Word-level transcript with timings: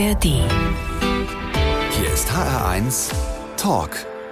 ARD. 0.00 0.24
Hier 0.24 2.12
ist 2.14 2.30
HR1 2.30 3.12
Talk 3.58 3.90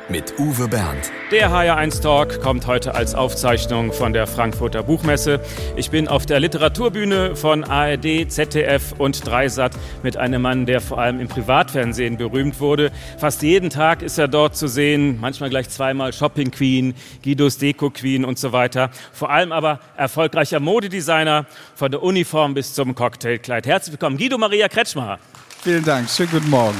mit 0.09 0.39
Uwe 0.39 0.67
Bernd. 0.67 1.13
Der 1.31 1.51
HR1 1.51 2.01
Talk 2.01 2.41
kommt 2.41 2.67
heute 2.67 2.95
als 2.95 3.15
Aufzeichnung 3.15 3.93
von 3.93 4.15
der 4.15 4.27
Frankfurter 4.27 4.83
Buchmesse. 4.83 5.41
Ich 5.77 5.91
bin 5.91 6.09
auf 6.09 6.25
der 6.25 6.41
Literaturbühne 6.41 7.37
von 7.37 7.65
ARD, 7.65 8.31
ZDF 8.31 8.95
und 8.97 9.27
Dreisat 9.27 9.73
mit 10.03 10.17
einem 10.17 10.41
Mann, 10.41 10.65
der 10.65 10.81
vor 10.81 11.01
allem 11.01 11.21
im 11.21 11.29
Privatfernsehen 11.29 12.17
berühmt 12.17 12.61
wurde. 12.61 12.91
Fast 13.19 13.43
jeden 13.43 13.69
Tag 13.69 14.01
ist 14.01 14.17
er 14.17 14.29
dort 14.29 14.57
zu 14.57 14.69
sehen, 14.69 15.19
manchmal 15.21 15.51
gleich 15.51 15.69
zweimal 15.69 16.15
Shopping 16.15 16.51
Queen, 16.51 16.95
Guidos 17.23 17.59
Deko 17.59 17.91
Queen 17.91 18.25
und 18.25 18.39
so 18.39 18.53
weiter. 18.53 18.89
Vor 19.13 19.29
allem 19.29 19.53
aber 19.53 19.81
erfolgreicher 19.99 20.61
Modedesigner 20.61 21.45
von 21.75 21.91
der 21.91 22.03
Uniform 22.03 22.55
bis 22.55 22.73
zum 22.73 22.95
Cocktailkleid. 22.95 23.67
Herzlich 23.67 23.93
willkommen, 23.93 24.17
Guido 24.17 24.39
Maria 24.39 24.69
Kretschmer. 24.69 25.19
Vielen 25.61 25.85
Dank, 25.85 26.09
schönen 26.09 26.31
guten 26.31 26.51
Morgen. 26.51 26.79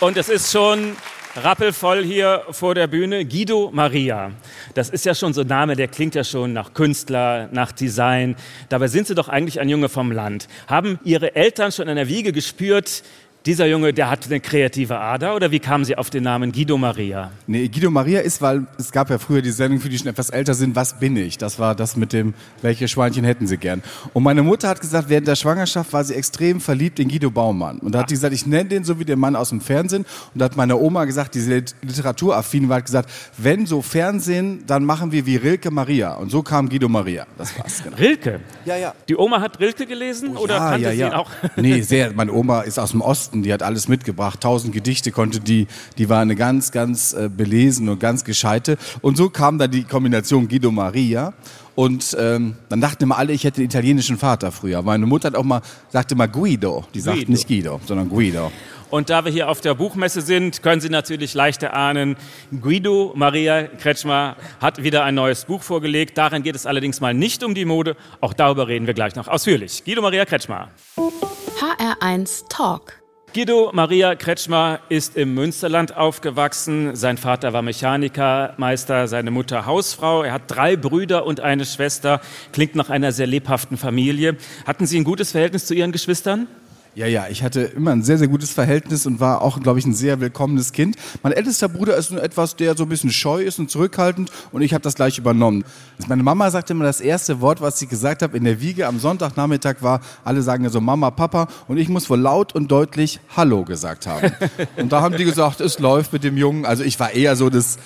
Und 0.00 0.16
es 0.16 0.30
ist 0.30 0.50
schon 0.50 0.96
rappelvoll 1.36 2.02
hier 2.02 2.42
vor 2.50 2.74
der 2.74 2.86
Bühne. 2.86 3.26
Guido 3.26 3.70
Maria. 3.72 4.32
Das 4.72 4.88
ist 4.88 5.04
ja 5.04 5.14
schon 5.14 5.34
so 5.34 5.42
ein 5.42 5.46
Name, 5.46 5.76
der 5.76 5.88
klingt 5.88 6.14
ja 6.14 6.24
schon 6.24 6.54
nach 6.54 6.72
Künstler, 6.72 7.48
nach 7.52 7.70
Design. 7.70 8.34
Dabei 8.70 8.88
sind 8.88 9.06
Sie 9.06 9.14
doch 9.14 9.28
eigentlich 9.28 9.60
ein 9.60 9.68
Junge 9.68 9.90
vom 9.90 10.10
Land. 10.10 10.48
Haben 10.68 10.98
Ihre 11.04 11.36
Eltern 11.36 11.70
schon 11.70 11.86
in 11.86 11.96
der 11.96 12.08
Wiege 12.08 12.32
gespürt, 12.32 13.02
dieser 13.46 13.66
Junge, 13.66 13.92
der 13.92 14.08
hat 14.08 14.26
eine 14.26 14.40
kreative 14.40 14.98
Ader 14.98 15.34
oder 15.34 15.50
wie 15.50 15.58
kamen 15.58 15.84
Sie 15.84 15.96
auf 15.96 16.10
den 16.10 16.22
Namen 16.22 16.52
Guido 16.52 16.78
Maria? 16.78 17.30
Nee, 17.46 17.68
Guido 17.68 17.90
Maria 17.90 18.20
ist, 18.20 18.40
weil 18.40 18.66
es 18.78 18.92
gab 18.92 19.10
ja 19.10 19.18
früher 19.18 19.42
die 19.42 19.50
Sendung 19.50 19.80
für 19.80 19.88
die 19.88 19.98
schon 19.98 20.06
etwas 20.08 20.30
älter 20.30 20.54
sind, 20.54 20.76
was 20.76 20.98
bin 21.00 21.16
ich? 21.16 21.38
Das 21.38 21.58
war 21.58 21.74
das 21.74 21.96
mit 21.96 22.12
dem, 22.12 22.34
welche 22.60 22.86
Schweinchen 22.86 23.24
hätten 23.24 23.46
Sie 23.46 23.56
gern? 23.56 23.82
Und 24.12 24.22
meine 24.22 24.42
Mutter 24.42 24.68
hat 24.68 24.80
gesagt, 24.80 25.08
während 25.08 25.26
der 25.26 25.36
Schwangerschaft 25.36 25.92
war 25.92 26.04
sie 26.04 26.14
extrem 26.14 26.60
verliebt 26.60 27.00
in 27.00 27.08
Guido 27.08 27.30
Baumann. 27.30 27.78
Und 27.78 27.94
da 27.94 28.00
hat 28.00 28.08
sie 28.08 28.14
gesagt, 28.14 28.34
ich 28.34 28.46
nenne 28.46 28.68
den 28.68 28.84
so 28.84 28.98
wie 28.98 29.04
den 29.04 29.18
Mann 29.18 29.34
aus 29.34 29.48
dem 29.48 29.60
Fernsehen. 29.60 30.04
Und 30.34 30.38
da 30.38 30.44
hat 30.44 30.56
meine 30.56 30.76
Oma 30.76 31.04
gesagt, 31.04 31.34
diese 31.34 31.64
Literaturaffin 31.82 32.68
war, 32.68 32.78
hat 32.78 32.86
gesagt, 32.86 33.10
wenn 33.38 33.66
so 33.66 33.82
Fernsehen, 33.82 34.64
dann 34.66 34.84
machen 34.84 35.12
wir 35.12 35.26
wie 35.26 35.36
Rilke 35.36 35.70
Maria. 35.70 36.14
Und 36.14 36.30
so 36.30 36.42
kam 36.42 36.68
Guido 36.68 36.88
Maria. 36.88 37.26
Das 37.38 37.58
war's, 37.58 37.82
genau. 37.82 37.96
Rilke? 37.96 38.40
Ja, 38.64 38.76
ja. 38.76 38.94
Die 39.08 39.16
Oma 39.16 39.40
hat 39.40 39.58
Rilke 39.58 39.86
gelesen 39.86 40.36
oh, 40.36 40.42
oder 40.42 40.54
ja, 40.54 40.70
kannte 40.70 40.84
ja, 40.84 40.92
sie 40.92 40.98
ja. 40.98 41.08
ihn 41.08 41.14
auch? 41.14 41.30
nee, 41.56 41.80
sehr. 41.80 42.12
Meine 42.12 42.32
Oma 42.32 42.60
ist 42.62 42.78
aus 42.78 42.92
dem 42.92 43.00
Osten, 43.00 43.31
die 43.40 43.52
hat 43.52 43.62
alles 43.62 43.88
mitgebracht. 43.88 44.42
Tausend 44.42 44.74
Gedichte 44.74 45.10
konnte 45.10 45.40
die, 45.40 45.66
die 45.96 46.10
war 46.10 46.20
eine 46.20 46.36
ganz, 46.36 46.72
ganz 46.72 47.14
äh, 47.14 47.30
belesen 47.34 47.88
und 47.88 47.98
ganz 47.98 48.24
gescheite. 48.24 48.76
Und 49.00 49.16
so 49.16 49.30
kam 49.30 49.56
dann 49.56 49.70
die 49.70 49.84
Kombination 49.84 50.48
Guido 50.48 50.70
Maria. 50.70 51.32
Und 51.74 52.14
ähm, 52.20 52.56
dann 52.68 52.82
dachten 52.82 53.04
immer 53.04 53.16
alle, 53.16 53.32
ich 53.32 53.44
hätte 53.44 53.58
einen 53.58 53.66
italienischen 53.66 54.18
Vater 54.18 54.52
früher. 54.52 54.82
Meine 54.82 55.06
Mutter 55.06 55.28
hat 55.28 55.36
auch 55.36 55.44
mal, 55.44 55.62
sagte 55.88 56.14
mal 56.14 56.26
Guido. 56.26 56.84
Die 56.92 57.00
sagt 57.00 57.20
Guido. 57.20 57.32
nicht 57.32 57.48
Guido, 57.48 57.80
sondern 57.86 58.10
Guido. 58.10 58.52
Und 58.92 59.08
da 59.08 59.24
wir 59.24 59.32
hier 59.32 59.48
auf 59.48 59.62
der 59.62 59.74
Buchmesse 59.74 60.20
sind, 60.20 60.62
können 60.62 60.82
Sie 60.82 60.90
natürlich 60.90 61.32
leicht 61.32 61.62
erahnen, 61.62 62.14
Guido 62.60 63.14
Maria 63.16 63.62
Kretschmer 63.62 64.36
hat 64.60 64.82
wieder 64.82 65.02
ein 65.04 65.14
neues 65.14 65.46
Buch 65.46 65.62
vorgelegt. 65.62 66.18
Darin 66.18 66.42
geht 66.42 66.56
es 66.56 66.66
allerdings 66.66 67.00
mal 67.00 67.14
nicht 67.14 67.42
um 67.42 67.54
die 67.54 67.64
Mode. 67.64 67.96
Auch 68.20 68.34
darüber 68.34 68.68
reden 68.68 68.86
wir 68.86 68.92
gleich 68.92 69.14
noch 69.14 69.28
ausführlich. 69.28 69.82
Guido 69.86 70.02
Maria 70.02 70.26
Kretschmer. 70.26 70.68
HR1 70.98 72.48
Talk. 72.50 73.01
Guido 73.34 73.70
Maria 73.72 74.14
Kretschmer 74.14 74.80
ist 74.90 75.16
im 75.16 75.32
Münsterland 75.32 75.96
aufgewachsen. 75.96 76.94
Sein 76.94 77.16
Vater 77.16 77.54
war 77.54 77.62
Mechanikermeister, 77.62 79.08
seine 79.08 79.30
Mutter 79.30 79.64
Hausfrau. 79.64 80.22
Er 80.22 80.34
hat 80.34 80.42
drei 80.48 80.76
Brüder 80.76 81.24
und 81.24 81.40
eine 81.40 81.64
Schwester. 81.64 82.20
Klingt 82.52 82.74
nach 82.74 82.90
einer 82.90 83.10
sehr 83.10 83.26
lebhaften 83.26 83.78
Familie. 83.78 84.36
Hatten 84.66 84.84
Sie 84.84 85.00
ein 85.00 85.04
gutes 85.04 85.32
Verhältnis 85.32 85.64
zu 85.64 85.72
Ihren 85.72 85.92
Geschwistern? 85.92 86.46
Ja, 86.94 87.06
ja, 87.06 87.26
ich 87.30 87.42
hatte 87.42 87.62
immer 87.62 87.92
ein 87.92 88.02
sehr, 88.02 88.18
sehr 88.18 88.28
gutes 88.28 88.52
Verhältnis 88.52 89.06
und 89.06 89.18
war 89.18 89.40
auch, 89.40 89.58
glaube 89.60 89.78
ich, 89.78 89.86
ein 89.86 89.94
sehr 89.94 90.20
willkommenes 90.20 90.72
Kind. 90.72 90.96
Mein 91.22 91.32
ältester 91.32 91.70
Bruder 91.70 91.96
ist 91.96 92.10
nur 92.10 92.22
etwas, 92.22 92.54
der 92.54 92.76
so 92.76 92.82
ein 92.82 92.90
bisschen 92.90 93.10
scheu 93.10 93.42
ist 93.42 93.58
und 93.58 93.70
zurückhaltend 93.70 94.30
und 94.52 94.60
ich 94.60 94.74
habe 94.74 94.82
das 94.82 94.94
gleich 94.94 95.16
übernommen. 95.16 95.64
Meine 96.06 96.22
Mama 96.22 96.50
sagte 96.50 96.74
immer, 96.74 96.84
das 96.84 97.00
erste 97.00 97.40
Wort, 97.40 97.62
was 97.62 97.78
sie 97.78 97.86
gesagt 97.86 98.20
hat 98.20 98.34
in 98.34 98.44
der 98.44 98.60
Wiege 98.60 98.86
am 98.86 98.98
Sonntagnachmittag 98.98 99.76
war, 99.80 100.02
alle 100.22 100.42
sagen 100.42 100.64
ja 100.64 100.70
so 100.70 100.82
Mama, 100.82 101.10
Papa 101.10 101.48
und 101.66 101.78
ich 101.78 101.88
muss 101.88 102.10
wohl 102.10 102.20
laut 102.20 102.54
und 102.54 102.70
deutlich 102.70 103.20
Hallo 103.34 103.64
gesagt 103.64 104.06
haben. 104.06 104.30
und 104.76 104.92
da 104.92 105.00
haben 105.00 105.16
die 105.16 105.24
gesagt, 105.24 105.62
es 105.62 105.78
läuft 105.78 106.12
mit 106.12 106.24
dem 106.24 106.36
Jungen. 106.36 106.66
Also 106.66 106.84
ich 106.84 107.00
war 107.00 107.12
eher 107.12 107.36
so 107.36 107.48
das 107.48 107.78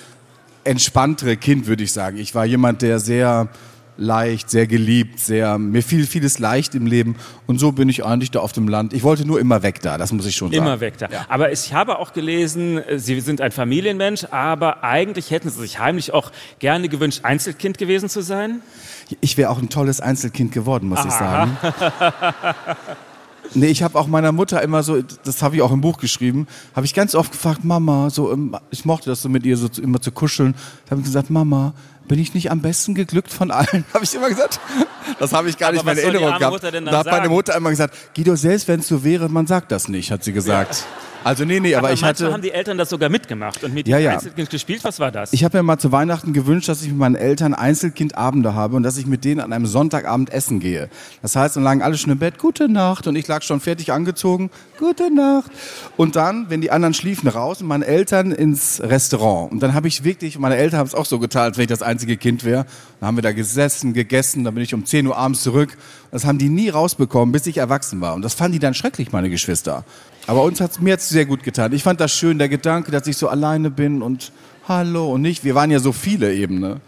entspanntere 0.65 1.37
Kind, 1.37 1.67
würde 1.67 1.83
ich 1.83 1.93
sagen. 1.93 2.17
Ich 2.17 2.35
war 2.35 2.45
jemand, 2.45 2.81
der 2.81 2.99
sehr 2.99 3.47
leicht, 3.97 4.49
sehr 4.49 4.67
geliebt, 4.67 5.19
sehr, 5.19 5.57
mir 5.57 5.83
fiel 5.83 6.05
vieles 6.05 6.39
leicht 6.39 6.75
im 6.75 6.85
Leben 6.85 7.15
und 7.47 7.59
so 7.59 7.71
bin 7.71 7.89
ich 7.89 8.05
eigentlich 8.05 8.31
da 8.31 8.39
auf 8.39 8.53
dem 8.53 8.67
Land. 8.67 8.93
Ich 8.93 9.03
wollte 9.03 9.25
nur 9.25 9.39
immer 9.39 9.63
weg 9.63 9.81
da, 9.81 9.97
das 9.97 10.11
muss 10.11 10.25
ich 10.25 10.35
schon 10.35 10.51
sagen. 10.51 10.63
Immer 10.63 10.79
weg 10.79 10.97
da. 10.97 11.09
Aber 11.27 11.51
ich 11.51 11.73
habe 11.73 11.99
auch 11.99 12.13
gelesen, 12.13 12.81
Sie 12.95 13.19
sind 13.19 13.41
ein 13.41 13.51
Familienmensch, 13.51 14.25
aber 14.31 14.83
eigentlich 14.83 15.31
hätten 15.31 15.49
Sie 15.49 15.59
sich 15.59 15.79
heimlich 15.79 16.13
auch 16.13 16.31
gerne 16.59 16.89
gewünscht, 16.89 17.21
Einzelkind 17.23 17.77
gewesen 17.77 18.09
zu 18.09 18.21
sein? 18.21 18.61
Ich 19.21 19.37
wäre 19.37 19.49
auch 19.49 19.59
ein 19.59 19.69
tolles 19.69 20.01
Einzelkind 20.01 20.51
geworden, 20.51 20.89
muss 20.89 20.99
ich 20.99 21.11
Aha. 21.11 21.47
sagen. 21.57 22.77
Nee, 23.53 23.67
ich 23.67 23.83
habe 23.83 23.97
auch 23.97 24.07
meiner 24.07 24.31
Mutter 24.31 24.61
immer 24.61 24.83
so, 24.83 25.01
das 25.01 25.41
habe 25.41 25.55
ich 25.55 25.61
auch 25.61 25.71
im 25.71 25.81
Buch 25.81 25.97
geschrieben, 25.97 26.47
habe 26.75 26.85
ich 26.85 26.93
ganz 26.93 27.15
oft 27.15 27.31
gefragt, 27.31 27.63
Mama, 27.63 28.09
so, 28.09 28.31
ähm, 28.31 28.55
ich 28.71 28.85
mochte 28.85 29.09
das 29.09 29.21
so 29.21 29.29
mit 29.29 29.45
ihr 29.45 29.57
so 29.57 29.69
immer 29.81 30.01
zu 30.01 30.11
kuscheln. 30.11 30.53
Da 30.85 30.91
habe 30.91 31.01
ich 31.01 31.05
gesagt, 31.05 31.29
Mama, 31.29 31.73
bin 32.07 32.19
ich 32.19 32.33
nicht 32.33 32.51
am 32.51 32.61
besten 32.61 32.95
geglückt 32.95 33.31
von 33.31 33.51
allen? 33.51 33.85
Habe 33.93 34.03
ich 34.03 34.13
immer 34.15 34.29
gesagt. 34.29 34.59
Das 35.19 35.31
habe 35.31 35.49
ich 35.49 35.57
gar 35.57 35.71
nicht 35.71 35.79
Aber 35.79 35.91
meine 35.91 36.01
soll 36.01 36.11
die 36.11 36.17
Erinnerung 36.17 36.39
gehabt. 36.39 36.91
Da 36.91 36.97
hat 36.99 37.05
meine? 37.07 37.29
Mutter 37.29 37.55
immer 37.55 37.69
gesagt, 37.69 37.95
Guido, 38.15 38.35
selbst 38.35 38.67
wenn 38.67 38.81
es 38.81 38.87
so 38.87 39.03
wäre, 39.03 39.29
man 39.29 39.47
sagt 39.47 39.71
das 39.71 39.87
nicht, 39.87 40.11
hat 40.11 40.23
sie 40.23 40.33
gesagt. 40.33 40.85
Also 41.27 41.43
nee, 41.43 41.59
nee, 41.59 41.75
aber, 41.75 41.87
Aber 41.87 41.93
ich 41.93 42.05
hatte... 42.05 42.31
haben 42.31 42.41
die 42.41 42.51
Eltern 42.51 42.77
das 42.77 42.89
sogar 42.89 43.09
mitgemacht 43.09 43.61
und 43.65 43.73
mit 43.73 43.85
Ja, 43.85 43.97
ja. 43.97 44.11
Einzelkind 44.11 44.49
gespielt. 44.49 44.85
Was 44.85 45.01
war 45.01 45.11
das? 45.11 45.33
Ich 45.33 45.43
habe 45.43 45.57
mir 45.57 45.63
mal 45.63 45.77
zu 45.77 45.91
Weihnachten 45.91 46.31
gewünscht, 46.31 46.69
dass 46.69 46.81
ich 46.83 46.87
mit 46.87 46.97
meinen 46.97 47.15
Eltern 47.15 47.53
Einzelkindabende 47.53 48.53
habe 48.53 48.77
und 48.77 48.83
dass 48.83 48.97
ich 48.97 49.07
mit 49.07 49.25
denen 49.25 49.41
an 49.41 49.51
einem 49.51 49.65
Sonntagabend 49.65 50.29
essen 50.29 50.61
gehe. 50.61 50.87
Das 51.21 51.35
heißt, 51.35 51.57
dann 51.57 51.63
lagen 51.63 51.81
alle 51.81 51.97
schon 51.97 52.13
im 52.13 52.17
Bett, 52.17 52.37
gute 52.37 52.69
Nacht 52.69 53.07
und 53.07 53.17
ich 53.17 53.27
lag 53.27 53.41
schon 53.41 53.59
fertig 53.59 53.91
angezogen, 53.91 54.49
gute 54.79 55.13
Nacht. 55.13 55.51
Und 55.97 56.15
dann, 56.15 56.49
wenn 56.49 56.61
die 56.61 56.71
anderen 56.71 56.93
schliefen, 56.93 57.27
raus 57.27 57.59
und 57.61 57.67
meine 57.67 57.85
Eltern 57.85 58.31
ins 58.31 58.79
Restaurant. 58.81 59.51
Und 59.51 59.59
dann 59.59 59.73
habe 59.73 59.89
ich 59.89 60.05
wirklich, 60.05 60.39
meine 60.39 60.55
Eltern 60.55 60.79
haben 60.79 60.87
es 60.87 60.95
auch 60.95 61.05
so 61.05 61.19
getan, 61.19 61.43
als 61.43 61.57
wenn 61.57 61.63
ich 61.63 61.69
das 61.69 61.81
einzige 61.81 62.15
Kind 62.15 62.45
wäre. 62.45 62.65
Dann 63.01 63.07
haben 63.07 63.17
wir 63.17 63.21
da 63.21 63.33
gesessen, 63.33 63.91
gegessen, 63.91 64.45
dann 64.45 64.53
bin 64.53 64.63
ich 64.63 64.73
um 64.73 64.85
10 64.85 65.05
Uhr 65.05 65.17
abends 65.17 65.43
zurück. 65.43 65.75
Das 66.09 66.23
haben 66.23 66.37
die 66.37 66.47
nie 66.47 66.69
rausbekommen, 66.69 67.33
bis 67.33 67.47
ich 67.47 67.57
erwachsen 67.57 67.99
war. 67.99 68.13
Und 68.13 68.21
das 68.21 68.33
fanden 68.33 68.53
die 68.53 68.59
dann 68.59 68.73
schrecklich, 68.73 69.11
meine 69.11 69.29
Geschwister. 69.29 69.83
Aber 70.27 70.43
uns 70.43 70.59
hat's, 70.59 70.79
mir 70.79 70.93
hat's 70.93 71.09
sehr 71.09 71.25
gut 71.25 71.43
getan. 71.43 71.71
Ich 71.71 71.83
fand 71.83 72.01
das 72.01 72.11
schön, 72.11 72.37
der 72.37 72.49
Gedanke, 72.49 72.91
dass 72.91 73.07
ich 73.07 73.15
so 73.17 73.29
alleine 73.29 73.71
bin 73.71 74.01
und 74.01 74.31
hallo 74.67 75.13
und 75.13 75.21
nicht. 75.21 75.45
Wir 75.45 75.55
waren 75.55 75.71
ja 75.71 75.79
so 75.79 75.93
viele 75.93 76.33
eben, 76.33 76.59
ne? 76.59 76.81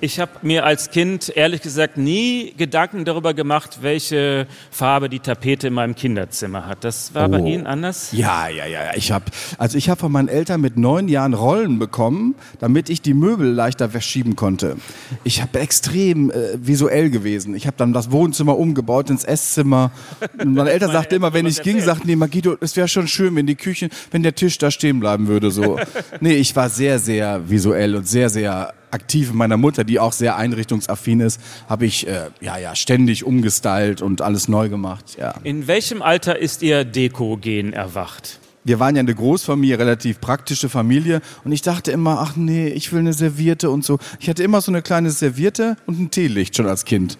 Ich 0.00 0.20
habe 0.20 0.30
mir 0.42 0.64
als 0.64 0.90
Kind 0.90 1.32
ehrlich 1.34 1.62
gesagt 1.62 1.96
nie 1.96 2.52
Gedanken 2.58 3.06
darüber 3.06 3.32
gemacht, 3.32 3.78
welche 3.80 4.46
Farbe 4.70 5.08
die 5.08 5.20
Tapete 5.20 5.68
in 5.68 5.74
meinem 5.74 5.94
Kinderzimmer 5.94 6.66
hat. 6.66 6.84
Das 6.84 7.14
war 7.14 7.28
bei 7.30 7.40
Oh. 7.40 7.46
Ihnen 7.46 7.66
anders? 7.66 8.10
Ja, 8.12 8.48
ja, 8.48 8.66
ja. 8.66 8.94
Ich 8.94 9.10
habe, 9.12 9.24
also 9.58 9.78
ich 9.78 9.88
habe 9.88 10.00
von 10.00 10.12
meinen 10.12 10.28
Eltern 10.28 10.60
mit 10.60 10.76
neun 10.76 11.08
Jahren 11.08 11.32
Rollen 11.34 11.78
bekommen, 11.78 12.34
damit 12.58 12.90
ich 12.90 13.00
die 13.00 13.14
Möbel 13.14 13.50
leichter 13.50 13.88
verschieben 13.88 14.36
konnte. 14.36 14.76
Ich 15.24 15.40
habe 15.40 15.58
extrem 15.60 16.30
äh, 16.30 16.34
visuell 16.60 17.08
gewesen. 17.10 17.54
Ich 17.54 17.66
habe 17.66 17.76
dann 17.78 17.92
das 17.92 18.10
Wohnzimmer 18.10 18.58
umgebaut 18.58 19.08
ins 19.10 19.24
Esszimmer. 19.24 19.92
Und 20.38 20.54
meine 20.54 20.70
Eltern 20.76 20.92
sagten 20.92 21.14
immer, 21.14 21.32
wenn 21.32 21.46
ich 21.46 21.62
ging, 21.62 21.80
sagten 21.80 22.06
die 22.06 22.12
immer, 22.12 22.28
Guido, 22.28 22.56
es 22.60 22.76
wäre 22.76 22.88
schon 22.88 23.08
schön, 23.08 23.34
wenn 23.34 23.46
die 23.46 23.56
Küche, 23.56 23.88
wenn 24.10 24.22
der 24.22 24.34
Tisch 24.34 24.58
da 24.58 24.70
stehen 24.70 25.00
bleiben 25.00 25.26
würde. 25.26 25.50
So. 25.50 25.78
nee, 26.20 26.34
ich 26.34 26.54
war 26.54 26.68
sehr, 26.68 26.98
sehr 26.98 27.48
visuell 27.48 27.94
und 27.96 28.06
sehr, 28.06 28.28
sehr 28.28 28.74
aktiv. 28.96 29.28
Mit 29.28 29.36
meiner 29.36 29.56
Mutter, 29.56 29.84
die 29.84 30.00
auch 30.00 30.12
sehr 30.12 30.36
einrichtungsaffin 30.36 31.20
ist, 31.20 31.40
habe 31.68 31.86
ich 31.86 32.06
äh, 32.06 32.30
ja, 32.40 32.58
ja 32.58 32.74
ständig 32.74 33.24
umgestylt 33.24 34.02
und 34.02 34.22
alles 34.22 34.48
neu 34.48 34.68
gemacht. 34.68 35.16
Ja. 35.18 35.34
In 35.44 35.68
welchem 35.68 36.02
Alter 36.02 36.38
ist 36.38 36.62
Ihr 36.62 36.84
Deko-Gen 36.84 37.72
erwacht? 37.72 38.40
wir 38.66 38.80
waren 38.80 38.96
ja 38.96 39.00
eine 39.00 39.14
Großfamilie, 39.14 39.78
relativ 39.78 40.20
praktische 40.20 40.68
Familie 40.68 41.20
und 41.44 41.52
ich 41.52 41.62
dachte 41.62 41.92
immer, 41.92 42.18
ach 42.20 42.34
nee, 42.34 42.66
ich 42.66 42.92
will 42.92 42.98
eine 42.98 43.12
Serviette 43.12 43.70
und 43.70 43.84
so. 43.84 44.00
Ich 44.18 44.28
hatte 44.28 44.42
immer 44.42 44.60
so 44.60 44.72
eine 44.72 44.82
kleine 44.82 45.12
Serviette 45.12 45.76
und 45.86 46.00
ein 46.00 46.10
Teelicht 46.10 46.56
schon 46.56 46.66
als 46.66 46.84
Kind. 46.84 47.16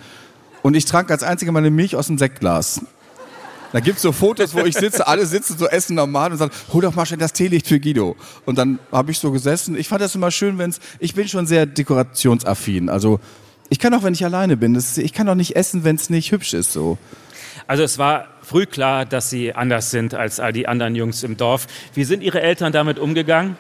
Und 0.63 0.75
ich 0.75 0.87
trank 0.87 1.09
als 1.13 1.23
einziger 1.23 1.53
meine 1.53 1.71
Milch 1.71 1.95
aus 1.95 2.09
dem 2.09 2.19
Sektglas. 2.19 2.81
Da 3.73 3.81
gibt's 3.81 4.03
so 4.03 4.13
Fotos, 4.13 4.55
wo 4.55 4.61
ich 4.61 4.75
sitze, 4.77 5.07
alle 5.07 5.27
sitzen 5.27 5.59
so 5.59 5.67
essen 5.67 5.97
normal 5.97 6.33
und 6.33 6.39
sagen, 6.39 6.53
hol 6.73 6.83
doch 6.83 6.95
mal 6.95 7.05
schnell 7.07 7.19
das 7.19 7.33
Teelicht 7.33 7.67
für 7.67 7.81
Guido. 7.81 8.17
Und 8.45 8.59
dann 8.59 8.79
habe 8.93 9.11
ich 9.11 9.19
so 9.19 9.33
gesessen. 9.33 9.77
Ich 9.77 9.89
fand 9.89 10.01
das 10.01 10.15
immer 10.15 10.31
schön, 10.31 10.59
wenn's. 10.59 10.81
ich 10.99 11.15
bin 11.15 11.29
schon 11.29 11.47
sehr 11.47 11.67
dekorationsaffin. 11.67 12.89
Also 12.89 13.21
ich 13.69 13.79
kann 13.79 13.93
auch, 13.95 14.03
wenn 14.03 14.15
ich 14.15 14.25
alleine 14.25 14.57
bin, 14.57 14.75
das, 14.75 14.97
ich 14.99 15.13
kann 15.13 15.29
auch 15.29 15.35
nicht 15.35 15.57
essen, 15.57 15.85
wenn's 15.85 16.11
nicht 16.11 16.33
hübsch 16.33 16.55
ist 16.55 16.73
so. 16.73 16.99
Also 17.67 17.83
es 17.83 17.99
war 17.99 18.29
früh 18.43 18.67
klar, 18.67 19.05
dass 19.05 19.31
Sie 19.31 19.53
anders 19.53 19.91
sind 19.91 20.15
als 20.15 20.39
all 20.39 20.53
die 20.53 20.69
anderen 20.69 20.95
Jungs 20.95 21.23
im 21.25 21.37
Dorf. 21.37 21.67
Wie 21.95 22.05
sind 22.05 22.23
Ihre 22.23 22.41
Eltern 22.41 22.73
damit 22.73 22.99
umgegangen? 22.99 23.57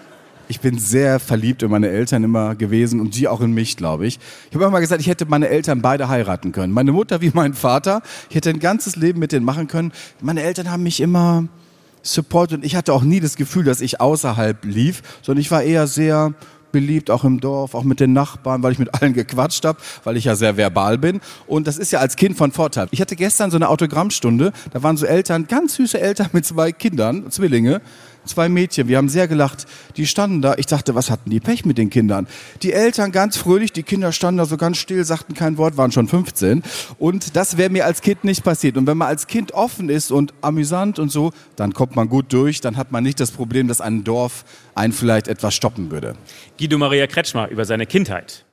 Ich 0.48 0.60
bin 0.60 0.78
sehr 0.78 1.18
verliebt 1.18 1.62
in 1.62 1.70
meine 1.70 1.88
Eltern 1.88 2.22
immer 2.22 2.54
gewesen 2.54 3.00
und 3.00 3.14
sie 3.14 3.26
auch 3.26 3.40
in 3.40 3.52
mich, 3.52 3.76
glaube 3.76 4.06
ich. 4.06 4.18
Ich 4.48 4.54
habe 4.54 4.64
immer 4.64 4.80
gesagt, 4.80 5.00
ich 5.00 5.08
hätte 5.08 5.26
meine 5.26 5.48
Eltern 5.48 5.82
beide 5.82 6.08
heiraten 6.08 6.52
können. 6.52 6.72
Meine 6.72 6.92
Mutter 6.92 7.20
wie 7.20 7.30
mein 7.34 7.54
Vater. 7.54 8.02
Ich 8.30 8.36
hätte 8.36 8.50
ein 8.50 8.60
ganzes 8.60 8.96
Leben 8.96 9.18
mit 9.18 9.32
denen 9.32 9.44
machen 9.44 9.66
können. 9.66 9.92
Meine 10.20 10.42
Eltern 10.42 10.70
haben 10.70 10.84
mich 10.84 11.00
immer 11.00 11.48
Support 12.02 12.52
und 12.52 12.64
ich 12.64 12.76
hatte 12.76 12.92
auch 12.92 13.02
nie 13.02 13.18
das 13.18 13.36
Gefühl, 13.36 13.64
dass 13.64 13.80
ich 13.80 14.00
außerhalb 14.00 14.64
lief, 14.64 15.02
sondern 15.22 15.40
ich 15.40 15.50
war 15.50 15.62
eher 15.62 15.88
sehr 15.88 16.34
beliebt, 16.72 17.10
auch 17.10 17.24
im 17.24 17.40
Dorf, 17.40 17.74
auch 17.74 17.84
mit 17.84 18.00
den 18.00 18.12
Nachbarn, 18.12 18.62
weil 18.62 18.72
ich 18.72 18.78
mit 18.78 18.94
allen 18.94 19.14
gequatscht 19.14 19.64
habe, 19.64 19.78
weil 20.04 20.16
ich 20.16 20.24
ja 20.24 20.36
sehr 20.36 20.56
verbal 20.56 20.98
bin. 20.98 21.20
Und 21.46 21.66
das 21.66 21.78
ist 21.78 21.90
ja 21.90 22.00
als 22.00 22.16
Kind 22.16 22.36
von 22.36 22.52
Vorteil. 22.52 22.88
Ich 22.90 23.00
hatte 23.00 23.16
gestern 23.16 23.50
so 23.50 23.56
eine 23.56 23.68
Autogrammstunde, 23.68 24.52
da 24.72 24.82
waren 24.82 24.96
so 24.96 25.06
Eltern, 25.06 25.46
ganz 25.46 25.76
süße 25.76 25.98
Eltern 25.98 26.28
mit 26.32 26.44
zwei 26.44 26.72
Kindern, 26.72 27.30
Zwillinge, 27.30 27.80
zwei 28.26 28.48
Mädchen, 28.48 28.88
wir 28.88 28.96
haben 28.96 29.08
sehr 29.08 29.28
gelacht, 29.28 29.66
die 29.96 30.06
standen 30.06 30.42
da, 30.42 30.54
ich 30.56 30.66
dachte, 30.66 30.94
was 30.94 31.10
hatten 31.10 31.30
die 31.30 31.40
Pech 31.40 31.64
mit 31.64 31.78
den 31.78 31.90
Kindern? 31.90 32.26
Die 32.62 32.72
Eltern 32.72 33.12
ganz 33.12 33.36
fröhlich, 33.36 33.72
die 33.72 33.82
Kinder 33.82 34.12
standen 34.12 34.38
da 34.38 34.46
so 34.46 34.56
ganz 34.56 34.78
still, 34.78 35.04
sagten 35.04 35.34
kein 35.34 35.58
Wort, 35.58 35.76
waren 35.76 35.92
schon 35.92 36.08
15 36.08 36.62
und 36.98 37.36
das 37.36 37.56
wäre 37.56 37.70
mir 37.70 37.84
als 37.84 38.00
Kind 38.00 38.24
nicht 38.24 38.44
passiert 38.44 38.76
und 38.76 38.86
wenn 38.86 38.96
man 38.96 39.08
als 39.08 39.26
Kind 39.26 39.52
offen 39.52 39.88
ist 39.88 40.10
und 40.10 40.34
amüsant 40.40 40.98
und 40.98 41.10
so, 41.10 41.32
dann 41.56 41.72
kommt 41.72 41.96
man 41.96 42.08
gut 42.08 42.32
durch, 42.32 42.60
dann 42.60 42.76
hat 42.76 42.92
man 42.92 43.02
nicht 43.02 43.20
das 43.20 43.30
Problem, 43.30 43.68
dass 43.68 43.80
ein 43.80 44.04
Dorf 44.04 44.44
einen 44.74 44.92
vielleicht 44.92 45.28
etwas 45.28 45.54
stoppen 45.54 45.90
würde. 45.90 46.14
Guido 46.58 46.78
Maria 46.78 47.06
Kretschmer 47.06 47.48
über 47.48 47.64
seine 47.64 47.86
Kindheit. 47.86 48.44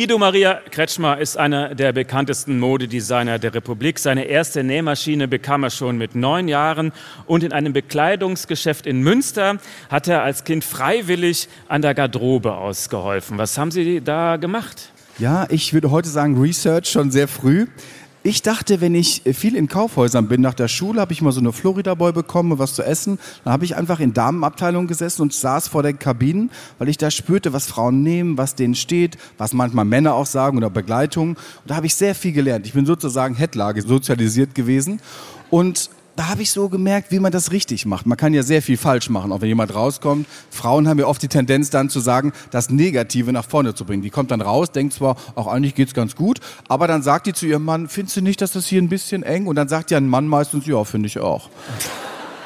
Guido 0.00 0.16
Maria 0.16 0.60
Kretschmer 0.70 1.18
ist 1.18 1.36
einer 1.36 1.74
der 1.74 1.92
bekanntesten 1.92 2.58
Modedesigner 2.58 3.38
der 3.38 3.52
Republik. 3.52 3.98
Seine 3.98 4.24
erste 4.24 4.64
Nähmaschine 4.64 5.28
bekam 5.28 5.62
er 5.62 5.68
schon 5.68 5.98
mit 5.98 6.14
neun 6.14 6.48
Jahren 6.48 6.92
und 7.26 7.44
in 7.44 7.52
einem 7.52 7.74
Bekleidungsgeschäft 7.74 8.86
in 8.86 9.02
Münster 9.02 9.58
hat 9.90 10.08
er 10.08 10.22
als 10.22 10.44
Kind 10.44 10.64
freiwillig 10.64 11.50
an 11.68 11.82
der 11.82 11.92
Garderobe 11.92 12.54
ausgeholfen. 12.54 13.36
Was 13.36 13.58
haben 13.58 13.70
Sie 13.70 14.00
da 14.00 14.38
gemacht? 14.38 14.90
Ja, 15.18 15.46
ich 15.50 15.74
würde 15.74 15.90
heute 15.90 16.08
sagen 16.08 16.40
Research 16.40 16.88
schon 16.88 17.10
sehr 17.10 17.28
früh. 17.28 17.66
Ich 18.22 18.42
dachte, 18.42 18.82
wenn 18.82 18.94
ich 18.94 19.22
viel 19.32 19.56
in 19.56 19.66
Kaufhäusern 19.66 20.28
bin, 20.28 20.42
nach 20.42 20.52
der 20.52 20.68
Schule 20.68 21.00
habe 21.00 21.10
ich 21.10 21.22
mal 21.22 21.32
so 21.32 21.40
eine 21.40 21.54
Florida 21.54 21.94
Boy 21.94 22.12
bekommen, 22.12 22.58
was 22.58 22.74
zu 22.74 22.82
essen. 22.82 23.18
Dann 23.44 23.52
habe 23.54 23.64
ich 23.64 23.76
einfach 23.76 23.98
in 23.98 24.12
Damenabteilungen 24.12 24.88
gesessen 24.88 25.22
und 25.22 25.32
saß 25.32 25.68
vor 25.68 25.82
den 25.82 25.98
Kabinen, 25.98 26.50
weil 26.78 26.90
ich 26.90 26.98
da 26.98 27.10
spürte, 27.10 27.54
was 27.54 27.66
Frauen 27.66 28.02
nehmen, 28.02 28.36
was 28.36 28.54
denen 28.54 28.74
steht, 28.74 29.16
was 29.38 29.54
manchmal 29.54 29.86
Männer 29.86 30.12
auch 30.12 30.26
sagen 30.26 30.58
oder 30.58 30.68
Begleitung. 30.68 31.30
Und 31.30 31.38
da 31.64 31.76
habe 31.76 31.86
ich 31.86 31.94
sehr 31.94 32.14
viel 32.14 32.32
gelernt. 32.32 32.66
Ich 32.66 32.74
bin 32.74 32.84
sozusagen 32.84 33.36
Headlage 33.36 33.80
sozialisiert 33.80 34.54
gewesen. 34.54 35.00
Und 35.48 35.88
da 36.16 36.28
habe 36.28 36.42
ich 36.42 36.50
so 36.50 36.68
gemerkt, 36.68 37.10
wie 37.10 37.18
man 37.18 37.32
das 37.32 37.52
richtig 37.52 37.86
macht. 37.86 38.06
Man 38.06 38.18
kann 38.18 38.34
ja 38.34 38.42
sehr 38.42 38.62
viel 38.62 38.76
falsch 38.76 39.10
machen, 39.10 39.32
auch 39.32 39.40
wenn 39.40 39.48
jemand 39.48 39.74
rauskommt. 39.74 40.26
Frauen 40.50 40.88
haben 40.88 40.98
ja 40.98 41.06
oft 41.06 41.22
die 41.22 41.28
Tendenz 41.28 41.70
dann 41.70 41.88
zu 41.88 42.00
sagen, 42.00 42.32
das 42.50 42.70
Negative 42.70 43.32
nach 43.32 43.44
vorne 43.44 43.74
zu 43.74 43.84
bringen. 43.84 44.02
Die 44.02 44.10
kommt 44.10 44.30
dann 44.30 44.40
raus, 44.40 44.72
denkt 44.72 44.94
zwar, 44.94 45.16
auch 45.34 45.46
eigentlich 45.46 45.74
geht's 45.74 45.94
ganz 45.94 46.16
gut, 46.16 46.40
aber 46.68 46.86
dann 46.86 47.02
sagt 47.02 47.26
die 47.26 47.32
zu 47.32 47.46
ihrem 47.46 47.64
Mann, 47.64 47.88
findest 47.88 48.16
du 48.16 48.22
nicht, 48.22 48.40
dass 48.40 48.52
das 48.52 48.66
hier 48.66 48.82
ein 48.82 48.88
bisschen 48.88 49.22
eng? 49.22 49.46
Und 49.46 49.56
dann 49.56 49.68
sagt 49.68 49.90
ja 49.90 49.98
ein 49.98 50.08
Mann 50.08 50.26
meistens, 50.26 50.66
ja, 50.66 50.84
finde 50.84 51.06
ich 51.06 51.18
auch. 51.18 51.48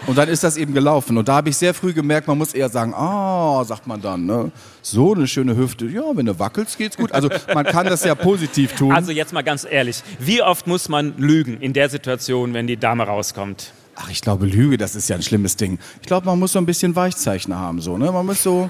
Und 0.06 0.18
dann 0.18 0.28
ist 0.28 0.44
das 0.44 0.56
eben 0.56 0.74
gelaufen. 0.74 1.16
Und 1.16 1.28
da 1.28 1.36
habe 1.36 1.48
ich 1.48 1.56
sehr 1.56 1.74
früh 1.74 1.92
gemerkt, 1.92 2.28
man 2.28 2.38
muss 2.38 2.52
eher 2.52 2.68
sagen, 2.68 2.94
ah, 2.94 3.64
sagt 3.64 3.86
man 3.86 4.00
dann, 4.00 4.26
ne? 4.26 4.52
so 4.82 5.14
eine 5.14 5.26
schöne 5.26 5.56
Hüfte. 5.56 5.86
Ja, 5.86 6.02
wenn 6.14 6.26
du 6.26 6.38
wackelst, 6.38 6.76
geht's 6.76 6.96
gut. 6.96 7.12
Also 7.12 7.28
man 7.54 7.64
kann 7.64 7.86
das 7.86 8.04
ja 8.04 8.14
positiv 8.14 8.74
tun. 8.74 8.92
Also 8.92 9.12
jetzt 9.12 9.32
mal 9.32 9.42
ganz 9.42 9.66
ehrlich, 9.68 10.02
wie 10.18 10.42
oft 10.42 10.66
muss 10.66 10.88
man 10.88 11.16
lügen 11.16 11.58
in 11.60 11.72
der 11.72 11.88
Situation, 11.88 12.52
wenn 12.54 12.66
die 12.66 12.76
Dame 12.76 13.04
rauskommt? 13.04 13.72
Ach, 13.96 14.10
ich 14.10 14.20
glaube, 14.20 14.46
Lüge, 14.46 14.76
das 14.76 14.96
ist 14.96 15.08
ja 15.08 15.16
ein 15.16 15.22
schlimmes 15.22 15.56
Ding. 15.56 15.78
Ich 16.00 16.06
glaube, 16.06 16.26
man 16.26 16.38
muss 16.38 16.52
so 16.52 16.58
ein 16.58 16.66
bisschen 16.66 16.96
Weichzeichner 16.96 17.58
haben, 17.58 17.80
so, 17.80 17.96
ne? 17.96 18.10
Man 18.10 18.26
muss 18.26 18.42
so, 18.42 18.68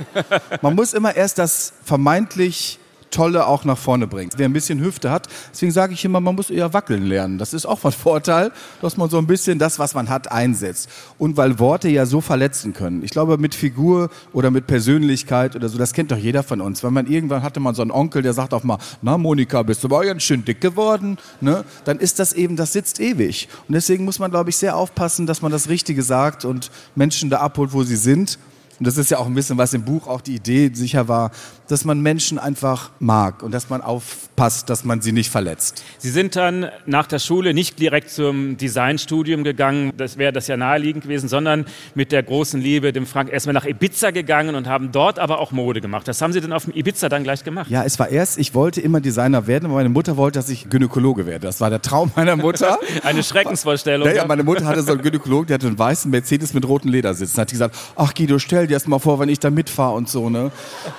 man 0.60 0.74
muss 0.74 0.92
immer 0.92 1.16
erst 1.16 1.38
das 1.38 1.72
vermeintlich 1.82 2.78
Tolle 3.14 3.46
auch 3.46 3.64
nach 3.64 3.78
vorne 3.78 4.06
bringt. 4.06 4.34
Wer 4.36 4.48
ein 4.48 4.52
bisschen 4.52 4.80
Hüfte 4.80 5.10
hat, 5.10 5.28
deswegen 5.52 5.72
sage 5.72 5.94
ich 5.94 6.04
immer, 6.04 6.20
man 6.20 6.34
muss 6.34 6.50
eher 6.50 6.72
wackeln 6.72 7.06
lernen. 7.06 7.38
Das 7.38 7.54
ist 7.54 7.64
auch 7.64 7.78
von 7.78 7.92
Vorteil, 7.92 8.50
dass 8.82 8.96
man 8.96 9.08
so 9.08 9.18
ein 9.18 9.26
bisschen 9.26 9.58
das, 9.58 9.78
was 9.78 9.94
man 9.94 10.08
hat, 10.08 10.32
einsetzt. 10.32 10.88
Und 11.16 11.36
weil 11.36 11.58
Worte 11.58 11.88
ja 11.88 12.06
so 12.06 12.20
verletzen 12.20 12.72
können. 12.72 13.04
Ich 13.04 13.10
glaube, 13.10 13.38
mit 13.38 13.54
Figur 13.54 14.10
oder 14.32 14.50
mit 14.50 14.66
Persönlichkeit 14.66 15.54
oder 15.54 15.68
so, 15.68 15.78
das 15.78 15.92
kennt 15.92 16.10
doch 16.10 16.16
jeder 16.16 16.42
von 16.42 16.60
uns. 16.60 16.82
Wenn 16.82 16.92
man 16.92 17.06
irgendwann 17.06 17.42
hatte 17.42 17.60
man 17.60 17.74
so 17.74 17.82
einen 17.82 17.92
Onkel, 17.92 18.22
der 18.22 18.32
sagt 18.32 18.52
auch 18.52 18.64
mal, 18.64 18.78
na 19.00 19.16
Monika, 19.16 19.62
bist 19.62 19.84
du 19.84 19.88
aber 19.88 20.04
ganz 20.04 20.22
schön 20.24 20.44
dick 20.44 20.60
geworden, 20.60 21.16
ne? 21.40 21.64
Dann 21.84 21.98
ist 21.98 22.18
das 22.18 22.32
eben, 22.32 22.56
das 22.56 22.72
sitzt 22.72 23.00
ewig. 23.00 23.48
Und 23.68 23.74
deswegen 23.74 24.04
muss 24.04 24.18
man, 24.18 24.30
glaube 24.30 24.50
ich, 24.50 24.56
sehr 24.56 24.76
aufpassen, 24.76 25.26
dass 25.26 25.40
man 25.40 25.52
das 25.52 25.68
Richtige 25.68 26.02
sagt 26.02 26.44
und 26.44 26.70
Menschen 26.96 27.30
da 27.30 27.38
abholt, 27.38 27.72
wo 27.72 27.84
sie 27.84 27.96
sind. 27.96 28.38
Und 28.78 28.86
das 28.86 28.96
ist 28.96 29.10
ja 29.10 29.18
auch 29.18 29.26
ein 29.26 29.34
bisschen, 29.34 29.56
was 29.56 29.72
im 29.72 29.84
Buch 29.84 30.08
auch 30.08 30.20
die 30.20 30.34
Idee 30.34 30.70
sicher 30.74 31.06
war, 31.06 31.30
dass 31.68 31.84
man 31.84 32.00
Menschen 32.00 32.38
einfach 32.38 32.90
mag 32.98 33.42
und 33.42 33.52
dass 33.52 33.70
man 33.70 33.80
aufpasst, 33.80 34.68
dass 34.70 34.84
man 34.84 35.00
sie 35.00 35.12
nicht 35.12 35.30
verletzt. 35.30 35.82
Sie 35.98 36.10
sind 36.10 36.36
dann 36.36 36.68
nach 36.86 37.06
der 37.06 37.18
Schule 37.18 37.54
nicht 37.54 37.78
direkt 37.78 38.10
zum 38.10 38.56
Designstudium 38.56 39.44
gegangen, 39.44 39.92
das 39.96 40.18
wäre 40.18 40.32
das 40.32 40.46
ja 40.46 40.56
naheliegend 40.56 41.04
gewesen, 41.04 41.28
sondern 41.28 41.66
mit 41.94 42.12
der 42.12 42.22
großen 42.22 42.60
Liebe, 42.60 42.92
dem 42.92 43.06
Frank, 43.06 43.32
erstmal 43.32 43.54
nach 43.54 43.64
Ibiza 43.64 44.10
gegangen 44.10 44.54
und 44.54 44.68
haben 44.68 44.92
dort 44.92 45.18
aber 45.18 45.38
auch 45.38 45.52
Mode 45.52 45.80
gemacht. 45.80 46.06
Was 46.08 46.20
haben 46.20 46.32
Sie 46.32 46.40
denn 46.40 46.52
auf 46.52 46.64
dem 46.64 46.74
Ibiza 46.74 47.08
dann 47.08 47.24
gleich 47.24 47.44
gemacht? 47.44 47.70
Ja, 47.70 47.84
es 47.84 47.98
war 47.98 48.08
erst, 48.08 48.38
ich 48.38 48.54
wollte 48.54 48.80
immer 48.80 49.00
Designer 49.00 49.46
werden, 49.46 49.66
aber 49.66 49.76
meine 49.76 49.88
Mutter 49.88 50.16
wollte, 50.16 50.38
dass 50.38 50.48
ich 50.48 50.68
Gynäkologe 50.68 51.26
werde. 51.26 51.46
Das 51.46 51.60
war 51.60 51.70
der 51.70 51.80
Traum 51.82 52.10
meiner 52.16 52.36
Mutter. 52.36 52.78
Eine 53.02 53.22
Schreckensvorstellung. 53.22 54.06
Ja, 54.08 54.14
ja, 54.14 54.26
meine 54.26 54.42
Mutter 54.42 54.66
hatte 54.66 54.82
so 54.82 54.92
einen 54.92 55.02
Gynäkologen, 55.02 55.46
der 55.46 55.54
hatte 55.54 55.66
einen 55.66 55.78
weißen 55.78 56.10
Mercedes 56.10 56.54
mit 56.54 56.66
roten 56.66 56.88
Ledersitzen. 56.88 57.40
Hat 57.40 57.50
die 57.50 57.54
gesagt, 57.54 57.76
ach 57.96 58.14
Guido, 58.14 58.38
stell 58.38 58.66
dir 58.66 58.74
das 58.74 58.86
mal 58.86 58.98
vor, 58.98 59.18
wenn 59.18 59.28
ich 59.28 59.38
da 59.38 59.50
mitfahre 59.50 59.94
und 59.94 60.08
so, 60.08 60.30
ne? 60.30 60.50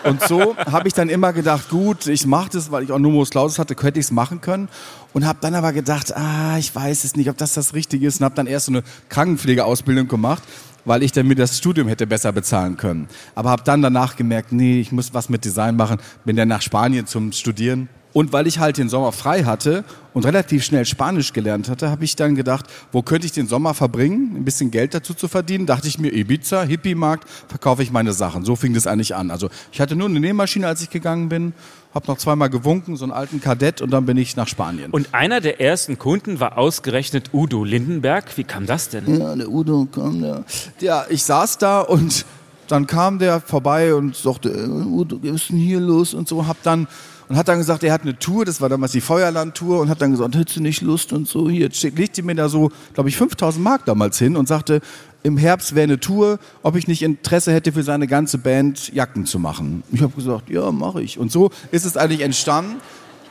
Und 0.03 0.21
so 0.21 0.54
habe 0.57 0.87
ich 0.87 0.93
dann 0.93 1.09
immer 1.09 1.33
gedacht, 1.33 1.69
gut, 1.69 2.07
ich 2.07 2.25
mache 2.25 2.49
das, 2.51 2.71
weil 2.71 2.83
ich 2.83 2.91
auch 2.91 2.99
Numerus 2.99 3.29
Clausus 3.29 3.59
hatte, 3.59 3.75
könnte 3.75 3.99
ich 3.99 4.07
es 4.07 4.11
machen 4.11 4.41
können. 4.41 4.69
Und 5.13 5.25
habe 5.25 5.39
dann 5.41 5.55
aber 5.55 5.73
gedacht, 5.73 6.15
ah, 6.15 6.57
ich 6.57 6.73
weiß 6.75 7.03
es 7.03 7.15
nicht, 7.15 7.29
ob 7.29 7.37
das 7.37 7.53
das 7.53 7.73
Richtige 7.73 8.07
ist. 8.07 8.19
Und 8.19 8.25
habe 8.25 8.35
dann 8.35 8.47
erst 8.47 8.67
so 8.67 8.71
eine 8.71 8.83
Krankenpflegeausbildung 9.09 10.07
gemacht, 10.07 10.43
weil 10.85 11.03
ich 11.03 11.11
dann 11.11 11.27
mir 11.27 11.35
das 11.35 11.57
Studium 11.57 11.87
hätte 11.87 12.07
besser 12.07 12.31
bezahlen 12.31 12.77
können. 12.77 13.07
Aber 13.33 13.49
habe 13.49 13.63
dann 13.63 13.81
danach 13.81 14.15
gemerkt, 14.15 14.51
nee, 14.51 14.79
ich 14.79 14.91
muss 14.91 15.13
was 15.13 15.29
mit 15.29 15.45
Design 15.45 15.75
machen. 15.75 15.97
Bin 16.25 16.35
dann 16.35 16.47
nach 16.47 16.61
Spanien 16.61 17.07
zum 17.07 17.31
Studieren 17.31 17.89
und 18.15 18.31
weil 18.31 18.47
ich 18.47 18.59
halt 18.59 18.77
den 18.77 18.87
Sommer 18.87 19.11
frei 19.11 19.43
hatte 19.43 19.83
und 20.13 20.25
relativ 20.25 20.63
schnell 20.63 20.85
Spanisch 20.85 21.33
gelernt 21.33 21.67
hatte, 21.67 21.89
habe 21.89 22.05
ich 22.05 22.15
dann 22.15 22.35
gedacht, 22.35 22.65
wo 22.93 23.01
könnte 23.01 23.25
ich 23.25 23.33
den 23.33 23.45
Sommer 23.45 23.73
verbringen, 23.73 24.37
ein 24.37 24.45
bisschen 24.45 24.71
Geld 24.71 24.93
dazu 24.93 25.13
zu 25.13 25.27
verdienen. 25.27 25.65
Dachte 25.65 25.89
ich 25.89 25.99
mir, 25.99 26.13
Ibiza, 26.13 26.63
Hippie-Markt, 26.63 27.27
verkaufe 27.49 27.83
ich 27.83 27.91
meine 27.91 28.13
Sachen. 28.13 28.45
So 28.45 28.55
fing 28.55 28.73
das 28.73 28.87
eigentlich 28.87 29.15
an. 29.15 29.31
Also 29.31 29.49
ich 29.73 29.81
hatte 29.81 29.97
nur 29.97 30.07
eine 30.07 30.21
Nähmaschine, 30.21 30.65
als 30.65 30.81
ich 30.81 30.89
gegangen 30.89 31.27
bin, 31.27 31.51
habe 31.93 32.07
noch 32.07 32.17
zweimal 32.17 32.49
gewunken, 32.49 32.95
so 32.95 33.03
einen 33.03 33.11
alten 33.11 33.41
Kadett 33.41 33.81
und 33.81 33.91
dann 33.91 34.05
bin 34.05 34.15
ich 34.15 34.37
nach 34.37 34.47
Spanien. 34.47 34.91
Und 34.91 35.13
einer 35.13 35.41
der 35.41 35.59
ersten 35.59 35.99
Kunden 35.99 36.39
war 36.39 36.57
ausgerechnet 36.57 37.31
Udo 37.33 37.65
Lindenberg. 37.65 38.37
Wie 38.37 38.45
kam 38.45 38.65
das 38.65 38.87
denn? 38.87 39.19
Ja, 39.19 39.35
der 39.35 39.49
Udo 39.49 39.89
kam 39.93 40.21
da. 40.21 40.45
Ja, 40.79 41.05
ich 41.09 41.21
saß 41.21 41.57
da 41.57 41.81
und 41.81 42.25
dann 42.69 42.87
kam 42.87 43.19
der 43.19 43.41
vorbei 43.41 43.93
und 43.93 44.15
sagte, 44.15 44.51
äh, 44.51 44.67
Udo, 44.69 45.19
was 45.21 45.41
ist 45.41 45.49
denn 45.49 45.57
hier 45.57 45.81
los 45.81 46.13
und 46.13 46.29
so. 46.29 46.47
Hab 46.47 46.63
dann 46.63 46.87
und 47.27 47.37
hat 47.37 47.47
dann 47.47 47.57
gesagt, 47.57 47.83
er 47.83 47.93
hat 47.93 48.03
eine 48.03 48.17
Tour, 48.17 48.45
das 48.45 48.61
war 48.61 48.69
damals 48.69 48.91
die 48.91 49.01
Feuerland-Tour 49.01 49.79
und 49.79 49.89
hat 49.89 50.01
dann 50.01 50.11
gesagt, 50.11 50.35
hättest 50.35 50.57
du 50.57 50.61
nicht 50.61 50.81
Lust 50.81 51.13
und 51.13 51.27
so, 51.27 51.49
hier, 51.49 51.69
legte 51.95 52.23
mir 52.23 52.35
da 52.35 52.49
so, 52.49 52.71
glaube 52.93 53.09
ich, 53.09 53.17
5000 53.17 53.63
Mark 53.63 53.85
damals 53.85 54.17
hin 54.19 54.35
und 54.35 54.47
sagte, 54.47 54.81
im 55.23 55.37
Herbst 55.37 55.73
wäre 55.73 55.85
eine 55.85 55.99
Tour, 55.99 56.37
ob 56.61 56.75
ich 56.75 56.87
nicht 56.87 57.01
Interesse 57.01 57.51
hätte, 57.51 57.71
für 57.71 57.81
seine 57.81 58.05
ganze 58.05 58.37
Band 58.37 58.93
Jacken 58.93 59.25
zu 59.25 59.39
machen. 59.39 59.83
Ich 59.91 60.03
habe 60.03 60.13
gesagt, 60.13 60.51
ja, 60.51 60.71
mache 60.71 61.01
ich. 61.01 61.17
Und 61.17 61.31
so 61.31 61.49
ist 61.71 61.85
es 61.85 61.97
eigentlich 61.97 62.21
entstanden. 62.21 62.75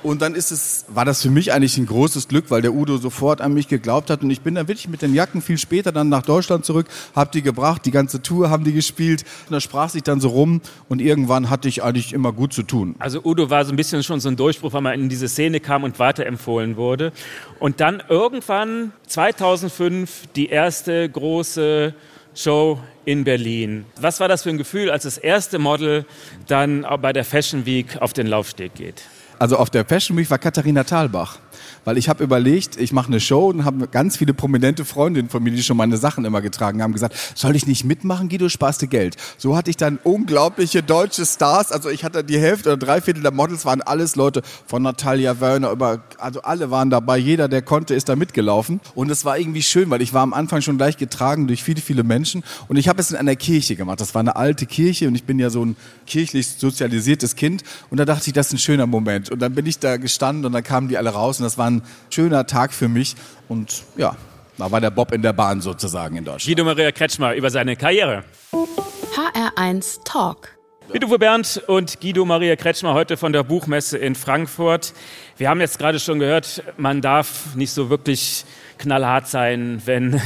Und 0.04 0.20
dann 0.20 0.34
ist 0.34 0.52
es, 0.52 0.84
war 0.88 1.06
das 1.06 1.22
für 1.22 1.30
mich 1.30 1.50
eigentlich 1.54 1.78
ein 1.78 1.86
großes 1.86 2.28
Glück, 2.28 2.50
weil 2.50 2.60
der 2.60 2.74
Udo 2.74 2.98
sofort 2.98 3.40
an 3.40 3.54
mich 3.54 3.68
geglaubt 3.68 4.10
hat. 4.10 4.22
Und 4.22 4.30
ich 4.30 4.42
bin 4.42 4.54
dann 4.54 4.68
wirklich 4.68 4.86
mit 4.86 5.00
den 5.00 5.14
Jacken 5.14 5.40
viel 5.40 5.56
später 5.56 5.92
dann 5.92 6.10
nach 6.10 6.20
Deutschland 6.20 6.66
zurück, 6.66 6.88
hab 7.16 7.32
die 7.32 7.40
gebracht, 7.40 7.86
die 7.86 7.90
ganze 7.90 8.20
Tour 8.20 8.50
haben 8.50 8.64
die 8.64 8.74
gespielt. 8.74 9.24
Und 9.46 9.52
da 9.54 9.60
sprach 9.60 9.88
sich 9.88 10.02
dann 10.02 10.20
so 10.20 10.28
rum 10.28 10.60
und 10.90 11.00
irgendwann 11.00 11.48
hatte 11.48 11.68
ich 11.68 11.82
eigentlich 11.82 12.12
immer 12.12 12.34
gut 12.34 12.52
zu 12.52 12.64
tun. 12.64 12.96
Also 12.98 13.22
Udo 13.24 13.48
war 13.48 13.64
so 13.64 13.72
ein 13.72 13.76
bisschen 13.76 14.02
schon 14.02 14.20
so 14.20 14.28
ein 14.28 14.36
Durchbruch, 14.36 14.74
weil 14.74 14.82
man 14.82 15.00
in 15.00 15.08
diese 15.08 15.26
Szene 15.26 15.58
kam 15.58 15.84
und 15.84 15.98
weiterempfohlen 15.98 16.76
wurde. 16.76 17.10
Und 17.58 17.80
dann 17.80 18.02
irgendwann 18.06 18.92
2005 19.06 20.28
die 20.36 20.50
erste 20.50 21.08
große 21.08 21.94
Show 22.34 22.78
in 23.06 23.24
Berlin. 23.24 23.86
Was 23.98 24.20
war 24.20 24.28
das 24.28 24.42
für 24.42 24.50
ein 24.50 24.58
Gefühl, 24.58 24.90
als 24.90 25.04
das 25.04 25.16
erste 25.16 25.58
Model 25.58 26.04
dann 26.46 26.84
bei 27.00 27.14
der 27.14 27.24
Fashion 27.24 27.64
Week 27.64 27.96
auf 28.02 28.12
den 28.12 28.26
Laufsteg 28.26 28.74
geht? 28.74 29.04
Also 29.44 29.58
auf 29.58 29.68
der 29.68 29.84
Fashion 29.84 30.16
Week 30.16 30.30
war 30.30 30.38
Katharina 30.38 30.84
Thalbach. 30.84 31.36
Weil 31.84 31.98
ich 31.98 32.08
habe 32.08 32.22
überlegt, 32.24 32.80
ich 32.80 32.92
mache 32.92 33.08
eine 33.08 33.20
Show 33.20 33.48
und 33.48 33.64
habe 33.64 33.88
ganz 33.88 34.16
viele 34.16 34.34
prominente 34.34 34.84
Freundinnen 34.84 35.28
von 35.28 35.42
mir, 35.42 35.50
die 35.50 35.62
schon 35.62 35.76
meine 35.76 35.96
Sachen 35.96 36.24
immer 36.24 36.40
getragen 36.40 36.82
haben, 36.82 36.92
gesagt, 36.92 37.16
soll 37.34 37.56
ich 37.56 37.66
nicht 37.66 37.84
mitmachen, 37.84 38.28
Guido, 38.28 38.48
sparst 38.48 38.82
du 38.82 38.86
Geld. 38.86 39.16
So 39.38 39.56
hatte 39.56 39.70
ich 39.70 39.76
dann 39.76 39.98
unglaubliche 40.02 40.82
deutsche 40.82 41.26
Stars. 41.26 41.72
Also 41.72 41.90
ich 41.90 42.04
hatte 42.04 42.24
die 42.24 42.38
Hälfte 42.38 42.70
oder 42.70 42.78
drei 42.78 43.00
Viertel 43.00 43.22
der 43.22 43.32
Models 43.32 43.64
waren 43.64 43.82
alles 43.82 44.16
Leute 44.16 44.42
von 44.66 44.82
Natalia 44.82 45.40
Wörner 45.40 45.70
über, 45.70 46.02
also 46.18 46.42
alle 46.42 46.70
waren 46.70 46.90
dabei. 46.90 47.18
Jeder, 47.18 47.48
der 47.48 47.62
konnte, 47.62 47.94
ist 47.94 48.08
da 48.08 48.16
mitgelaufen. 48.16 48.80
Und 48.94 49.10
es 49.10 49.24
war 49.24 49.38
irgendwie 49.38 49.62
schön, 49.62 49.90
weil 49.90 50.02
ich 50.02 50.12
war 50.12 50.22
am 50.22 50.34
Anfang 50.34 50.62
schon 50.62 50.76
gleich 50.76 50.96
getragen 50.96 51.46
durch 51.46 51.62
viele, 51.62 51.80
viele 51.80 52.04
Menschen. 52.04 52.44
Und 52.68 52.76
ich 52.76 52.88
habe 52.88 53.00
es 53.00 53.10
in 53.10 53.16
einer 53.16 53.36
Kirche 53.36 53.76
gemacht. 53.76 54.00
Das 54.00 54.14
war 54.14 54.20
eine 54.20 54.36
alte 54.36 54.66
Kirche 54.66 55.08
und 55.08 55.14
ich 55.14 55.24
bin 55.24 55.38
ja 55.38 55.50
so 55.50 55.64
ein 55.64 55.76
kirchlich 56.06 56.48
sozialisiertes 56.48 57.36
Kind. 57.36 57.62
Und 57.90 57.98
da 57.98 58.04
dachte 58.04 58.28
ich, 58.28 58.32
das 58.32 58.48
ist 58.48 58.54
ein 58.54 58.58
schöner 58.58 58.86
Moment. 58.86 59.30
Und 59.30 59.40
dann 59.40 59.54
bin 59.54 59.66
ich 59.66 59.78
da 59.78 59.96
gestanden 59.96 60.44
und 60.44 60.52
dann 60.52 60.62
kamen 60.62 60.88
die 60.88 60.98
alle 60.98 61.10
raus 61.10 61.38
und 61.38 61.44
das 61.44 61.53
war 61.58 61.70
ein 61.70 61.82
schöner 62.10 62.46
Tag 62.46 62.72
für 62.72 62.88
mich. 62.88 63.14
Und 63.48 63.82
ja, 63.96 64.16
da 64.58 64.70
war 64.70 64.80
der 64.80 64.90
Bob 64.90 65.12
in 65.12 65.22
der 65.22 65.32
Bahn 65.32 65.60
sozusagen 65.60 66.16
in 66.16 66.24
Deutschland. 66.24 66.56
Guido 66.56 66.64
Maria 66.64 66.92
Kretschmer 66.92 67.34
über 67.34 67.50
seine 67.50 67.76
Karriere. 67.76 68.24
HR1 68.52 70.04
Talk. 70.04 70.56
Mit 70.92 71.04
Uwe 71.04 71.18
Bernd 71.18 71.62
und 71.66 72.00
Guido 72.00 72.24
Maria 72.24 72.56
Kretschmer 72.56 72.94
heute 72.94 73.16
von 73.16 73.32
der 73.32 73.42
Buchmesse 73.42 73.96
in 73.98 74.14
Frankfurt. 74.14 74.92
Wir 75.38 75.48
haben 75.48 75.60
jetzt 75.60 75.78
gerade 75.78 75.98
schon 75.98 76.18
gehört, 76.18 76.62
man 76.76 77.00
darf 77.00 77.54
nicht 77.56 77.72
so 77.72 77.90
wirklich 77.90 78.44
knallhart 78.84 79.28
sein, 79.28 79.80
wenn 79.86 80.20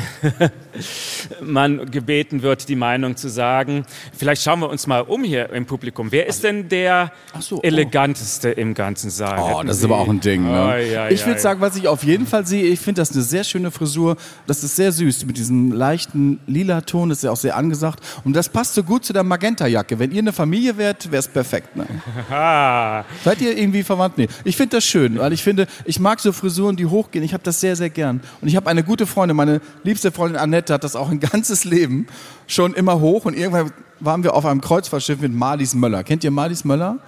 man 1.40 1.90
gebeten 1.90 2.42
wird, 2.42 2.68
die 2.68 2.74
Meinung 2.74 3.16
zu 3.16 3.28
sagen. 3.28 3.84
Vielleicht 4.16 4.42
schauen 4.42 4.60
wir 4.60 4.68
uns 4.68 4.86
mal 4.86 5.00
um 5.00 5.22
hier 5.22 5.50
im 5.50 5.64
Publikum. 5.64 6.10
Wer 6.10 6.26
ist 6.26 6.42
denn 6.42 6.68
der 6.68 7.12
so, 7.38 7.58
oh. 7.58 7.60
eleganteste 7.62 8.50
im 8.50 8.74
ganzen 8.74 9.10
Saal? 9.10 9.38
Oh, 9.38 9.48
Hätten 9.58 9.68
das 9.68 9.76
ist 9.76 9.82
Sie- 9.82 9.86
aber 9.86 9.98
auch 9.98 10.08
ein 10.08 10.20
Ding. 10.20 10.44
Ne? 10.44 10.50
Oh, 10.50 10.92
ja, 10.92 11.08
ich 11.08 11.20
ja, 11.20 11.26
würde 11.26 11.38
ja. 11.38 11.42
sagen, 11.42 11.60
was 11.60 11.76
ich 11.76 11.86
auf 11.86 12.02
jeden 12.02 12.26
Fall 12.26 12.46
sehe, 12.46 12.64
ich 12.64 12.80
finde 12.80 13.00
das 13.00 13.12
eine 13.12 13.22
sehr 13.22 13.44
schöne 13.44 13.70
Frisur. 13.70 14.16
Das 14.46 14.64
ist 14.64 14.74
sehr 14.74 14.90
süß 14.90 15.24
mit 15.26 15.36
diesem 15.36 15.72
leichten 15.72 16.40
lila 16.46 16.80
Ton. 16.80 17.10
Das 17.10 17.18
ist 17.18 17.24
ja 17.24 17.30
auch 17.30 17.36
sehr 17.36 17.56
angesagt. 17.56 18.00
Und 18.24 18.34
das 18.34 18.48
passt 18.48 18.74
so 18.74 18.82
gut 18.82 19.04
zu 19.04 19.12
der 19.12 19.22
Magenta-Jacke. 19.22 19.98
Wenn 20.00 20.10
ihr 20.10 20.18
eine 20.18 20.32
Familie 20.32 20.76
wärt, 20.76 21.10
wäre 21.12 21.20
es 21.20 21.28
perfekt. 21.28 21.76
Ne? 21.76 21.86
Seid 23.24 23.40
ihr 23.40 23.56
irgendwie 23.56 23.84
verwandt? 23.84 24.18
Nee. 24.18 24.28
Ich 24.42 24.56
finde 24.56 24.76
das 24.76 24.84
schön, 24.84 25.18
weil 25.18 25.32
ich 25.32 25.44
finde, 25.44 25.68
ich 25.84 26.00
mag 26.00 26.18
so 26.18 26.32
Frisuren, 26.32 26.76
die 26.76 26.86
hochgehen. 26.86 27.24
Ich 27.24 27.34
habe 27.34 27.44
das 27.44 27.60
sehr, 27.60 27.76
sehr 27.76 27.90
gern. 27.90 28.20
Und 28.40 28.47
ich 28.48 28.56
habe 28.56 28.68
eine 28.68 28.82
gute 28.82 29.06
Freundin, 29.06 29.36
meine 29.36 29.60
liebste 29.84 30.10
Freundin 30.12 30.38
Annette 30.38 30.74
hat 30.74 30.84
das 30.84 30.96
auch 30.96 31.10
ein 31.10 31.20
ganzes 31.32 31.64
Leben 31.64 32.06
schon 32.46 32.74
immer 32.74 33.00
hoch. 33.00 33.24
Und 33.24 33.36
irgendwann 33.36 33.72
waren 34.00 34.22
wir 34.22 34.34
auf 34.34 34.46
einem 34.46 34.60
Kreuzfahrtschiff 34.60 35.20
mit 35.20 35.32
Marlies 35.32 35.74
Möller. 35.74 36.04
Kennt 36.04 36.24
ihr 36.24 36.30
Marlies 36.30 36.64
Möller? 36.64 36.98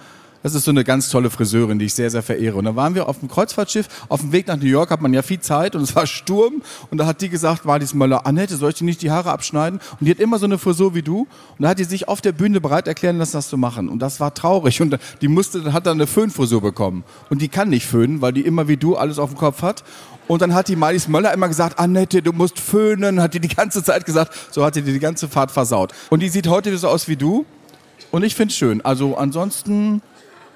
Das 0.43 0.55
ist 0.55 0.63
so 0.63 0.71
eine 0.71 0.83
ganz 0.83 1.09
tolle 1.09 1.29
Friseurin, 1.29 1.77
die 1.77 1.85
ich 1.85 1.93
sehr, 1.93 2.09
sehr 2.09 2.23
verehre. 2.23 2.57
Und 2.57 2.65
da 2.65 2.75
waren 2.75 2.95
wir 2.95 3.07
auf 3.07 3.19
dem 3.19 3.29
Kreuzfahrtschiff. 3.29 3.87
Auf 4.09 4.21
dem 4.21 4.31
Weg 4.31 4.47
nach 4.47 4.57
New 4.57 4.65
York 4.65 4.89
hat 4.89 5.01
man 5.01 5.13
ja 5.13 5.21
viel 5.21 5.39
Zeit 5.39 5.75
und 5.75 5.83
es 5.83 5.95
war 5.95 6.07
Sturm. 6.07 6.63
Und 6.89 6.97
da 6.97 7.05
hat 7.05 7.21
die 7.21 7.29
gesagt, 7.29 7.65
Marlies 7.65 7.93
Möller, 7.93 8.25
Annette, 8.25 8.55
soll 8.55 8.69
ich 8.69 8.75
dir 8.75 8.85
nicht 8.85 9.03
die 9.03 9.11
Haare 9.11 9.31
abschneiden? 9.31 9.79
Und 9.99 10.05
die 10.05 10.11
hat 10.11 10.19
immer 10.19 10.39
so 10.39 10.45
eine 10.45 10.57
Frisur 10.57 10.95
wie 10.95 11.03
du. 11.03 11.21
Und 11.21 11.27
da 11.59 11.69
hat 11.69 11.79
die 11.79 11.83
sich 11.83 12.07
auf 12.07 12.21
der 12.21 12.31
Bühne 12.31 12.59
bereit 12.59 12.87
erklären 12.87 13.19
lassen, 13.19 13.33
das 13.33 13.49
zu 13.49 13.57
machen. 13.57 13.87
Und 13.87 13.99
das 13.99 14.19
war 14.19 14.33
traurig. 14.33 14.81
Und 14.81 14.97
die 15.21 15.27
musste, 15.27 15.73
hat 15.73 15.85
dann 15.85 15.97
eine 15.97 16.07
Föhnfrisur 16.07 16.61
bekommen. 16.61 17.03
Und 17.29 17.41
die 17.41 17.47
kann 17.47 17.69
nicht 17.69 17.85
föhnen, 17.85 18.21
weil 18.21 18.33
die 18.33 18.41
immer 18.41 18.67
wie 18.67 18.77
du 18.77 18.95
alles 18.95 19.19
auf 19.19 19.29
dem 19.29 19.37
Kopf 19.37 19.61
hat. 19.61 19.83
Und 20.31 20.41
dann 20.41 20.53
hat 20.53 20.69
die 20.69 20.77
Marlies 20.77 21.09
Möller 21.09 21.33
immer 21.33 21.49
gesagt, 21.49 21.77
Annette, 21.77 22.21
du 22.21 22.31
musst 22.31 22.57
föhnen, 22.57 23.21
hat 23.21 23.33
die 23.33 23.41
die 23.41 23.49
ganze 23.49 23.83
Zeit 23.83 24.05
gesagt. 24.05 24.33
So 24.51 24.63
hat 24.63 24.77
die 24.77 24.81
die 24.81 24.97
ganze 24.97 25.27
Fahrt 25.27 25.51
versaut. 25.51 25.91
Und 26.09 26.21
die 26.21 26.29
sieht 26.29 26.47
heute 26.47 26.77
so 26.77 26.87
aus 26.87 27.09
wie 27.09 27.17
du. 27.17 27.45
Und 28.11 28.23
ich 28.23 28.33
finde 28.33 28.53
es 28.53 28.57
schön. 28.57 28.79
Also 28.79 29.17
ansonsten, 29.17 30.01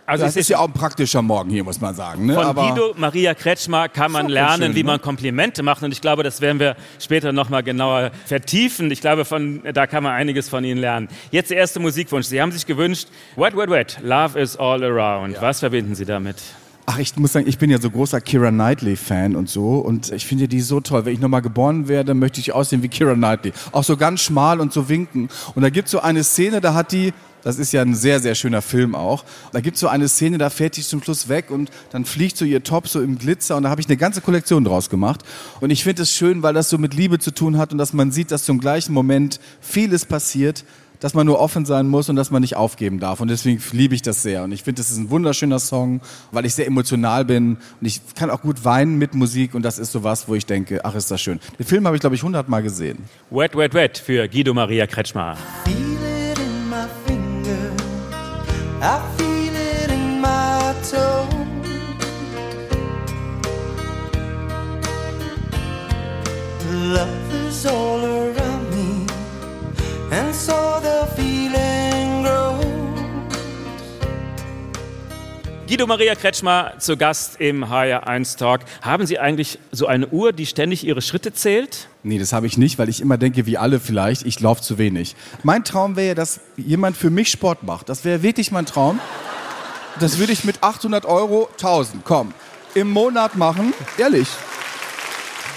also 0.06 0.24
das 0.24 0.38
es 0.38 0.44
ist 0.44 0.48
ja 0.48 0.60
auch 0.60 0.68
ein 0.68 0.72
praktischer 0.72 1.22
Morgen 1.22 1.50
hier, 1.50 1.66
muss 1.66 1.82
man 1.82 1.94
sagen. 1.94 2.26
Ne? 2.26 2.36
Von 2.36 2.46
Aber 2.46 2.70
Guido 2.70 2.94
Maria 2.96 3.34
Kretschmer 3.34 3.90
kann 3.90 4.14
man 4.14 4.30
lernen, 4.30 4.68
schön, 4.68 4.76
wie 4.76 4.84
ne? 4.84 4.92
man 4.92 5.02
Komplimente 5.02 5.62
macht. 5.62 5.84
Und 5.84 5.92
ich 5.92 6.00
glaube, 6.00 6.24
das 6.24 6.40
werden 6.40 6.62
wir 6.62 6.78
später 6.98 7.34
nochmal 7.34 7.62
genauer 7.62 8.12
vertiefen. 8.28 8.90
Ich 8.92 9.02
glaube, 9.02 9.26
von, 9.26 9.62
da 9.74 9.88
kann 9.88 10.04
man 10.04 10.14
einiges 10.14 10.48
von 10.48 10.64
Ihnen 10.64 10.80
lernen. 10.80 11.10
Jetzt 11.32 11.52
der 11.52 11.58
erste 11.58 11.82
Musikwunsch. 11.82 12.28
Sie 12.28 12.42
haben 12.42 12.54
sich 12.54 12.66
gewünscht, 12.66 13.10
Wet, 13.36 13.58
Wet, 13.58 13.70
Wet, 13.70 14.00
Love 14.02 14.40
is 14.40 14.56
all 14.56 14.82
around. 14.86 15.36
Was 15.42 15.60
verbinden 15.60 15.96
Sie 15.96 16.06
damit? 16.06 16.38
Ach, 16.88 17.00
ich 17.00 17.16
muss 17.18 17.34
sagen, 17.34 17.48
ich 17.48 17.58
bin 17.58 17.72
ja 17.72 17.82
so 17.82 17.90
großer 17.90 18.22
Kira 18.22 18.52
Knightley-Fan 18.52 19.36
und 19.36 19.50
so. 19.50 19.78
Und 19.78 20.12
ich 20.12 20.28
finde 20.28 20.48
die 20.48 20.62
so 20.62 20.82
toll. 20.82 21.06
Wenn 21.06 21.14
ich 21.14 21.20
nochmal 21.20 21.42
geboren 21.42 21.88
werde, 21.88 22.14
möchte 22.14 22.40
ich 22.40 22.54
aussehen 22.54 22.84
wie 22.84 22.90
Kira 22.90 23.16
Knightley. 23.16 23.54
Auch 23.72 23.84
so 23.84 23.98
ganz 23.98 24.22
schmal 24.22 24.60
und 24.60 24.72
so 24.72 24.88
winken. 24.88 25.30
Und 25.56 25.64
da 25.64 25.70
gibt 25.70 25.88
es 25.88 25.92
so 25.92 26.00
eine 26.00 26.24
Szene, 26.24 26.62
da 26.62 26.76
hat 26.76 26.92
die, 26.92 27.12
das 27.42 27.58
ist 27.58 27.72
ja 27.72 27.82
ein 27.82 27.96
sehr, 27.96 28.20
sehr 28.20 28.36
schöner 28.36 28.62
Film 28.62 28.94
auch. 28.94 29.24
Da 29.52 29.62
gibt 29.62 29.76
es 29.76 29.82
so 29.82 29.88
eine 29.88 30.08
Szene, 30.08 30.38
da 30.38 30.52
fährt 30.52 30.78
die 30.78 30.84
zum 30.84 31.02
Schluss 31.02 31.28
weg 31.28 31.50
und 31.50 31.72
dann 31.90 32.06
fliegt 32.06 32.38
so 32.38 32.46
ihr 32.46 32.64
Top 32.64 32.88
so 32.88 33.02
im 33.02 33.18
Glitzer. 33.18 33.58
Und 33.58 33.64
da 33.64 33.70
habe 33.70 33.82
ich 33.82 33.88
eine 33.88 33.98
ganze 33.98 34.22
Kollektion 34.22 34.64
draus 34.64 34.92
gemacht. 34.92 35.22
Und 35.62 35.72
ich 35.72 35.84
finde 35.84 36.04
es 36.04 36.12
schön, 36.12 36.44
weil 36.44 36.54
das 36.54 36.70
so 36.70 36.78
mit 36.78 36.94
Liebe 36.94 37.18
zu 37.18 37.32
tun 37.32 37.58
hat 37.58 37.72
und 37.72 37.80
dass 37.80 37.94
man 37.94 38.12
sieht, 38.12 38.30
dass 38.30 38.46
zum 38.46 38.60
gleichen 38.60 38.94
Moment 38.94 39.40
vieles 39.60 40.06
passiert 40.06 40.64
dass 41.00 41.14
man 41.14 41.26
nur 41.26 41.40
offen 41.40 41.66
sein 41.66 41.88
muss 41.88 42.10
und 42.10 42.16
dass 42.16 42.32
man 42.32 42.42
nicht 42.42 42.56
aufgeben 42.56 43.00
darf. 43.00 43.20
Und 43.20 43.30
deswegen 43.30 43.62
liebe 43.72 43.96
ich 43.96 44.02
das 44.02 44.22
sehr. 44.22 44.44
Und 44.44 44.52
ich 44.52 44.64
finde, 44.64 44.82
das 44.82 44.92
ist 44.92 44.98
ein 44.98 45.10
wunderschöner 45.10 45.60
Song, 45.60 46.02
weil 46.32 46.46
ich 46.46 46.56
sehr 46.56 46.68
emotional 46.68 47.26
bin. 47.26 47.58
Und 47.80 47.88
ich 47.88 48.02
kann 48.16 48.30
auch 48.30 48.42
gut 48.42 48.66
weinen 48.66 48.98
mit 48.98 49.14
Musik. 49.16 49.54
Und 49.54 49.64
das 49.64 49.80
ist 49.80 49.92
so 49.92 50.04
was, 50.04 50.28
wo 50.28 50.36
ich 50.36 50.46
denke, 50.46 50.84
ach, 50.84 50.96
ist 50.96 51.12
das 51.12 51.22
schön. 51.22 51.40
Den 51.60 51.66
Film 51.66 51.86
habe 51.86 51.96
ich, 51.96 52.02
glaube 52.02 52.16
ich, 52.16 52.24
hundertmal 52.24 52.64
gesehen. 52.64 53.00
Wet, 53.30 53.56
Wet, 53.56 53.74
Wet 53.74 53.98
für 53.98 54.28
Guido 54.28 54.54
Maria 54.54 54.88
Kretschmer. 54.88 55.38
feel 55.66 56.04
it 56.04 56.40
in 56.40 56.70
my 56.70 56.88
finger. 57.06 57.74
I 58.82 59.00
feel 59.18 59.56
it 59.56 59.92
in 59.92 60.22
my 60.22 60.74
toe. 60.84 61.28
Love 66.72 67.34
is 67.48 67.66
all 67.66 68.06
around 68.06 68.45
and 70.16 70.34
so 70.34 70.54
the 70.82 71.06
feeling 71.16 72.24
grows. 72.24 72.66
Guido 75.68 75.88
Maria 75.88 76.16
Kretschmer 76.16 76.74
zu 76.78 76.96
Gast 76.96 77.42
im 77.42 77.66
HR1 77.66 78.38
Talk. 78.38 78.62
Haben 78.82 79.06
Sie 79.08 79.20
eigentlich 79.20 79.60
so 79.72 79.88
eine 79.88 80.08
Uhr, 80.08 80.32
die 80.32 80.46
ständig 80.46 80.86
Ihre 80.86 81.02
Schritte 81.02 81.34
zählt? 81.34 81.88
Nee, 82.04 82.20
das 82.20 82.34
habe 82.34 82.48
ich 82.48 82.58
nicht, 82.58 82.78
weil 82.78 82.88
ich 82.88 83.02
immer 83.02 83.18
denke, 83.18 83.46
wie 83.46 83.58
alle 83.58 83.80
vielleicht, 83.80 84.26
ich 84.26 84.40
laufe 84.40 84.62
zu 84.62 84.78
wenig. 84.78 85.16
Mein 85.44 85.64
Traum 85.64 85.96
wäre, 85.96 86.16
dass 86.16 86.40
jemand 86.56 86.96
für 86.96 87.10
mich 87.10 87.30
Sport 87.30 87.64
macht. 87.64 87.90
Das 87.90 88.06
wäre 88.06 88.22
wirklich 88.22 88.52
mein 88.52 88.66
Traum. 88.66 89.00
Das 90.00 90.18
würde 90.20 90.34
ich 90.34 90.44
mit 90.46 90.62
800 90.62 91.06
Euro, 91.06 91.50
1000, 91.54 92.06
komm, 92.06 92.34
im 92.74 92.90
Monat 92.90 93.36
machen. 93.36 93.74
Ehrlich. 93.98 94.28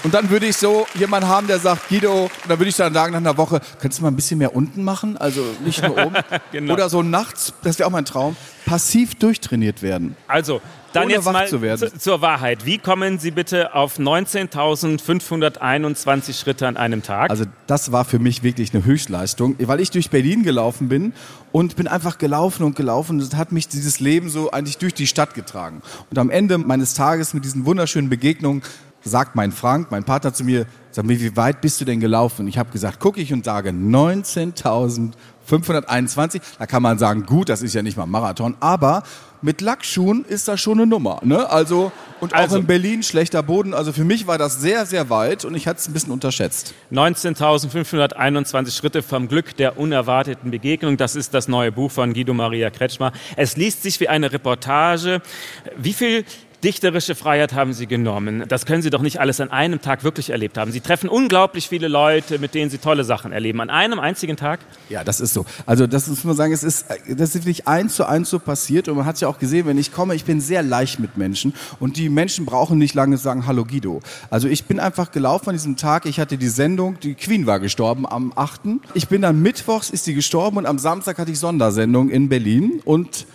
Und 0.03 0.13
dann 0.13 0.29
würde 0.29 0.45
ich 0.45 0.55
so 0.55 0.87
jemanden 0.95 1.27
haben, 1.27 1.47
der 1.47 1.59
sagt, 1.59 1.89
Guido, 1.89 2.23
und 2.23 2.31
dann 2.47 2.57
würde 2.57 2.69
ich 2.69 2.77
dann 2.77 2.93
sagen 2.93 3.11
nach 3.11 3.19
einer 3.19 3.37
Woche, 3.37 3.59
könntest 3.79 3.99
du 3.99 4.03
mal 4.03 4.11
ein 4.11 4.15
bisschen 4.15 4.37
mehr 4.37 4.55
unten 4.55 4.81
machen? 4.83 5.17
Also 5.17 5.43
nicht 5.63 5.83
nur 5.83 5.97
oben. 5.97 6.15
Genau. 6.51 6.73
Oder 6.73 6.89
so 6.89 7.03
nachts, 7.03 7.53
das 7.63 7.77
wäre 7.77 7.87
auch 7.87 7.91
mein 7.91 8.05
Traum, 8.05 8.35
passiv 8.65 9.13
durchtrainiert 9.15 9.83
werden. 9.83 10.15
Also, 10.27 10.61
dann 10.93 11.03
Ohne 11.05 11.13
jetzt 11.13 11.25
mal 11.25 11.47
zu 11.47 11.59
zur 11.99 12.21
Wahrheit. 12.21 12.65
Wie 12.65 12.79
kommen 12.79 13.19
Sie 13.19 13.29
bitte 13.31 13.75
auf 13.75 13.99
19.521 13.99 16.39
Schritte 16.39 16.67
an 16.67 16.77
einem 16.77 17.03
Tag? 17.03 17.29
Also 17.29 17.43
das 17.67 17.91
war 17.91 18.05
für 18.05 18.17
mich 18.17 18.41
wirklich 18.41 18.73
eine 18.73 18.85
Höchstleistung, 18.85 19.55
weil 19.59 19.81
ich 19.81 19.91
durch 19.91 20.09
Berlin 20.09 20.41
gelaufen 20.43 20.89
bin 20.89 21.13
und 21.51 21.75
bin 21.75 21.87
einfach 21.87 22.17
gelaufen 22.17 22.63
und 22.63 22.75
gelaufen. 22.75 23.19
Das 23.19 23.35
hat 23.35 23.51
mich 23.51 23.67
dieses 23.67 23.99
Leben 23.99 24.29
so 24.29 24.49
eigentlich 24.51 24.79
durch 24.79 24.95
die 24.95 25.05
Stadt 25.05 25.35
getragen. 25.35 25.83
Und 26.09 26.17
am 26.17 26.31
Ende 26.31 26.57
meines 26.57 26.95
Tages 26.95 27.35
mit 27.35 27.45
diesen 27.45 27.65
wunderschönen 27.65 28.09
Begegnungen 28.09 28.63
sagt 29.09 29.35
mein 29.35 29.51
Frank, 29.51 29.91
mein 29.91 30.05
Partner 30.05 30.33
zu 30.33 30.45
mir, 30.45 30.65
sag 30.91 31.03
mir, 31.05 31.19
wie 31.19 31.35
weit 31.35 31.59
bist 31.61 31.81
du 31.81 31.85
denn 31.85 31.99
gelaufen? 31.99 32.47
Ich 32.47 32.57
habe 32.57 32.71
gesagt, 32.71 32.99
gucke 33.01 33.19
ich 33.19 33.33
und 33.33 33.43
sage 33.43 33.71
19.521. 33.71 36.41
Da 36.57 36.65
kann 36.65 36.81
man 36.81 36.97
sagen, 36.97 37.25
gut, 37.25 37.49
das 37.49 37.61
ist 37.61 37.73
ja 37.73 37.81
nicht 37.81 37.97
mal 37.97 38.03
ein 38.03 38.09
Marathon, 38.09 38.55
aber 38.59 39.03
mit 39.41 39.61
Lackschuhen 39.61 40.25
ist 40.25 40.49
das 40.49 40.59
schon 40.59 40.79
eine 40.79 40.85
Nummer. 40.87 41.21
Ne? 41.23 41.49
Also, 41.49 41.93
und 42.19 42.33
auch 42.33 42.37
Also- 42.39 42.57
in 42.57 42.65
Berlin 42.65 43.03
schlechter 43.03 43.41
Boden. 43.41 43.73
Also 43.73 43.93
für 43.93 44.03
mich 44.03 44.27
war 44.27 44.37
das 44.37 44.59
sehr, 44.59 44.85
sehr 44.85 45.09
weit 45.09 45.45
und 45.45 45.55
ich 45.55 45.65
hatte 45.67 45.79
es 45.79 45.87
ein 45.87 45.93
bisschen 45.93 46.11
unterschätzt. 46.11 46.73
19.521 46.91 48.75
Schritte 48.75 49.01
vom 49.01 49.29
Glück 49.29 49.55
der 49.55 49.77
unerwarteten 49.79 50.51
Begegnung. 50.51 50.97
Das 50.97 51.15
ist 51.15 51.33
das 51.33 51.47
neue 51.47 51.71
Buch 51.71 51.89
von 51.91 52.13
Guido 52.13 52.33
Maria 52.33 52.69
Kretschmer. 52.69 53.13
Es 53.37 53.55
liest 53.55 53.83
sich 53.83 53.97
wie 54.01 54.09
eine 54.09 54.33
Reportage. 54.33 55.21
Wie 55.77 55.93
viel 55.93 56.25
dichterische 56.63 57.15
Freiheit 57.15 57.53
haben 57.53 57.73
Sie 57.73 57.87
genommen? 57.87 58.43
Das 58.47 58.65
können 58.65 58.81
Sie 58.81 58.89
doch 58.89 59.01
nicht 59.01 59.19
alles 59.19 59.39
an 59.39 59.51
einem 59.51 59.81
Tag 59.81 60.03
wirklich 60.03 60.29
erlebt 60.29 60.57
haben. 60.57 60.71
Sie 60.71 60.81
treffen 60.81 61.09
unglaublich 61.09 61.67
viele 61.67 61.87
Leute, 61.87 62.39
mit 62.39 62.53
denen 62.53 62.69
Sie 62.69 62.77
tolle 62.77 63.03
Sachen 63.03 63.31
erleben. 63.31 63.61
An 63.61 63.69
einem 63.69 63.99
einzigen 63.99 64.37
Tag? 64.37 64.59
Ja, 64.89 65.03
das 65.03 65.19
ist 65.19 65.33
so. 65.33 65.45
Also 65.65 65.87
das 65.87 66.07
muss 66.07 66.23
man 66.23 66.35
sagen, 66.35 66.53
es 66.53 66.63
ist, 66.63 66.85
das 67.07 67.29
ist 67.29 67.35
wirklich 67.35 67.67
eins 67.67 67.95
zu 67.95 68.05
eins 68.05 68.29
so 68.29 68.39
passiert 68.39 68.87
und 68.87 68.97
man 68.97 69.05
hat 69.05 69.15
es 69.15 69.21
ja 69.21 69.27
auch 69.27 69.39
gesehen, 69.39 69.65
wenn 69.67 69.77
ich 69.77 69.91
komme, 69.91 70.15
ich 70.15 70.25
bin 70.25 70.41
sehr 70.41 70.63
leicht 70.63 70.99
mit 70.99 71.17
Menschen 71.17 71.53
und 71.79 71.97
die 71.97 72.09
Menschen 72.09 72.45
brauchen 72.45 72.77
nicht 72.77 72.95
lange 72.95 73.17
sagen, 73.17 73.45
hallo 73.47 73.65
Guido. 73.65 74.01
Also 74.29 74.47
ich 74.47 74.65
bin 74.65 74.79
einfach 74.79 75.11
gelaufen 75.11 75.49
an 75.49 75.55
diesem 75.55 75.77
Tag, 75.77 76.05
ich 76.05 76.19
hatte 76.19 76.37
die 76.37 76.49
Sendung, 76.49 76.99
die 76.99 77.15
Queen 77.15 77.45
war 77.45 77.59
gestorben 77.59 78.05
am 78.05 78.33
8. 78.35 78.61
Ich 78.93 79.07
bin 79.07 79.21
dann 79.21 79.41
mittwochs, 79.41 79.89
ist 79.89 80.05
sie 80.05 80.13
gestorben 80.13 80.57
und 80.57 80.65
am 80.65 80.79
Samstag 80.79 81.17
hatte 81.17 81.31
ich 81.31 81.39
Sondersendung 81.39 82.09
in 82.09 82.29
Berlin 82.29 82.81
und 82.83 83.25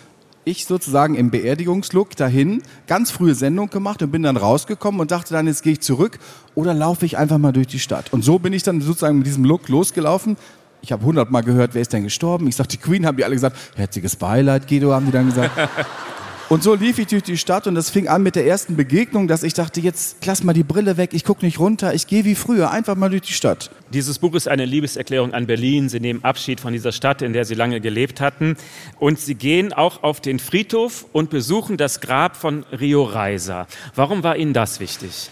ich 0.44 0.66
sozusagen 0.66 1.14
im 1.14 1.30
Beerdigungslook 1.30 2.16
dahin, 2.16 2.62
ganz 2.86 3.10
frühe 3.10 3.34
Sendung 3.34 3.70
gemacht 3.70 4.02
und 4.02 4.10
bin 4.10 4.22
dann 4.22 4.36
rausgekommen 4.36 5.00
und 5.00 5.10
dachte 5.10 5.34
dann, 5.34 5.46
jetzt 5.46 5.62
gehe 5.62 5.72
ich 5.74 5.80
zurück 5.80 6.18
oder 6.54 6.74
laufe 6.74 7.06
ich 7.06 7.16
einfach 7.16 7.38
mal 7.38 7.52
durch 7.52 7.66
die 7.66 7.78
Stadt. 7.78 8.12
Und 8.12 8.24
so 8.24 8.38
bin 8.38 8.52
ich 8.52 8.62
dann 8.62 8.80
sozusagen 8.80 9.18
mit 9.18 9.26
diesem 9.26 9.44
Look 9.44 9.68
losgelaufen. 9.68 10.36
Ich 10.82 10.92
habe 10.92 11.04
hundertmal 11.04 11.42
gehört, 11.42 11.74
wer 11.74 11.82
ist 11.82 11.92
denn 11.92 12.04
gestorben? 12.04 12.46
Ich 12.46 12.56
sagte, 12.56 12.76
die 12.76 12.82
Queen, 12.82 13.06
haben 13.06 13.16
die 13.16 13.24
alle 13.24 13.34
gesagt, 13.34 13.56
herzliches 13.74 14.16
Beileid, 14.16 14.68
Guido, 14.68 14.92
haben 14.92 15.06
die 15.06 15.12
dann 15.12 15.26
gesagt. 15.26 15.52
Und 16.50 16.62
so 16.62 16.74
lief 16.74 16.98
ich 16.98 17.06
durch 17.06 17.22
die 17.22 17.38
Stadt 17.38 17.66
und 17.66 17.74
das 17.74 17.88
fing 17.88 18.06
an 18.06 18.22
mit 18.22 18.36
der 18.36 18.46
ersten 18.46 18.76
Begegnung, 18.76 19.28
dass 19.28 19.42
ich 19.42 19.54
dachte, 19.54 19.80
jetzt 19.80 20.26
lass 20.26 20.44
mal 20.44 20.52
die 20.52 20.62
Brille 20.62 20.98
weg, 20.98 21.14
ich 21.14 21.24
gucke 21.24 21.44
nicht 21.44 21.58
runter, 21.58 21.94
ich 21.94 22.06
gehe 22.06 22.26
wie 22.26 22.34
früher, 22.34 22.70
einfach 22.70 22.96
mal 22.96 23.08
durch 23.08 23.22
die 23.22 23.32
Stadt. 23.32 23.70
Dieses 23.94 24.18
Buch 24.18 24.34
ist 24.34 24.46
eine 24.46 24.66
Liebeserklärung 24.66 25.32
an 25.32 25.46
Berlin. 25.46 25.88
Sie 25.88 26.00
nehmen 26.00 26.22
Abschied 26.22 26.60
von 26.60 26.74
dieser 26.74 26.92
Stadt, 26.92 27.22
in 27.22 27.32
der 27.32 27.46
Sie 27.46 27.54
lange 27.54 27.80
gelebt 27.80 28.20
hatten. 28.20 28.56
Und 28.98 29.18
Sie 29.18 29.36
gehen 29.36 29.72
auch 29.72 30.02
auf 30.02 30.20
den 30.20 30.38
Friedhof 30.38 31.06
und 31.12 31.30
besuchen 31.30 31.78
das 31.78 32.00
Grab 32.00 32.36
von 32.36 32.64
Rio 32.78 33.04
Reiser. 33.04 33.66
Warum 33.94 34.22
war 34.22 34.36
Ihnen 34.36 34.52
das 34.52 34.80
wichtig? 34.80 35.30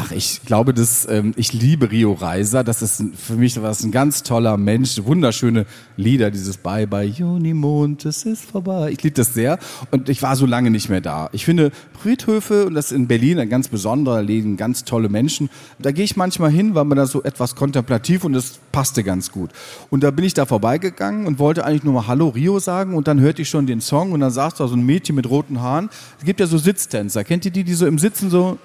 Ach, 0.00 0.12
ich 0.12 0.42
glaube, 0.44 0.72
dass, 0.72 1.08
ähm, 1.10 1.34
ich 1.34 1.52
liebe 1.52 1.90
Rio 1.90 2.12
Reiser. 2.12 2.62
Das 2.62 2.82
ist 2.82 3.02
für 3.16 3.34
mich 3.34 3.60
was 3.60 3.82
ein 3.82 3.90
ganz 3.90 4.22
toller 4.22 4.56
Mensch. 4.56 5.02
Wunderschöne 5.02 5.66
Lieder, 5.96 6.30
dieses 6.30 6.56
Bye 6.56 6.86
Bye 6.86 7.08
Junimond, 7.08 8.04
es 8.04 8.24
ist 8.24 8.44
vorbei. 8.44 8.92
Ich 8.92 9.02
liebe 9.02 9.16
das 9.16 9.34
sehr. 9.34 9.58
Und 9.90 10.08
ich 10.08 10.22
war 10.22 10.36
so 10.36 10.46
lange 10.46 10.70
nicht 10.70 10.88
mehr 10.88 11.00
da. 11.00 11.28
Ich 11.32 11.44
finde 11.44 11.72
Friedhöfe, 12.00 12.66
und 12.66 12.74
das 12.74 12.92
ist 12.92 12.92
in 12.92 13.08
Berlin 13.08 13.40
ein 13.40 13.48
ganz 13.48 13.66
besonderer, 13.66 14.22
leben 14.22 14.56
ganz 14.56 14.84
tolle 14.84 15.08
Menschen. 15.08 15.50
Da 15.80 15.90
gehe 15.90 16.04
ich 16.04 16.16
manchmal 16.16 16.52
hin, 16.52 16.76
weil 16.76 16.84
man 16.84 16.96
da 16.96 17.06
so 17.06 17.24
etwas 17.24 17.56
kontemplativ 17.56 18.22
und 18.22 18.34
das 18.34 18.60
passte 18.70 19.02
ganz 19.02 19.32
gut. 19.32 19.50
Und 19.90 20.04
da 20.04 20.12
bin 20.12 20.24
ich 20.24 20.32
da 20.32 20.46
vorbeigegangen 20.46 21.26
und 21.26 21.40
wollte 21.40 21.64
eigentlich 21.64 21.82
nur 21.82 21.94
mal 21.94 22.06
Hallo 22.06 22.28
Rio 22.28 22.60
sagen 22.60 22.94
und 22.94 23.08
dann 23.08 23.18
hörte 23.18 23.42
ich 23.42 23.48
schon 23.48 23.66
den 23.66 23.80
Song 23.80 24.12
und 24.12 24.20
dann 24.20 24.30
saß 24.30 24.54
da 24.54 24.68
so 24.68 24.76
ein 24.76 24.86
Mädchen 24.86 25.16
mit 25.16 25.28
roten 25.28 25.60
Haaren. 25.60 25.90
Es 26.20 26.24
gibt 26.24 26.38
ja 26.38 26.46
so 26.46 26.56
Sitztänzer. 26.56 27.24
Kennt 27.24 27.44
ihr 27.46 27.50
die, 27.50 27.64
die 27.64 27.74
so 27.74 27.84
im 27.84 27.98
Sitzen 27.98 28.30
so 28.30 28.58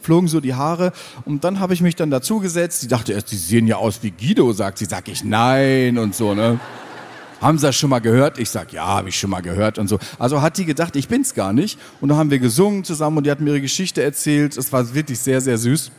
flogen 0.00 0.28
so 0.28 0.40
die 0.40 0.54
Haare 0.54 0.92
und 1.24 1.44
dann 1.44 1.60
habe 1.60 1.74
ich 1.74 1.80
mich 1.80 1.96
dann 1.96 2.10
dazugesetzt. 2.10 2.82
Die 2.82 2.88
dachte 2.88 3.12
erst, 3.12 3.32
die 3.32 3.36
sehen 3.36 3.66
ja 3.66 3.76
aus 3.76 4.02
wie 4.02 4.10
Guido, 4.10 4.52
sagt 4.52 4.78
sie. 4.78 4.86
Sag 4.86 5.08
ich 5.08 5.24
nein 5.24 5.98
und 5.98 6.14
so, 6.14 6.34
ne? 6.34 6.58
Haben 7.40 7.58
Sie 7.58 7.66
das 7.66 7.76
schon 7.76 7.90
mal 7.90 8.00
gehört? 8.00 8.38
Ich 8.38 8.50
sag, 8.50 8.72
ja, 8.72 8.84
habe 8.84 9.10
ich 9.10 9.18
schon 9.18 9.30
mal 9.30 9.42
gehört 9.42 9.78
und 9.78 9.86
so. 9.86 9.98
Also 10.18 10.42
hat 10.42 10.58
die 10.58 10.64
gedacht, 10.64 10.96
ich 10.96 11.06
bin's 11.06 11.34
gar 11.34 11.52
nicht. 11.52 11.78
Und 12.00 12.08
dann 12.08 12.18
haben 12.18 12.30
wir 12.30 12.40
gesungen 12.40 12.82
zusammen 12.82 13.18
und 13.18 13.26
die 13.26 13.30
hat 13.30 13.40
mir 13.40 13.50
ihre 13.50 13.60
Geschichte 13.60 14.02
erzählt. 14.02 14.56
Es 14.56 14.72
war 14.72 14.92
wirklich 14.92 15.20
sehr, 15.20 15.40
sehr 15.40 15.56
süß. 15.56 15.92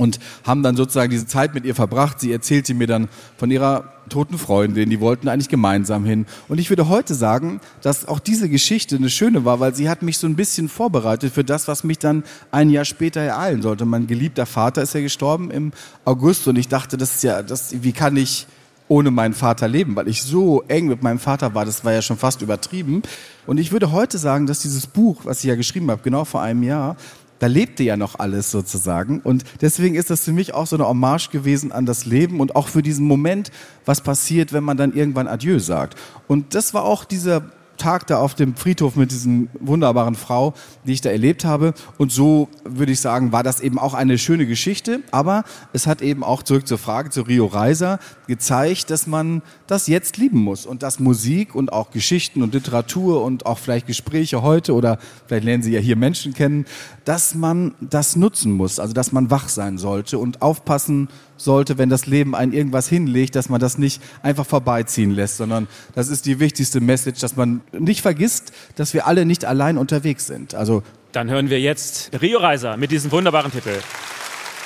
Und 0.00 0.18
haben 0.44 0.62
dann 0.62 0.76
sozusagen 0.76 1.10
diese 1.10 1.26
Zeit 1.26 1.54
mit 1.54 1.66
ihr 1.66 1.74
verbracht. 1.74 2.20
Sie 2.20 2.32
erzählte 2.32 2.72
mir 2.72 2.86
dann 2.86 3.08
von 3.36 3.50
ihrer 3.50 3.92
toten 4.08 4.38
Freundin. 4.38 4.88
Die 4.88 4.98
wollten 4.98 5.28
eigentlich 5.28 5.50
gemeinsam 5.50 6.06
hin. 6.06 6.24
Und 6.48 6.58
ich 6.58 6.70
würde 6.70 6.88
heute 6.88 7.14
sagen, 7.14 7.60
dass 7.82 8.08
auch 8.08 8.18
diese 8.18 8.48
Geschichte 8.48 8.96
eine 8.96 9.10
schöne 9.10 9.44
war, 9.44 9.60
weil 9.60 9.74
sie 9.74 9.90
hat 9.90 10.00
mich 10.00 10.16
so 10.16 10.26
ein 10.26 10.36
bisschen 10.36 10.70
vorbereitet 10.70 11.34
für 11.34 11.44
das, 11.44 11.68
was 11.68 11.84
mich 11.84 11.98
dann 11.98 12.24
ein 12.50 12.70
Jahr 12.70 12.86
später 12.86 13.20
ereilen 13.20 13.60
sollte. 13.60 13.84
Mein 13.84 14.06
geliebter 14.06 14.46
Vater 14.46 14.80
ist 14.80 14.94
ja 14.94 15.02
gestorben 15.02 15.50
im 15.50 15.72
August 16.06 16.48
und 16.48 16.56
ich 16.56 16.68
dachte, 16.68 16.96
das 16.96 17.16
ist 17.16 17.22
ja, 17.22 17.42
das, 17.42 17.82
wie 17.82 17.92
kann 17.92 18.16
ich 18.16 18.46
ohne 18.90 19.12
meinen 19.12 19.34
Vater 19.34 19.68
leben, 19.68 19.94
weil 19.94 20.08
ich 20.08 20.20
so 20.22 20.62
eng 20.66 20.88
mit 20.88 21.00
meinem 21.00 21.20
Vater 21.20 21.54
war, 21.54 21.64
das 21.64 21.84
war 21.84 21.92
ja 21.92 22.02
schon 22.02 22.16
fast 22.16 22.42
übertrieben. 22.42 23.02
Und 23.46 23.58
ich 23.58 23.70
würde 23.70 23.92
heute 23.92 24.18
sagen, 24.18 24.46
dass 24.46 24.60
dieses 24.60 24.88
Buch, 24.88 25.20
was 25.24 25.38
ich 25.38 25.44
ja 25.44 25.54
geschrieben 25.54 25.90
habe, 25.92 26.02
genau 26.02 26.24
vor 26.24 26.42
einem 26.42 26.64
Jahr, 26.64 26.96
da 27.40 27.46
lebte 27.48 27.82
ja 27.82 27.96
noch 27.96 28.18
alles 28.18 28.50
sozusagen. 28.50 29.20
Und 29.20 29.44
deswegen 29.60 29.96
ist 29.96 30.10
das 30.10 30.24
für 30.24 30.32
mich 30.32 30.54
auch 30.54 30.66
so 30.66 30.76
eine 30.76 30.86
Hommage 30.86 31.30
gewesen 31.30 31.72
an 31.72 31.86
das 31.86 32.06
Leben 32.06 32.38
und 32.38 32.54
auch 32.54 32.68
für 32.68 32.82
diesen 32.82 33.06
Moment, 33.06 33.50
was 33.84 34.02
passiert, 34.02 34.52
wenn 34.52 34.62
man 34.62 34.76
dann 34.76 34.92
irgendwann 34.92 35.26
Adieu 35.26 35.58
sagt. 35.58 35.98
Und 36.28 36.54
das 36.54 36.72
war 36.74 36.84
auch 36.84 37.04
dieser 37.04 37.42
Tag 37.80 38.06
da 38.06 38.18
auf 38.18 38.34
dem 38.34 38.54
Friedhof 38.54 38.94
mit 38.94 39.10
diesen 39.10 39.48
wunderbaren 39.58 40.14
Frau, 40.14 40.54
die 40.84 40.92
ich 40.92 41.00
da 41.00 41.10
erlebt 41.10 41.44
habe. 41.44 41.72
Und 41.96 42.12
so 42.12 42.48
würde 42.62 42.92
ich 42.92 43.00
sagen, 43.00 43.32
war 43.32 43.42
das 43.42 43.60
eben 43.60 43.78
auch 43.78 43.94
eine 43.94 44.18
schöne 44.18 44.46
Geschichte. 44.46 45.00
Aber 45.10 45.44
es 45.72 45.86
hat 45.86 46.02
eben 46.02 46.22
auch 46.22 46.42
zurück 46.42 46.68
zur 46.68 46.78
Frage 46.78 47.10
zu 47.10 47.22
Rio 47.22 47.46
Reiser 47.46 47.98
gezeigt, 48.28 48.90
dass 48.90 49.06
man 49.06 49.42
das 49.70 49.86
jetzt 49.86 50.16
lieben 50.16 50.40
muss 50.40 50.66
und 50.66 50.82
dass 50.82 50.98
Musik 50.98 51.54
und 51.54 51.72
auch 51.72 51.92
Geschichten 51.92 52.42
und 52.42 52.54
Literatur 52.54 53.22
und 53.22 53.46
auch 53.46 53.58
vielleicht 53.58 53.86
Gespräche 53.86 54.42
heute 54.42 54.74
oder 54.74 54.98
vielleicht 55.26 55.44
lernen 55.44 55.62
Sie 55.62 55.72
ja 55.72 55.78
hier 55.78 55.96
Menschen 55.96 56.34
kennen, 56.34 56.66
dass 57.04 57.34
man 57.34 57.74
das 57.80 58.16
nutzen 58.16 58.52
muss. 58.52 58.80
Also 58.80 58.92
dass 58.94 59.12
man 59.12 59.30
wach 59.30 59.48
sein 59.48 59.78
sollte 59.78 60.18
und 60.18 60.42
aufpassen 60.42 61.08
sollte, 61.36 61.78
wenn 61.78 61.88
das 61.88 62.06
Leben 62.06 62.34
einen 62.34 62.52
irgendwas 62.52 62.88
hinlegt, 62.88 63.36
dass 63.36 63.48
man 63.48 63.60
das 63.60 63.78
nicht 63.78 64.02
einfach 64.22 64.44
vorbeiziehen 64.44 65.12
lässt, 65.12 65.36
sondern 65.36 65.68
das 65.94 66.08
ist 66.08 66.26
die 66.26 66.40
wichtigste 66.40 66.80
Message, 66.80 67.20
dass 67.20 67.36
man 67.36 67.60
nicht 67.72 68.02
vergisst, 68.02 68.52
dass 68.74 68.92
wir 68.92 69.06
alle 69.06 69.24
nicht 69.24 69.44
allein 69.44 69.78
unterwegs 69.78 70.26
sind. 70.26 70.54
Also 70.54 70.82
Dann 71.12 71.30
hören 71.30 71.48
wir 71.48 71.60
jetzt 71.60 72.10
Rio 72.20 72.40
Reiser 72.40 72.76
mit 72.76 72.90
diesem 72.90 73.12
wunderbaren 73.12 73.52
Titel. 73.52 73.78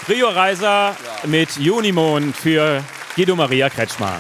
Rio 0.09 0.29
Reiser 0.29 0.97
mit 1.27 1.57
Junimond 1.59 2.35
für 2.35 2.83
Guido 3.17 3.37
Maria 3.37 3.69
Kretschmer. 3.69 4.19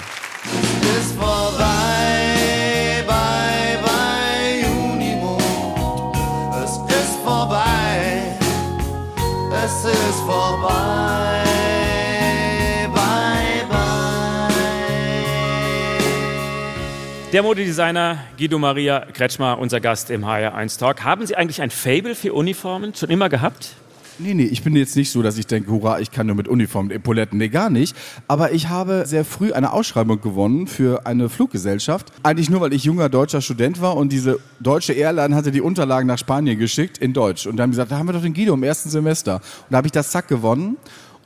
Der 17.34 17.42
Modedesigner 17.42 18.18
Guido 18.38 18.60
Maria 18.60 19.06
Kretschmer, 19.12 19.58
unser 19.58 19.80
Gast 19.80 20.08
im 20.08 20.24
HR1 20.24 20.78
Talk. 20.78 21.02
Haben 21.02 21.26
Sie 21.26 21.34
eigentlich 21.34 21.60
ein 21.62 21.70
Fable 21.70 22.14
für 22.14 22.32
Uniformen 22.32 22.94
schon 22.94 23.10
immer 23.10 23.28
gehabt? 23.28 23.74
Nee, 24.20 24.34
nee, 24.34 24.44
ich 24.44 24.62
bin 24.62 24.76
jetzt 24.76 24.94
nicht 24.94 25.10
so, 25.10 25.20
dass 25.20 25.36
ich 25.36 25.48
denke, 25.48 25.68
hurra, 25.72 25.98
ich 25.98 26.12
kann 26.12 26.28
nur 26.28 26.36
mit 26.36 26.46
Uniform 26.46 26.86
und 26.86 26.92
Epauletten. 26.92 27.38
Nee, 27.38 27.48
gar 27.48 27.70
nicht. 27.70 27.96
Aber 28.28 28.52
ich 28.52 28.68
habe 28.68 29.02
sehr 29.06 29.24
früh 29.24 29.52
eine 29.52 29.72
Ausschreibung 29.72 30.20
gewonnen 30.20 30.68
für 30.68 31.06
eine 31.06 31.28
Fluggesellschaft. 31.28 32.12
Eigentlich 32.22 32.50
nur, 32.50 32.60
weil 32.60 32.72
ich 32.72 32.84
junger 32.84 33.08
deutscher 33.08 33.40
Student 33.40 33.80
war 33.80 33.96
und 33.96 34.12
diese 34.12 34.38
deutsche 34.60 34.92
Airline 34.92 35.34
hatte 35.34 35.50
die 35.50 35.60
Unterlagen 35.60 36.06
nach 36.06 36.18
Spanien 36.18 36.56
geschickt 36.56 36.98
in 36.98 37.14
Deutsch. 37.14 37.48
Und 37.48 37.56
dann 37.56 37.64
haben 37.64 37.70
gesagt, 37.72 37.90
da 37.90 37.98
haben 37.98 38.06
wir 38.06 38.12
doch 38.12 38.22
den 38.22 38.34
Guido 38.34 38.54
im 38.54 38.62
ersten 38.62 38.90
Semester. 38.90 39.34
Und 39.34 39.70
da 39.70 39.78
habe 39.78 39.88
ich 39.88 39.92
das 39.92 40.12
Zack 40.12 40.28
gewonnen. 40.28 40.76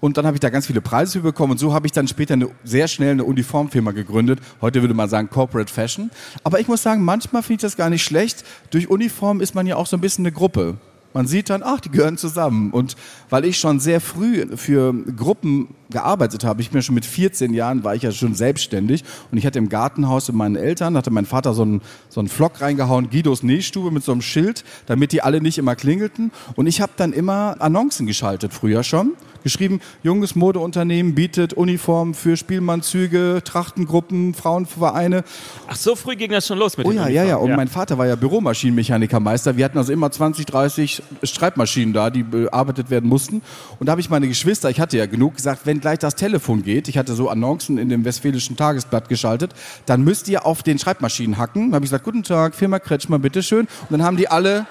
Und 0.00 0.16
dann 0.16 0.26
habe 0.26 0.36
ich 0.36 0.40
da 0.40 0.50
ganz 0.50 0.66
viele 0.66 0.80
Preise 0.80 1.12
für 1.12 1.22
bekommen 1.22 1.52
und 1.52 1.58
so 1.58 1.72
habe 1.72 1.86
ich 1.86 1.92
dann 1.92 2.08
später 2.08 2.34
eine, 2.34 2.50
sehr 2.64 2.88
schnell 2.88 3.12
eine 3.12 3.24
Uniformfirma 3.24 3.92
gegründet. 3.92 4.40
Heute 4.60 4.82
würde 4.82 4.94
man 4.94 5.08
sagen 5.08 5.28
Corporate 5.30 5.72
Fashion. 5.72 6.10
Aber 6.44 6.60
ich 6.60 6.68
muss 6.68 6.82
sagen, 6.82 7.04
manchmal 7.04 7.42
finde 7.42 7.54
ich 7.54 7.62
das 7.62 7.76
gar 7.76 7.90
nicht 7.90 8.04
schlecht. 8.04 8.44
Durch 8.70 8.88
Uniform 8.88 9.40
ist 9.40 9.54
man 9.54 9.66
ja 9.66 9.76
auch 9.76 9.86
so 9.86 9.96
ein 9.96 10.00
bisschen 10.00 10.24
eine 10.24 10.32
Gruppe. 10.32 10.76
Man 11.14 11.26
sieht 11.26 11.50
dann, 11.50 11.62
ach, 11.64 11.80
die 11.80 11.90
gehören 11.90 12.18
zusammen. 12.18 12.70
Und 12.70 12.96
weil 13.30 13.44
ich 13.44 13.58
schon 13.58 13.80
sehr 13.80 14.00
früh 14.00 14.46
für 14.56 14.92
Gruppen 14.92 15.74
gearbeitet 15.90 16.44
habe, 16.44 16.60
ich 16.60 16.70
bin 16.70 16.78
ja 16.78 16.82
schon 16.82 16.94
mit 16.94 17.06
14 17.06 17.54
Jahren, 17.54 17.82
war 17.82 17.94
ich 17.94 18.02
ja 18.02 18.12
schon 18.12 18.34
selbstständig. 18.34 19.04
Und 19.30 19.38
ich 19.38 19.46
hatte 19.46 19.58
im 19.58 19.68
Gartenhaus 19.68 20.28
mit 20.28 20.36
meinen 20.36 20.56
Eltern, 20.56 20.96
hatte 20.96 21.10
mein 21.10 21.26
Vater 21.26 21.54
so 21.54 21.62
einen, 21.62 21.80
so 22.08 22.20
einen 22.20 22.28
Flock 22.28 22.60
reingehauen, 22.60 23.10
Guidos 23.10 23.42
Nähstube 23.42 23.90
mit 23.90 24.04
so 24.04 24.12
einem 24.12 24.22
Schild, 24.22 24.64
damit 24.86 25.12
die 25.12 25.22
alle 25.22 25.40
nicht 25.40 25.58
immer 25.58 25.76
klingelten. 25.76 26.30
Und 26.56 26.66
ich 26.66 26.80
habe 26.80 26.92
dann 26.96 27.12
immer 27.12 27.56
Annoncen 27.58 28.06
geschaltet, 28.06 28.52
früher 28.52 28.82
schon. 28.84 29.12
Geschrieben, 29.44 29.80
junges 30.02 30.34
Modeunternehmen 30.34 31.14
bietet 31.14 31.52
Uniformen 31.52 32.14
für 32.14 32.36
Spielmannzüge, 32.36 33.40
Trachtengruppen, 33.44 34.34
Frauenvereine. 34.34 35.24
Ach, 35.68 35.76
so 35.76 35.94
früh 35.94 36.16
ging 36.16 36.30
das 36.30 36.46
schon 36.46 36.58
los 36.58 36.76
mit 36.76 36.86
Oh 36.86 36.90
den 36.90 36.98
ja, 36.98 37.08
ja, 37.08 37.24
ja. 37.24 37.36
Und 37.36 37.54
mein 37.54 37.68
Vater 37.68 37.98
war 37.98 38.06
ja 38.06 38.16
Büromaschinenmechanikermeister. 38.16 39.56
Wir 39.56 39.64
hatten 39.64 39.78
also 39.78 39.92
immer 39.92 40.10
20, 40.10 40.44
30 40.44 41.02
Schreibmaschinen 41.22 41.92
da, 41.92 42.10
die 42.10 42.22
bearbeitet 42.22 42.90
werden 42.90 43.08
mussten. 43.08 43.42
Und 43.78 43.86
da 43.86 43.92
habe 43.92 44.00
ich 44.00 44.10
meine 44.10 44.28
Geschwister, 44.28 44.70
ich 44.70 44.80
hatte 44.80 44.96
ja 44.96 45.06
genug, 45.06 45.36
gesagt, 45.36 45.62
wenn 45.64 45.80
gleich 45.80 45.98
das 45.98 46.14
Telefon 46.14 46.62
geht, 46.62 46.88
ich 46.88 46.98
hatte 46.98 47.14
so 47.14 47.28
Annoncen 47.28 47.78
in 47.78 47.88
dem 47.88 48.04
Westfälischen 48.04 48.56
Tagesblatt 48.56 49.08
geschaltet, 49.08 49.54
dann 49.86 50.02
müsst 50.02 50.28
ihr 50.28 50.46
auf 50.46 50.62
den 50.62 50.78
Schreibmaschinen 50.78 51.38
hacken. 51.38 51.70
Dann 51.70 51.76
habe 51.76 51.84
ich 51.84 51.90
gesagt, 51.90 52.04
guten 52.04 52.22
Tag, 52.22 52.54
Firma 52.54 52.78
Kretschmer, 52.78 53.18
bitteschön. 53.18 53.60
Und 53.60 53.90
dann 53.90 54.02
haben 54.02 54.16
die 54.16 54.28
alle 54.28 54.66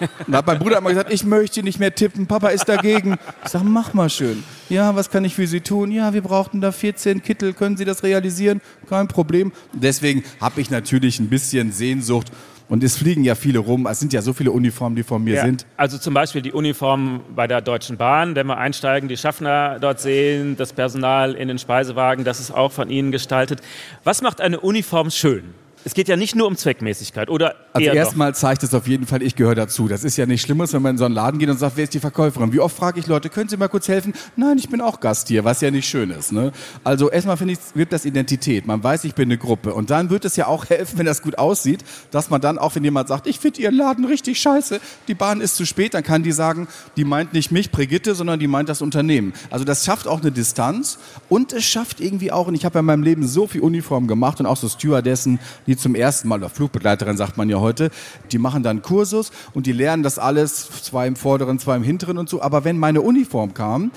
und 0.00 0.32
da 0.32 0.38
hat 0.38 0.46
mein 0.46 0.58
Bruder 0.58 0.78
immer 0.78 0.90
gesagt, 0.90 1.12
ich 1.12 1.24
möchte 1.24 1.62
nicht 1.62 1.78
mehr 1.78 1.94
tippen, 1.94 2.26
Papa 2.26 2.48
ist 2.48 2.68
dagegen. 2.68 3.16
Ich 3.44 3.50
sage, 3.50 3.64
mach 3.64 3.92
mal 3.94 4.08
schön. 4.08 4.42
Ja, 4.68 4.94
was 4.94 5.10
kann 5.10 5.24
ich 5.24 5.34
für 5.34 5.46
Sie 5.46 5.60
tun? 5.60 5.90
Ja, 5.90 6.12
wir 6.12 6.22
brauchten 6.22 6.60
da 6.60 6.72
14 6.72 7.22
Kittel, 7.22 7.52
können 7.52 7.76
Sie 7.76 7.84
das 7.84 8.02
realisieren? 8.02 8.60
Kein 8.88 9.08
Problem. 9.08 9.52
Deswegen 9.72 10.24
habe 10.40 10.60
ich 10.60 10.70
natürlich 10.70 11.20
ein 11.20 11.28
bisschen 11.28 11.72
Sehnsucht. 11.72 12.30
Und 12.70 12.84
es 12.84 12.96
fliegen 12.96 13.24
ja 13.24 13.34
viele 13.34 13.58
rum. 13.58 13.86
Es 13.86 13.98
sind 13.98 14.12
ja 14.12 14.22
so 14.22 14.32
viele 14.32 14.52
Uniformen, 14.52 14.94
die 14.94 15.02
von 15.02 15.22
mir 15.22 15.34
Ja, 15.34 15.44
sind. 15.44 15.66
Also 15.76 15.98
zum 15.98 16.14
Beispiel 16.14 16.40
die 16.40 16.52
Uniform 16.52 17.20
bei 17.34 17.48
der 17.48 17.60
Deutschen 17.60 17.96
Bahn, 17.96 18.36
wenn 18.36 18.46
wir 18.46 18.58
einsteigen, 18.58 19.08
die 19.08 19.16
Schaffner 19.16 19.78
dort 19.80 19.98
sehen, 20.00 20.56
das 20.56 20.72
Personal 20.72 21.34
in 21.34 21.48
den 21.48 21.58
Speisewagen, 21.58 22.24
das 22.24 22.38
ist 22.38 22.52
auch 22.52 22.70
von 22.70 22.88
Ihnen 22.88 23.10
gestaltet. 23.10 23.60
Was 24.04 24.22
macht 24.22 24.40
eine 24.40 24.60
Uniform 24.60 25.10
schön? 25.10 25.52
Es 25.84 25.94
geht 25.94 26.08
ja 26.08 26.16
nicht 26.16 26.34
nur 26.34 26.46
um 26.46 26.56
Zweckmäßigkeit, 26.56 27.30
oder? 27.30 27.54
Also 27.72 27.88
erstmal 27.88 28.34
zeigt 28.34 28.62
es 28.62 28.74
auf 28.74 28.86
jeden 28.86 29.06
Fall, 29.06 29.22
ich 29.22 29.34
gehöre 29.34 29.54
dazu. 29.54 29.88
Das 29.88 30.04
ist 30.04 30.16
ja 30.18 30.26
nicht 30.26 30.42
Schlimmes, 30.42 30.72
wenn 30.72 30.82
man 30.82 30.92
in 30.92 30.98
so 30.98 31.06
einen 31.06 31.14
Laden 31.14 31.38
geht 31.38 31.48
und 31.48 31.58
sagt, 31.58 31.76
wer 31.76 31.84
ist 31.84 31.94
die 31.94 32.00
Verkäuferin? 32.00 32.52
Wie 32.52 32.60
oft 32.60 32.76
frage 32.76 33.00
ich 33.00 33.06
Leute, 33.06 33.30
können 33.30 33.48
Sie 33.48 33.56
mal 33.56 33.68
kurz 33.68 33.88
helfen? 33.88 34.12
Nein, 34.36 34.58
ich 34.58 34.68
bin 34.68 34.80
auch 34.80 35.00
Gast 35.00 35.28
hier, 35.28 35.44
was 35.44 35.60
ja 35.62 35.70
nicht 35.70 35.88
schön 35.88 36.10
ist. 36.10 36.32
Ne? 36.32 36.52
Also 36.84 37.10
erstmal 37.10 37.36
finde 37.38 37.54
ich, 37.54 37.58
wird 37.74 37.92
das 37.92 38.04
Identität. 38.04 38.66
Man 38.66 38.82
weiß, 38.82 39.04
ich 39.04 39.14
bin 39.14 39.28
eine 39.28 39.38
Gruppe. 39.38 39.72
Und 39.72 39.90
dann 39.90 40.10
wird 40.10 40.24
es 40.24 40.36
ja 40.36 40.46
auch 40.46 40.64
helfen, 40.68 40.98
wenn 40.98 41.06
das 41.06 41.22
gut 41.22 41.38
aussieht, 41.38 41.84
dass 42.10 42.28
man 42.28 42.40
dann 42.40 42.58
auch, 42.58 42.74
wenn 42.74 42.84
jemand 42.84 43.08
sagt, 43.08 43.26
ich 43.26 43.38
finde 43.38 43.62
Ihren 43.62 43.74
Laden 43.74 44.04
richtig 44.04 44.38
scheiße, 44.38 44.80
die 45.08 45.14
Bahn 45.14 45.40
ist 45.40 45.56
zu 45.56 45.64
spät, 45.64 45.94
dann 45.94 46.02
kann 46.02 46.22
die 46.22 46.32
sagen, 46.32 46.68
die 46.96 47.04
meint 47.04 47.32
nicht 47.32 47.52
mich, 47.52 47.70
Brigitte, 47.70 48.14
sondern 48.14 48.38
die 48.38 48.48
meint 48.48 48.68
das 48.68 48.82
Unternehmen. 48.82 49.32
Also 49.48 49.64
das 49.64 49.84
schafft 49.84 50.06
auch 50.06 50.20
eine 50.20 50.30
Distanz 50.30 50.98
und 51.28 51.52
es 51.52 51.64
schafft 51.64 52.00
irgendwie 52.00 52.32
auch, 52.32 52.48
und 52.48 52.54
ich 52.54 52.64
habe 52.64 52.74
ja 52.74 52.80
in 52.80 52.86
meinem 52.86 53.02
Leben 53.02 53.26
so 53.26 53.46
viel 53.46 53.62
Uniform 53.62 54.06
gemacht 54.06 54.40
und 54.40 54.46
auch 54.46 54.56
so 54.56 54.68
Stewardessen, 54.68 55.38
die 55.70 55.76
zum 55.76 55.94
ersten 55.94 56.28
Mal, 56.28 56.38
oder 56.38 56.48
Flugbegleiterin 56.48 57.16
sagt 57.16 57.36
man 57.36 57.48
ja 57.48 57.60
heute, 57.60 57.90
die 58.32 58.38
machen 58.38 58.62
dann 58.62 58.82
Kursus 58.82 59.30
und 59.54 59.66
die 59.66 59.72
lernen 59.72 60.02
das 60.02 60.18
alles, 60.18 60.68
zwei 60.82 61.06
im 61.06 61.16
vorderen, 61.16 61.58
zwei 61.58 61.76
im 61.76 61.82
hinteren 61.82 62.18
und 62.18 62.28
so. 62.28 62.42
Aber 62.42 62.64
wenn 62.64 62.78
meine 62.78 63.00
Uniform 63.00 63.54
kam, 63.54 63.90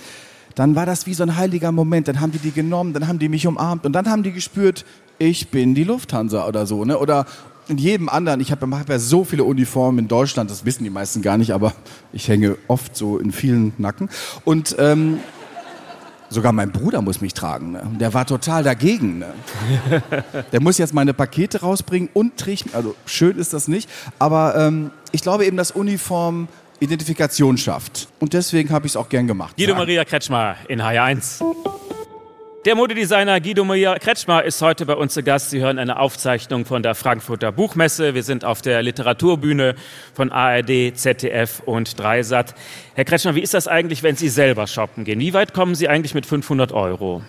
dann 0.55 0.75
war 0.75 0.85
das 0.85 1.07
wie 1.07 1.13
so 1.13 1.23
ein 1.23 1.35
heiliger 1.35 1.71
Moment. 1.71 2.07
Dann 2.07 2.21
haben 2.21 2.31
die 2.31 2.37
die 2.37 2.51
genommen, 2.51 2.93
dann 2.93 3.07
haben 3.07 3.19
die 3.19 3.29
mich 3.29 3.47
umarmt 3.47 3.85
und 3.85 3.93
dann 3.93 4.07
haben 4.07 4.23
die 4.23 4.31
gespürt, 4.31 4.85
ich 5.17 5.49
bin 5.49 5.75
die 5.75 5.83
Lufthansa 5.83 6.47
oder 6.47 6.65
so. 6.65 6.85
Ne? 6.85 6.97
Oder 6.97 7.25
in 7.67 7.77
jedem 7.77 8.09
anderen, 8.09 8.39
ich 8.39 8.51
habe 8.51 8.69
hab 8.77 8.89
ja 8.89 8.99
so 8.99 9.23
viele 9.23 9.43
Uniformen 9.43 9.99
in 9.99 10.07
Deutschland, 10.07 10.51
das 10.51 10.65
wissen 10.65 10.83
die 10.83 10.89
meisten 10.89 11.21
gar 11.21 11.37
nicht, 11.37 11.51
aber 11.51 11.73
ich 12.11 12.27
hänge 12.27 12.57
oft 12.67 12.95
so 12.95 13.17
in 13.17 13.31
vielen 13.31 13.73
Nacken. 13.77 14.09
Und 14.43 14.75
ähm, 14.79 15.19
sogar 16.33 16.51
mein 16.51 16.71
Bruder 16.71 17.01
muss 17.01 17.21
mich 17.21 17.33
tragen. 17.33 17.71
Ne? 17.71 17.83
Der 17.99 18.13
war 18.13 18.25
total 18.25 18.63
dagegen. 18.63 19.19
Ne? 19.19 19.33
Der 20.51 20.61
muss 20.61 20.77
jetzt 20.77 20.93
meine 20.93 21.13
Pakete 21.13 21.61
rausbringen 21.61 22.09
und 22.13 22.37
trägt, 22.37 22.75
also 22.75 22.95
schön 23.05 23.37
ist 23.37 23.53
das 23.53 23.67
nicht, 23.67 23.89
aber 24.19 24.55
ähm, 24.55 24.91
ich 25.11 25.21
glaube 25.21 25.45
eben, 25.45 25.57
dass 25.57 25.71
Uniform 25.71 26.47
Identifikation 26.79 27.57
schafft. 27.57 28.09
Und 28.19 28.33
deswegen 28.33 28.69
habe 28.71 28.85
ich 28.85 28.93
es 28.93 28.95
auch 28.97 29.07
gern 29.07 29.27
gemacht. 29.27 29.55
Guido. 29.55 29.75
Maria 29.75 30.03
Kretschmer 30.03 30.55
in 30.67 30.81
HR1. 30.81 31.41
Der 32.65 32.75
Modedesigner 32.75 33.41
Guido 33.41 33.65
Maria 33.65 33.99
Kretschmer 33.99 34.45
ist 34.45 34.61
heute 34.61 34.85
bei 34.85 34.93
uns 34.93 35.13
zu 35.13 35.21
Gast. 35.21 35.49
Sie 35.49 35.59
hören 35.59 35.77
eine 35.77 35.99
Aufzeichnung 35.99 36.63
von 36.63 36.81
der 36.81 36.95
Frankfurter 36.95 37.51
Buchmesse. 37.51 38.13
Wir 38.13 38.23
sind 38.23 38.45
auf 38.45 38.61
der 38.61 38.81
Literaturbühne 38.81 39.75
von 40.13 40.31
ARD, 40.31 40.95
ZDF 40.95 41.61
und 41.65 41.99
Dreisat. 41.99 42.55
Herr 42.93 43.03
Kretschmer, 43.03 43.35
wie 43.35 43.41
ist 43.41 43.53
das 43.53 43.67
eigentlich, 43.67 44.01
wenn 44.01 44.15
Sie 44.15 44.29
selber 44.29 44.65
shoppen 44.67 45.03
gehen? 45.03 45.19
Wie 45.19 45.33
weit 45.33 45.53
kommen 45.53 45.75
Sie 45.75 45.89
eigentlich 45.89 46.13
mit 46.13 46.25
500 46.25 46.71
Euro? 46.71 47.21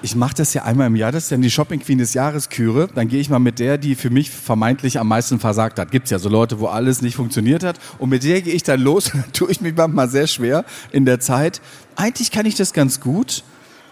Ich 0.00 0.14
mache 0.14 0.34
das 0.36 0.54
ja 0.54 0.62
einmal 0.62 0.86
im 0.86 0.94
Jahr, 0.94 1.10
das 1.10 1.24
ist 1.24 1.32
dann 1.32 1.42
die 1.42 1.50
Shopping 1.50 1.80
Queen 1.80 1.98
des 1.98 2.14
Jahres 2.14 2.50
Küre. 2.50 2.88
Dann 2.94 3.08
gehe 3.08 3.18
ich 3.18 3.30
mal 3.30 3.40
mit 3.40 3.58
der, 3.58 3.78
die 3.78 3.96
für 3.96 4.10
mich 4.10 4.30
vermeintlich 4.30 5.00
am 5.00 5.08
meisten 5.08 5.40
versagt 5.40 5.80
hat. 5.80 5.90
Gibt's 5.90 6.10
ja 6.10 6.20
so 6.20 6.28
Leute, 6.28 6.60
wo 6.60 6.68
alles 6.68 7.02
nicht 7.02 7.16
funktioniert 7.16 7.64
hat. 7.64 7.80
Und 7.98 8.10
mit 8.10 8.22
der 8.22 8.42
gehe 8.42 8.54
ich 8.54 8.62
dann 8.62 8.80
los. 8.80 9.10
Dann 9.12 9.32
tue 9.32 9.50
ich 9.50 9.60
mich 9.60 9.74
manchmal 9.74 10.08
sehr 10.08 10.28
schwer 10.28 10.64
in 10.92 11.04
der 11.04 11.18
Zeit. 11.18 11.60
Eigentlich 11.96 12.30
kann 12.30 12.46
ich 12.46 12.54
das 12.54 12.72
ganz 12.72 13.00
gut. 13.00 13.42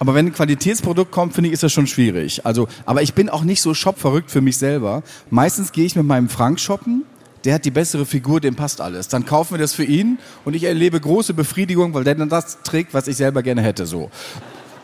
Aber 0.00 0.14
wenn 0.14 0.26
ein 0.26 0.32
Qualitätsprodukt 0.32 1.12
kommt, 1.12 1.34
finde 1.34 1.48
ich, 1.48 1.52
ist 1.52 1.62
das 1.62 1.72
schon 1.72 1.86
schwierig. 1.86 2.46
Also, 2.46 2.68
aber 2.86 3.02
ich 3.02 3.12
bin 3.12 3.28
auch 3.28 3.44
nicht 3.44 3.60
so 3.60 3.74
shopverrückt 3.74 4.30
für 4.30 4.40
mich 4.40 4.56
selber. 4.56 5.02
Meistens 5.28 5.72
gehe 5.72 5.84
ich 5.84 5.94
mit 5.94 6.06
meinem 6.06 6.30
Frank 6.30 6.58
shoppen. 6.58 7.04
Der 7.44 7.54
hat 7.54 7.66
die 7.66 7.70
bessere 7.70 8.06
Figur, 8.06 8.40
dem 8.40 8.54
passt 8.54 8.80
alles. 8.80 9.08
Dann 9.08 9.26
kaufen 9.26 9.54
wir 9.54 9.58
das 9.58 9.74
für 9.74 9.84
ihn 9.84 10.18
und 10.46 10.54
ich 10.54 10.64
erlebe 10.64 10.98
große 10.98 11.34
Befriedigung, 11.34 11.92
weil 11.92 12.04
der 12.04 12.14
dann 12.14 12.30
das 12.30 12.62
trägt, 12.62 12.94
was 12.94 13.08
ich 13.08 13.16
selber 13.16 13.42
gerne 13.42 13.60
hätte. 13.60 13.84
So. 13.84 14.10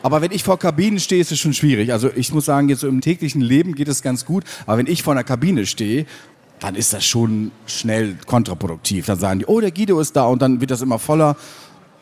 Aber 0.03 0.21
wenn 0.21 0.33
ich 0.33 0.45
vor 0.45 0.59
Kabinen 0.59 1.01
stehe, 1.01 1.23
ist 1.23 1.33
es 1.33 1.39
schon 1.39 1.55
schwierig. 1.55 1.93
Also 1.93 2.11
ich 2.15 2.33
muss 2.35 2.45
sagen, 2.45 2.69
jetzt 2.69 2.81
so 2.81 2.89
im 2.89 3.01
täglichen 3.01 3.41
Leben 3.41 3.75
geht 3.75 3.89
es 3.89 4.03
ganz 4.03 4.27
gut. 4.27 4.45
Aber 4.67 4.77
wenn 4.77 4.87
ich 4.87 5.03
vor 5.03 5.15
einer 5.15 5.25
Kabine 5.25 5.65
stehe, 5.65 6.05
dann 6.61 6.75
ist 6.75 6.93
das 6.93 7.07
schon 7.07 7.53
schnell 7.67 8.17
kontraproduktiv. 8.27 9.07
Dann 9.07 9.19
sagen 9.19 9.39
die, 9.41 9.47
oh, 9.47 9.61
der 9.61 9.71
Guido 9.71 9.99
ist 9.99 10.15
da 10.15 10.27
und 10.27 10.43
dann 10.43 10.61
wird 10.61 10.71
das 10.71 10.83
immer 10.83 10.99
voller. 10.99 11.37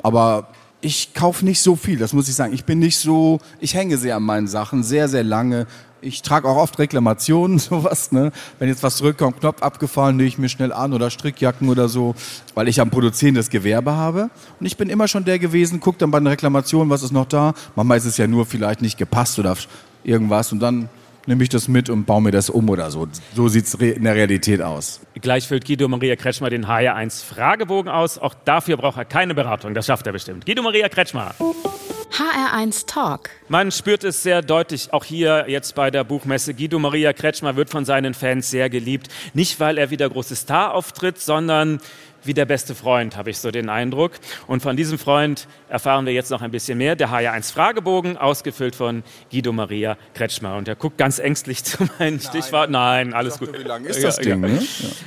Aber 0.03 0.49
ich 0.85 1.15
kaufe 1.15 1.45
nicht 1.47 1.63
so 1.63 1.77
viel, 1.77 1.99
das 1.99 2.13
muss 2.13 2.29
ich 2.29 2.35
sagen. 2.35 2.53
Ich 2.53 2.67
bin 2.67 2.79
nicht 2.79 2.99
so, 2.99 3.41
ich 3.59 3.75
hänge 3.75 3.97
sehr 3.97 4.17
an 4.17 4.23
meinen 4.23 4.47
Sachen, 4.47 4.83
sehr, 4.83 5.09
sehr 5.09 5.25
lange. 5.25 5.67
Ich 6.03 6.21
trage 6.21 6.47
auch 6.47 6.57
oft 6.57 6.79
Reklamationen, 6.79 7.59
sowas, 7.59 8.13
ne? 8.13 8.33
Wenn 8.59 8.69
jetzt 8.69 8.83
was 8.83 8.97
zurückkommt, 8.97 9.41
Knopf 9.41 9.63
abgefallen, 9.63 10.19
lege 10.19 10.29
ich 10.29 10.39
mir 10.39 10.51
schnell 10.51 10.75
an 10.75 10.93
oder 10.93 11.09
Strickjacken 11.09 11.71
oder 11.71 11.89
so, 11.89 12.15
weil 12.55 12.69
ich 12.69 12.83
am 12.83 12.91
produzierendes 12.91 13.49
Gewerbe 13.49 13.93
habe. 13.93 14.29
Und 14.61 14.67
ich 14.67 14.77
bin 14.77 14.91
immer 14.91 15.09
schon 15.09 15.25
der 15.25 15.39
gewesen, 15.39 15.81
guck 15.81 15.99
dann 15.99 16.11
bei 16.11 16.21
den 16.21 16.27
Reklamationen, 16.27 16.91
was 16.91 17.03
ist 17.03 17.13
noch 17.13 17.27
da. 17.27 17.55
Manchmal 17.75 17.97
ist 17.97 18.05
es 18.05 18.19
ja 18.19 18.27
nur 18.27 18.45
vielleicht 18.45 18.83
nicht 18.83 18.99
gepasst 18.99 19.39
oder 19.39 19.57
irgendwas 20.05 20.53
und 20.53 20.61
dann 20.61 20.91
nehme 21.27 21.43
ich 21.43 21.49
das 21.49 21.69
mit 21.69 21.91
und 21.91 22.05
baue 22.05 22.23
mir 22.23 22.31
das 22.31 22.51
um 22.51 22.69
oder 22.69 22.91
so. 22.91 23.09
So 23.35 23.49
sieht 23.49 23.67
es 23.67 23.75
in 23.75 24.05
der 24.05 24.15
Realität 24.15 24.63
aus. 24.63 25.01
Gleich 25.21 25.47
füllt 25.47 25.65
Guido 25.67 25.89
Maria 25.89 26.17
Kretschmer 26.17 26.51
den 26.51 26.67
HR1 26.67 27.25
Fragebogen 27.25 27.91
aus. 27.91 28.19
Auch 28.19 28.35
dafür 28.45 28.77
braucht 28.77 28.99
er 28.99 29.05
keine 29.05 29.35
Beratung. 29.35 29.75
Das 29.75 29.87
schafft 29.87 30.07
er 30.07 30.13
bestimmt. 30.13 30.47
Guido 30.47 30.63
Maria 30.63 30.89
Kretschmer. 30.89 31.35
HR1 32.15 32.87
Talk. 32.87 33.31
Man 33.49 33.73
spürt 33.73 34.05
es 34.05 34.23
sehr 34.23 34.41
deutlich, 34.41 34.93
auch 34.93 35.05
hier 35.05 35.47
jetzt 35.49 35.75
bei 35.75 35.91
der 35.91 36.05
Buchmesse. 36.05 36.55
Guido 36.55 36.79
Maria 36.79 37.13
Kretschmer 37.13 37.57
wird 37.57 37.71
von 37.71 37.85
seinen 37.85 38.15
Fans 38.15 38.51
sehr 38.51 38.71
geliebt. 38.71 39.09
Nicht, 39.33 39.59
weil 39.59 39.79
er 39.79 39.91
wie 39.91 39.97
der 39.97 40.11
große 40.11 40.37
Star 40.37 40.75
auftritt, 40.75 41.19
sondern 41.19 41.81
wie 42.27 42.35
der 42.35 42.45
beste 42.47 42.75
Freund, 42.75 43.17
habe 43.17 43.31
ich 43.31 43.39
so 43.39 43.51
den 43.51 43.69
Eindruck. 43.69 44.13
Und 44.47 44.63
von 44.63 44.77
diesem 44.77 44.99
Freund 44.99 45.47
erfahren 45.69 46.07
wir 46.07 46.13
jetzt 46.13 46.31
noch 46.31 46.43
ein 46.43 46.51
bisschen 46.51 46.79
mehr. 46.79 46.97
Der 46.97 47.11
HR1 47.11 47.53
Fragebogen, 47.53 48.17
ausgefüllt 48.17 48.75
von 48.75 49.03
Guido 49.31 49.53
Maria 49.53 49.97
Kretschmer. 50.15 50.57
Und 50.57 50.69
er 50.69 50.77
guckt 50.77 50.99
ganz 50.99 51.19
ängstlich 51.19 51.65
zu 51.65 51.87
meinen 51.99 52.21
Stichworten. 52.21 52.73
Nein, 52.73 53.15
alles 53.15 53.39
gut. 53.39 53.57
wie 53.59 53.63
lang 53.63 53.85
ist 53.85 54.03
das 54.03 54.19
Ding, 54.19 54.41
ne? 54.41 54.61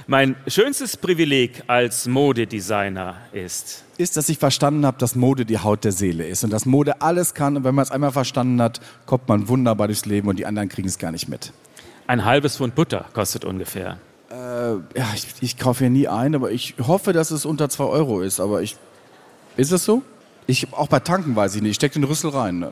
Mein 0.07 0.35
schönstes 0.47 0.97
Privileg 0.97 1.63
als 1.67 2.07
Modedesigner 2.07 3.17
ist, 3.31 3.83
ist, 3.97 4.15
dass 4.15 4.29
ich 4.29 4.37
verstanden 4.37 4.85
habe, 4.85 4.97
dass 4.99 5.15
Mode 5.15 5.45
die 5.45 5.57
Haut 5.57 5.83
der 5.83 5.91
Seele 5.91 6.27
ist 6.27 6.43
und 6.43 6.51
dass 6.51 6.65
Mode 6.65 7.01
alles 7.01 7.33
kann. 7.33 7.57
Und 7.57 7.63
wenn 7.63 7.73
man 7.73 7.83
es 7.83 7.91
einmal 7.91 8.11
verstanden 8.11 8.61
hat, 8.61 8.79
kommt 9.05 9.27
man 9.27 9.47
wunderbar 9.47 9.87
durchs 9.87 10.05
Leben 10.05 10.27
und 10.27 10.37
die 10.37 10.45
anderen 10.45 10.69
kriegen 10.69 10.87
es 10.87 10.97
gar 10.99 11.11
nicht 11.11 11.27
mit. 11.27 11.51
ein 12.05 12.23
halbes 12.23 12.57
Pfund 12.57 12.75
Butter 12.75 13.05
kostet 13.13 13.43
ungefähr. 13.43 13.97
Ja, 14.29 15.13
ich, 15.15 15.27
ich 15.39 15.57
kaufe 15.57 15.85
ja 15.85 15.89
nie 15.89 16.07
ein, 16.07 16.35
aber 16.35 16.51
ich 16.51 16.75
hoffe, 16.85 17.13
dass 17.13 17.31
es 17.31 17.45
unter 17.45 17.69
2 17.69 17.83
Euro 17.85 18.21
ist. 18.21 18.39
Aber 18.39 18.61
ich. 18.61 18.75
Ist 19.55 19.71
es 19.71 19.85
so? 19.85 20.03
Ich, 20.45 20.73
auch 20.73 20.87
bei 20.87 20.99
Tanken 20.99 21.35
weiß 21.35 21.55
ich 21.55 21.61
nicht. 21.61 21.71
Ich 21.71 21.75
stecke 21.75 21.93
den 21.93 22.03
Rüssel 22.03 22.29
rein. 22.29 22.59
Ne? 22.59 22.71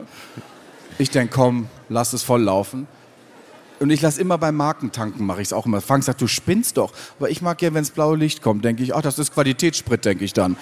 Ich 0.98 1.10
denke, 1.10 1.34
komm, 1.34 1.68
lass 1.88 2.12
es 2.12 2.22
voll 2.22 2.42
laufen. 2.42 2.86
Und 3.80 3.90
ich 3.90 4.00
lasse 4.00 4.20
immer 4.20 4.38
beim 4.38 4.56
Markentanken, 4.56 5.26
mache 5.26 5.42
ich 5.42 5.48
es 5.48 5.52
auch 5.52 5.66
immer. 5.66 5.80
Frank 5.82 6.04
sagt, 6.04 6.20
du 6.20 6.26
spinnst 6.26 6.78
doch. 6.78 6.92
Aber 7.18 7.28
ich 7.28 7.42
mag 7.42 7.60
ja, 7.60 7.74
wenn 7.74 7.82
es 7.82 7.90
blaue 7.90 8.16
Licht 8.16 8.40
kommt, 8.40 8.64
denke 8.64 8.82
ich, 8.82 8.94
ach, 8.94 9.02
das 9.02 9.18
ist 9.18 9.34
Qualitätssprit, 9.34 10.04
denke 10.04 10.24
ich 10.24 10.32
dann. 10.32 10.56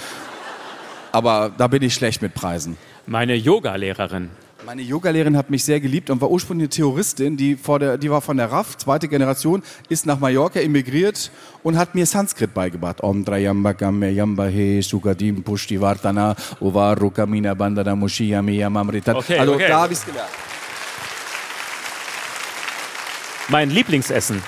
Aber 1.12 1.52
da 1.57 1.68
bin 1.68 1.83
ich 1.83 1.94
schlecht 1.94 2.22
mit 2.22 2.35
Preisen. 2.35 2.76
Meine 3.07 3.37
Yoga-Lehrerin 3.37 4.30
Meine 4.66 4.81
Yogalehrerin 4.81 5.37
hat 5.37 5.50
mich 5.50 5.62
sehr 5.62 5.79
geliebt 5.79 6.09
und 6.09 6.22
war 6.22 6.31
ursprünglich 6.31 6.64
eine 6.64 6.70
Theoristin, 6.70 7.37
die, 7.37 7.55
vor 7.55 7.79
der, 7.79 7.98
die 7.98 8.11
war 8.11 8.22
von 8.22 8.38
der 8.38 8.50
RAF, 8.50 8.79
zweite 8.79 9.09
Generation, 9.09 9.62
ist 9.90 10.07
nach 10.07 10.18
Mallorca 10.18 10.59
emigriert 10.59 11.31
und 11.62 11.77
hat 11.77 11.94
mir 11.94 12.07
Sanskrit 12.07 12.55
beigebracht. 12.55 13.03
Om 13.03 13.27
Trayamba 13.27 13.74
Kamme 13.74 14.11
Yamba 14.11 14.46
He 14.46 14.81
Sugadim 14.81 15.42
Pushti 15.42 15.79
Vartana 15.79 16.35
Uvaru 16.61 17.11
Kamina 17.11 17.53
Bandana 17.53 17.94
Mushiyami 17.94 18.57
Yamamritat. 18.57 19.16
Okay, 19.16 19.38
also 19.38 19.55
okay. 19.55 19.68
da 19.68 19.83
habe 19.83 19.92
ich 19.92 19.98
es 19.98 20.07
gelernt. 20.07 20.31
Mein 23.48 23.68
Lieblingsessen. 23.68 24.42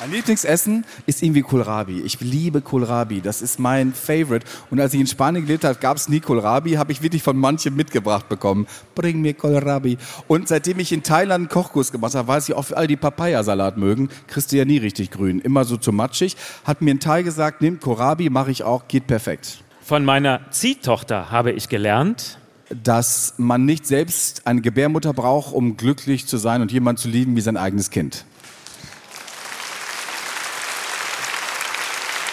Mein 0.00 0.12
Lieblingsessen 0.12 0.84
ist 1.06 1.24
irgendwie 1.24 1.42
Kohlrabi. 1.42 2.02
Ich 2.02 2.20
liebe 2.20 2.60
Kohlrabi. 2.60 3.20
Das 3.20 3.42
ist 3.42 3.58
mein 3.58 3.92
Favorite. 3.92 4.46
Und 4.70 4.78
als 4.78 4.94
ich 4.94 5.00
in 5.00 5.08
Spanien 5.08 5.44
gelebt 5.44 5.64
habe, 5.64 5.76
gab 5.80 5.96
es 5.96 6.08
nie 6.08 6.20
Kohlrabi. 6.20 6.74
Habe 6.74 6.92
ich 6.92 7.02
wirklich 7.02 7.24
von 7.24 7.36
manchen 7.36 7.74
mitgebracht 7.74 8.28
bekommen. 8.28 8.68
Bring 8.94 9.20
mir 9.20 9.34
Kohlrabi. 9.34 9.98
Und 10.28 10.46
seitdem 10.46 10.78
ich 10.78 10.92
in 10.92 11.02
Thailand 11.02 11.40
einen 11.40 11.48
Kochkurs 11.48 11.90
gemacht 11.90 12.14
habe, 12.14 12.28
weiß 12.28 12.48
ich 12.48 12.54
auch, 12.54 12.62
für 12.62 12.76
all 12.76 12.86
die 12.86 12.96
Papayasalat 12.96 13.76
mögen, 13.76 14.08
kriegst 14.28 14.52
du 14.52 14.56
ja 14.56 14.64
nie 14.64 14.78
richtig 14.78 15.10
grün. 15.10 15.40
Immer 15.40 15.64
so 15.64 15.76
zu 15.76 15.90
matschig. 15.90 16.36
Hat 16.62 16.80
mir 16.80 16.94
ein 16.94 17.00
Thai 17.00 17.24
gesagt, 17.24 17.60
nimm 17.60 17.80
Kohlrabi, 17.80 18.30
mache 18.30 18.52
ich 18.52 18.62
auch, 18.62 18.86
geht 18.86 19.08
perfekt. 19.08 19.64
Von 19.82 20.04
meiner 20.04 20.42
Ziehtochter 20.52 21.32
habe 21.32 21.50
ich 21.50 21.68
gelernt, 21.68 22.38
Dass 22.70 23.34
man 23.38 23.64
nicht 23.64 23.86
selbst 23.86 24.46
eine 24.46 24.60
Gebärmutter 24.60 25.14
braucht, 25.14 25.54
um 25.54 25.76
glücklich 25.78 26.26
zu 26.26 26.36
sein 26.36 26.60
und 26.60 26.70
jemanden 26.70 27.00
zu 27.00 27.08
lieben 27.08 27.34
wie 27.34 27.40
sein 27.40 27.56
eigenes 27.56 27.88
Kind. 27.88 28.26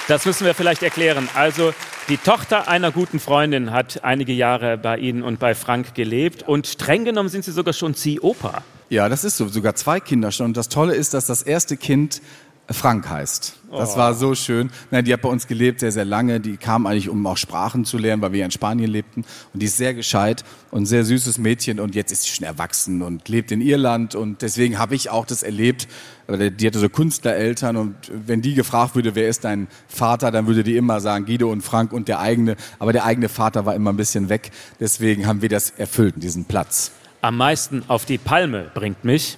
Das 0.08 0.26
müssen 0.26 0.46
wir 0.46 0.54
vielleicht 0.54 0.84
erklären. 0.84 1.30
Also 1.34 1.74
die 2.10 2.18
Tochter 2.18 2.68
einer 2.68 2.92
guten 2.92 3.20
Freundin 3.20 3.72
hat 3.72 4.04
einige 4.04 4.34
Jahre 4.34 4.78
bei 4.78 4.98
Ihnen 4.98 5.24
und 5.24 5.40
bei 5.40 5.56
Frank 5.56 5.96
gelebt 5.96 6.44
und 6.44 6.68
streng 6.68 7.06
genommen 7.06 7.30
sind 7.30 7.44
Sie 7.44 7.52
sogar 7.52 7.74
schon 7.74 7.96
Ziehoper. 7.96 8.64
Ja, 8.90 9.10
das 9.10 9.24
ist 9.24 9.38
so. 9.38 9.48
Sogar 9.48 9.74
zwei 9.76 10.00
Kinder 10.00 10.32
schon. 10.32 10.48
Und 10.48 10.58
das 10.58 10.70
Tolle 10.70 10.94
ist, 10.94 11.16
dass 11.16 11.26
das 11.26 11.42
erste 11.42 11.76
Kind 11.76 12.22
Frank 12.70 13.08
heißt. 13.08 13.58
Das 13.72 13.98
war 13.98 14.14
so 14.14 14.34
schön. 14.36 14.72
Nein, 14.90 15.06
die 15.06 15.14
hat 15.14 15.22
bei 15.22 15.30
uns 15.30 15.48
gelebt, 15.48 15.82
sehr, 15.82 15.92
sehr 15.92 16.06
lange. 16.06 16.40
Die 16.40 16.58
kam 16.58 16.88
eigentlich, 16.88 17.10
um 17.10 17.28
auch 17.28 17.38
Sprachen 17.38 17.86
zu 17.86 17.98
lernen, 17.98 18.22
weil 18.22 18.32
wir 18.32 18.40
ja 18.40 18.46
in 18.46 18.52
Spanien 18.52 18.90
lebten. 18.90 19.26
Und 19.54 19.62
die 19.62 19.66
ist 19.66 19.78
sehr 19.78 19.94
gescheit 19.94 20.44
und 20.72 20.84
ein 20.84 20.86
sehr 20.86 21.04
süßes 21.04 21.38
Mädchen. 21.38 21.80
Und 21.80 21.94
jetzt 21.94 22.12
ist 22.12 22.24
sie 22.24 22.30
schon 22.30 22.46
erwachsen 22.46 23.02
und 23.02 23.28
lebt 23.28 23.52
in 23.52 23.62
Irland. 23.62 24.16
Und 24.16 24.42
deswegen 24.42 24.80
habe 24.80 24.96
ich 24.96 25.10
auch 25.10 25.26
das 25.26 25.44
erlebt. 25.44 25.88
Die 26.28 26.66
hatte 26.66 26.80
so 26.80 26.90
Künstlereltern. 26.90 27.76
Und 27.76 27.96
wenn 28.10 28.42
die 28.42 28.56
gefragt 28.56 28.96
würde, 28.96 29.14
wer 29.14 29.28
ist 29.28 29.44
dein 29.44 29.68
Vater, 29.88 30.32
dann 30.32 30.48
würde 30.48 30.64
die 30.64 30.78
immer 30.78 31.02
sagen, 31.02 31.26
Guido 31.26 31.52
und 31.52 31.62
Frank 31.62 31.92
und 31.92 32.08
der 32.08 32.20
eigene. 32.20 32.56
Aber 32.80 32.94
der 32.94 33.04
eigene 33.04 33.30
Vater 33.30 33.66
war 33.66 33.76
immer 33.76 33.92
ein 33.92 33.98
bisschen 33.98 34.30
weg. 34.30 34.52
Deswegen 34.80 35.28
haben 35.28 35.42
wir 35.42 35.50
das 35.50 35.70
erfüllt, 35.72 36.16
diesen 36.18 36.46
Platz. 36.46 36.92
Am 37.22 37.38
meisten 37.38 37.84
auf 37.90 38.06
die 38.06 38.18
Palme 38.18 38.72
bringt 38.74 39.04
mich. 39.04 39.38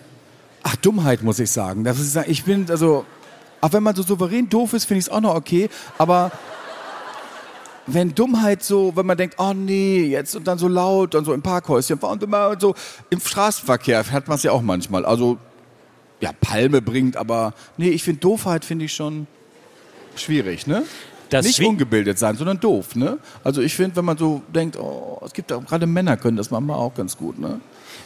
Ach, 0.64 0.76
Dummheit, 0.76 1.24
muss 1.24 1.40
ich 1.40 1.50
sagen. 1.50 1.84
Das 1.84 2.00
ist, 2.00 2.18
ich 2.28 2.44
bin, 2.44 2.70
also, 2.70 3.06
auch 3.62 3.74
wenn 3.74 3.84
man 3.84 3.96
so 3.96 4.04
souverän 4.04 4.50
doof 4.50 4.74
ist, 4.74 4.86
finde 4.86 5.00
ich 5.00 5.06
es 5.06 5.12
auch 5.12 5.22
noch 5.22 5.36
okay. 5.36 5.70
Aber 5.98 6.32
wenn 7.88 8.14
Dummheit 8.14 8.64
so, 8.64 8.96
wenn 8.96 9.06
man 9.06 9.18
denkt, 9.18 9.36
oh 9.40 9.54
nee, 9.54 10.04
jetzt 10.04 10.36
und 10.36 10.46
dann 10.48 10.58
so 10.58 10.68
laut 10.68 11.16
und 11.16 11.26
so 11.26 11.34
im 11.34 11.42
Parkhäuschen 11.42 11.98
und 11.98 12.24
immer 12.24 12.60
so 12.60 12.76
im 13.10 13.20
Straßenverkehr 13.20 14.12
hat 14.12 14.28
man 14.28 14.36
es 14.36 14.44
ja 14.44 14.52
auch 14.52 14.62
manchmal. 14.62 15.06
Also, 15.06 15.38
ja, 16.20 16.32
Palme 16.40 16.82
bringt, 16.82 17.16
aber 17.16 17.54
nee, 17.78 17.90
ich 17.90 18.04
finde 18.04 18.20
Doofheit 18.20 18.66
finde 18.66 18.86
ich 18.86 18.94
schon 18.94 19.28
schwierig, 20.16 20.68
ne? 20.68 20.84
Das 21.30 21.46
Nicht 21.46 21.62
ungebildet 21.62 22.18
sein, 22.18 22.38
sondern 22.38 22.60
doof, 22.60 22.96
ne? 22.96 23.18
Also 23.44 23.62
ich 23.62 23.76
finde, 23.76 23.98
wenn 23.98 24.06
man 24.06 24.18
so 24.18 24.42
denkt, 24.54 24.78
oh, 24.78 25.22
es 25.26 25.34
gibt 25.34 25.52
auch 25.52 25.66
gerade 25.66 25.86
Männer 25.86 26.16
können 26.16 26.38
das 26.38 26.52
manchmal 26.52 26.78
auch 26.78 26.94
ganz 26.94 27.18
gut, 27.18 27.38
ne? 27.38 27.60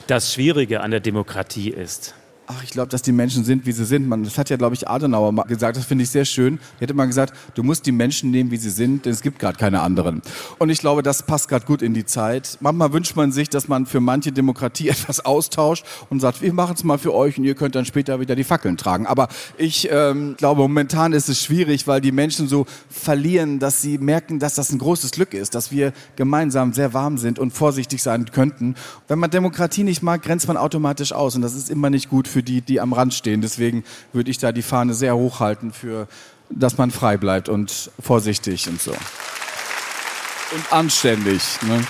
Das 0.07 0.33
Schwierige 0.33 0.81
an 0.81 0.91
der 0.91 0.99
Demokratie 0.99 1.69
ist, 1.69 2.15
Ach, 2.53 2.63
ich 2.63 2.71
glaube, 2.71 2.89
dass 2.89 3.01
die 3.01 3.13
Menschen 3.13 3.45
sind, 3.45 3.65
wie 3.65 3.71
sie 3.71 3.85
sind. 3.85 4.07
Man, 4.09 4.23
das 4.23 4.37
hat 4.37 4.49
ja, 4.49 4.57
glaube 4.57 4.75
ich, 4.75 4.87
Adenauer 4.87 5.31
mal 5.31 5.43
gesagt. 5.43 5.77
Das 5.77 5.85
finde 5.85 6.03
ich 6.03 6.09
sehr 6.09 6.25
schön. 6.25 6.59
Er 6.79 6.83
hat 6.83 6.91
immer 6.91 7.07
gesagt, 7.07 7.33
du 7.55 7.63
musst 7.63 7.85
die 7.85 7.93
Menschen 7.93 8.29
nehmen, 8.29 8.51
wie 8.51 8.57
sie 8.57 8.69
sind, 8.69 9.05
denn 9.05 9.13
es 9.13 9.21
gibt 9.21 9.39
gerade 9.39 9.57
keine 9.57 9.81
anderen. 9.81 10.21
Und 10.59 10.69
ich 10.69 10.79
glaube, 10.79 11.01
das 11.01 11.23
passt 11.23 11.47
gerade 11.47 11.65
gut 11.65 11.81
in 11.81 11.93
die 11.93 12.05
Zeit. 12.05 12.57
Manchmal 12.59 12.91
wünscht 12.91 13.15
man 13.15 13.31
sich, 13.31 13.47
dass 13.49 13.69
man 13.69 13.85
für 13.85 14.01
manche 14.01 14.33
Demokratie 14.33 14.89
etwas 14.89 15.23
austauscht 15.23 15.85
und 16.09 16.19
sagt, 16.19 16.41
wir 16.41 16.51
machen 16.51 16.75
es 16.75 16.83
mal 16.83 16.97
für 16.97 17.13
euch 17.13 17.37
und 17.37 17.45
ihr 17.45 17.55
könnt 17.55 17.75
dann 17.75 17.85
später 17.85 18.19
wieder 18.19 18.35
die 18.35 18.43
Fackeln 18.43 18.75
tragen. 18.75 19.07
Aber 19.07 19.29
ich 19.57 19.87
ähm, 19.89 20.35
glaube, 20.37 20.61
momentan 20.61 21.13
ist 21.13 21.29
es 21.29 21.41
schwierig, 21.41 21.87
weil 21.87 22.01
die 22.01 22.11
Menschen 22.11 22.49
so 22.49 22.65
verlieren, 22.89 23.59
dass 23.59 23.81
sie 23.81 23.97
merken, 23.97 24.39
dass 24.39 24.55
das 24.55 24.71
ein 24.71 24.79
großes 24.79 25.11
Glück 25.11 25.33
ist, 25.33 25.55
dass 25.55 25.71
wir 25.71 25.93
gemeinsam 26.17 26.73
sehr 26.73 26.93
warm 26.93 27.17
sind 27.17 27.39
und 27.39 27.51
vorsichtig 27.51 28.03
sein 28.03 28.25
könnten. 28.25 28.75
Wenn 29.07 29.19
man 29.19 29.29
Demokratie 29.29 29.83
nicht 29.83 30.03
mag, 30.03 30.21
grenzt 30.21 30.49
man 30.49 30.57
automatisch 30.57 31.13
aus 31.13 31.35
und 31.35 31.43
das 31.43 31.55
ist 31.55 31.69
immer 31.69 31.89
nicht 31.89 32.09
gut 32.09 32.27
für 32.27 32.40
die, 32.43 32.61
die 32.61 32.79
am 32.79 32.93
Rand 32.93 33.13
stehen. 33.13 33.41
Deswegen 33.41 33.83
würde 34.13 34.31
ich 34.31 34.37
da 34.37 34.51
die 34.51 34.61
Fahne 34.61 34.93
sehr 34.93 35.15
hoch 35.15 35.39
halten 35.39 35.71
für, 35.71 36.07
dass 36.49 36.77
man 36.77 36.91
frei 36.91 37.17
bleibt 37.17 37.49
und 37.49 37.91
vorsichtig 37.99 38.67
und 38.67 38.81
so. 38.81 38.91
Und 38.91 40.73
anständig. 40.73 41.41
Ne? 41.67 41.81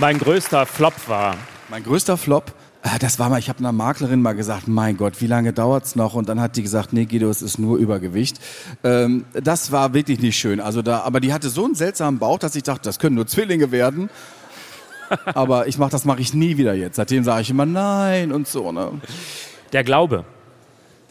mein 0.00 0.18
größter 0.18 0.64
Flop 0.64 0.94
war. 1.08 1.36
Mein 1.68 1.84
größter 1.84 2.16
Flop, 2.16 2.54
ah, 2.82 2.98
das 2.98 3.18
war 3.18 3.28
mal, 3.28 3.38
ich 3.38 3.50
habe 3.50 3.58
einer 3.58 3.70
Maklerin 3.70 4.22
mal 4.22 4.32
gesagt, 4.32 4.66
mein 4.66 4.96
Gott, 4.96 5.20
wie 5.20 5.26
lange 5.26 5.52
dauert's 5.52 5.94
noch? 5.94 6.14
Und 6.14 6.28
dann 6.30 6.40
hat 6.40 6.56
die 6.56 6.62
gesagt, 6.62 6.94
nee, 6.94 7.04
Guido, 7.04 7.28
es 7.28 7.42
ist 7.42 7.58
nur 7.58 7.76
Übergewicht. 7.76 8.40
Ähm, 8.82 9.26
das 9.34 9.72
war 9.72 9.92
wirklich 9.92 10.20
nicht 10.20 10.38
schön. 10.38 10.58
Also 10.58 10.80
da, 10.80 11.00
aber 11.00 11.20
die 11.20 11.34
hatte 11.34 11.50
so 11.50 11.66
einen 11.66 11.74
seltsamen 11.74 12.18
Bauch, 12.18 12.38
dass 12.38 12.56
ich 12.56 12.62
dachte, 12.62 12.82
das 12.84 12.98
können 12.98 13.14
nur 13.14 13.26
Zwillinge 13.26 13.72
werden. 13.72 14.08
Aber 15.26 15.68
ich 15.68 15.78
mach, 15.78 15.90
das 15.90 16.04
mache 16.04 16.20
ich 16.20 16.34
nie 16.34 16.56
wieder 16.56 16.74
jetzt. 16.74 16.96
Seitdem 16.96 17.24
sage 17.24 17.42
ich 17.42 17.50
immer 17.50 17.66
nein 17.66 18.32
und 18.32 18.46
so. 18.46 18.72
Ne? 18.72 18.90
Der 19.72 19.84
Glaube. 19.84 20.24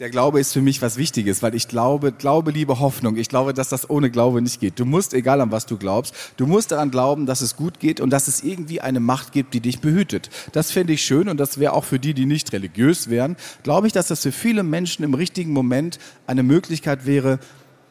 Der 0.00 0.08
Glaube 0.08 0.40
ist 0.40 0.54
für 0.54 0.62
mich 0.62 0.80
was 0.80 0.96
Wichtiges, 0.96 1.42
weil 1.42 1.54
ich 1.54 1.68
glaube, 1.68 2.10
Glaube, 2.10 2.52
Liebe, 2.52 2.80
Hoffnung. 2.80 3.18
Ich 3.18 3.28
glaube, 3.28 3.52
dass 3.52 3.68
das 3.68 3.90
ohne 3.90 4.10
Glaube 4.10 4.40
nicht 4.40 4.58
geht. 4.58 4.80
Du 4.80 4.86
musst, 4.86 5.12
egal 5.12 5.42
an 5.42 5.52
was 5.52 5.66
du 5.66 5.76
glaubst, 5.76 6.14
du 6.38 6.46
musst 6.46 6.72
daran 6.72 6.90
glauben, 6.90 7.26
dass 7.26 7.42
es 7.42 7.54
gut 7.54 7.80
geht 7.80 8.00
und 8.00 8.08
dass 8.08 8.26
es 8.26 8.42
irgendwie 8.42 8.80
eine 8.80 8.98
Macht 8.98 9.32
gibt, 9.32 9.52
die 9.52 9.60
dich 9.60 9.80
behütet. 9.80 10.30
Das 10.52 10.70
fände 10.70 10.94
ich 10.94 11.02
schön 11.02 11.28
und 11.28 11.38
das 11.38 11.58
wäre 11.58 11.74
auch 11.74 11.84
für 11.84 11.98
die, 11.98 12.14
die 12.14 12.24
nicht 12.24 12.50
religiös 12.54 13.10
wären, 13.10 13.36
glaube 13.62 13.88
ich, 13.88 13.92
dass 13.92 14.08
das 14.08 14.22
für 14.22 14.32
viele 14.32 14.62
Menschen 14.62 15.04
im 15.04 15.12
richtigen 15.12 15.52
Moment 15.52 15.98
eine 16.26 16.44
Möglichkeit 16.44 17.04
wäre, 17.04 17.38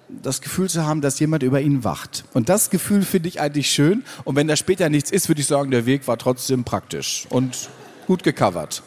das 0.09 0.41
Gefühl 0.41 0.69
zu 0.69 0.85
haben, 0.85 1.01
dass 1.01 1.19
jemand 1.19 1.43
über 1.43 1.61
ihn 1.61 1.83
wacht. 1.83 2.25
Und 2.33 2.49
das 2.49 2.69
Gefühl 2.69 3.03
finde 3.03 3.29
ich 3.29 3.39
eigentlich 3.39 3.69
schön. 3.69 4.03
Und 4.23 4.35
wenn 4.35 4.47
da 4.47 4.55
später 4.55 4.89
nichts 4.89 5.11
ist, 5.11 5.29
würde 5.29 5.41
ich 5.41 5.47
sagen, 5.47 5.71
der 5.71 5.85
Weg 5.85 6.07
war 6.07 6.17
trotzdem 6.17 6.63
praktisch 6.63 7.27
und 7.29 7.69
gut 8.07 8.23
gecovert. 8.23 8.83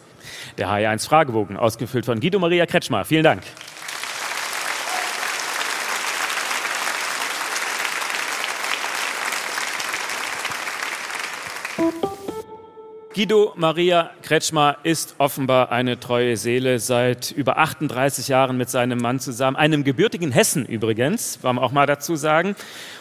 Der 0.58 0.68
HR1 0.68 1.06
Fragebogen, 1.06 1.56
ausgefüllt 1.56 2.04
von 2.04 2.20
Guido 2.20 2.38
Maria 2.38 2.66
Kretschmer. 2.66 3.04
Vielen 3.04 3.24
Dank. 3.24 3.42
Guido 13.14 13.52
Maria 13.56 14.10
Kretschmer 14.22 14.78
ist 14.84 15.16
offenbar 15.18 15.70
eine 15.70 16.00
treue 16.00 16.38
Seele, 16.38 16.78
seit 16.78 17.30
über 17.30 17.58
38 17.58 18.28
Jahren 18.28 18.56
mit 18.56 18.70
seinem 18.70 18.98
Mann 18.98 19.20
zusammen, 19.20 19.54
einem 19.54 19.84
gebürtigen 19.84 20.32
Hessen 20.32 20.64
übrigens, 20.64 21.38
wollen 21.42 21.56
wir 21.56 21.62
auch 21.62 21.72
mal 21.72 21.86
dazu 21.86 22.16
sagen. 22.16 22.56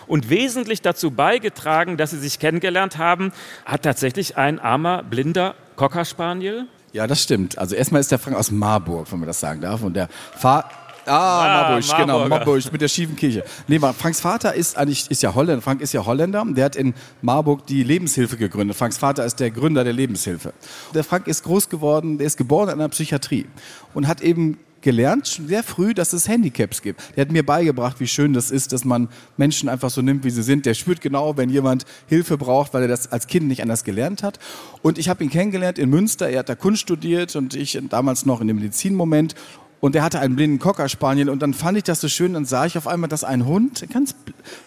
Und 0.07 0.29
wesentlich 0.29 0.81
dazu 0.81 1.11
beigetragen, 1.11 1.95
dass 1.95 2.11
sie 2.11 2.19
sich 2.19 2.39
kennengelernt 2.39 2.97
haben, 2.97 3.31
hat 3.63 3.83
tatsächlich 3.83 4.35
ein 4.35 4.59
armer, 4.59 5.01
blinder 5.03 5.55
Cocker 5.77 6.03
Spaniel. 6.03 6.67
Ja, 6.91 7.07
das 7.07 7.23
stimmt. 7.23 7.57
Also 7.57 7.75
erstmal 7.75 8.01
ist 8.01 8.11
der 8.11 8.19
Frank 8.19 8.35
aus 8.35 8.51
Marburg, 8.51 9.09
wenn 9.13 9.19
man 9.19 9.27
das 9.27 9.39
sagen 9.39 9.61
darf. 9.61 9.81
Und 9.81 9.93
der 9.93 10.09
Fa 10.09 10.69
Ah, 11.05 11.11
Ah, 11.11 11.69
Marburg, 11.69 11.97
genau. 11.97 12.27
Marburg 12.27 12.71
mit 12.71 12.81
der 12.81 12.87
schiefen 12.87 13.15
Kirche. 13.15 13.43
Nee, 13.67 13.79
mal, 13.79 13.93
Franks 13.93 14.21
Vater 14.21 14.53
ist 14.53 14.77
eigentlich 14.77 15.09
ist 15.09 15.23
ja 15.23 15.33
Holländer. 15.33 15.61
Frank 15.61 15.81
ist 15.81 15.93
ja 15.93 16.05
Holländer. 16.05 16.45
Der 16.49 16.65
hat 16.65 16.75
in 16.75 16.93
Marburg 17.21 17.65
die 17.67 17.83
Lebenshilfe 17.83 18.37
gegründet. 18.37 18.77
Franks 18.77 18.97
Vater 18.97 19.25
ist 19.25 19.39
der 19.39 19.51
Gründer 19.51 19.83
der 19.83 19.93
Lebenshilfe. 19.93 20.53
Der 20.93 21.03
Frank 21.03 21.27
ist 21.27 21.43
groß 21.43 21.69
geworden, 21.69 22.17
der 22.17 22.27
ist 22.27 22.37
geboren 22.37 22.69
in 22.69 22.75
einer 22.75 22.89
Psychiatrie 22.89 23.45
und 23.93 24.07
hat 24.07 24.21
eben 24.21 24.57
gelernt, 24.81 25.27
schon 25.27 25.47
sehr 25.47 25.61
früh, 25.63 25.93
dass 25.93 26.11
es 26.11 26.27
Handicaps 26.27 26.81
gibt. 26.81 26.99
Der 27.15 27.25
hat 27.25 27.31
mir 27.31 27.45
beigebracht, 27.45 27.99
wie 27.99 28.07
schön 28.07 28.33
das 28.33 28.49
ist, 28.49 28.73
dass 28.73 28.83
man 28.83 29.09
Menschen 29.37 29.69
einfach 29.69 29.91
so 29.91 30.01
nimmt, 30.01 30.23
wie 30.23 30.31
sie 30.31 30.41
sind. 30.43 30.65
Der 30.65 30.73
spürt 30.73 31.01
genau, 31.01 31.37
wenn 31.37 31.49
jemand 31.49 31.85
Hilfe 32.07 32.37
braucht, 32.37 32.73
weil 32.73 32.81
er 32.83 32.87
das 32.87 33.11
als 33.11 33.27
Kind 33.27 33.47
nicht 33.47 33.61
anders 33.61 33.83
gelernt 33.83 34.23
hat. 34.23 34.39
Und 34.81 34.97
ich 34.97 35.07
habe 35.07 35.23
ihn 35.23 35.29
kennengelernt 35.29 35.77
in 35.77 35.89
Münster. 35.91 36.29
Er 36.29 36.39
hat 36.39 36.49
da 36.49 36.55
Kunst 36.55 36.81
studiert 36.81 37.35
und 37.35 37.53
ich 37.55 37.79
damals 37.89 38.25
noch 38.25 38.41
in 38.41 38.47
dem 38.47 38.55
Medizinmoment. 38.57 39.35
Und 39.81 39.95
er 39.95 40.03
hatte 40.03 40.19
einen 40.19 40.35
blinden 40.35 40.59
Cocker 40.59 40.87
Spaniel 40.87 41.27
und 41.29 41.41
dann 41.41 41.55
fand 41.55 41.75
ich 41.75 41.83
das 41.83 41.99
so 41.99 42.07
schön, 42.07 42.33
dann 42.33 42.45
sah 42.45 42.67
ich 42.67 42.77
auf 42.77 42.87
einmal, 42.87 43.09
dass 43.09 43.23
ein 43.23 43.47
Hund 43.47 43.83
ganz 43.91 44.15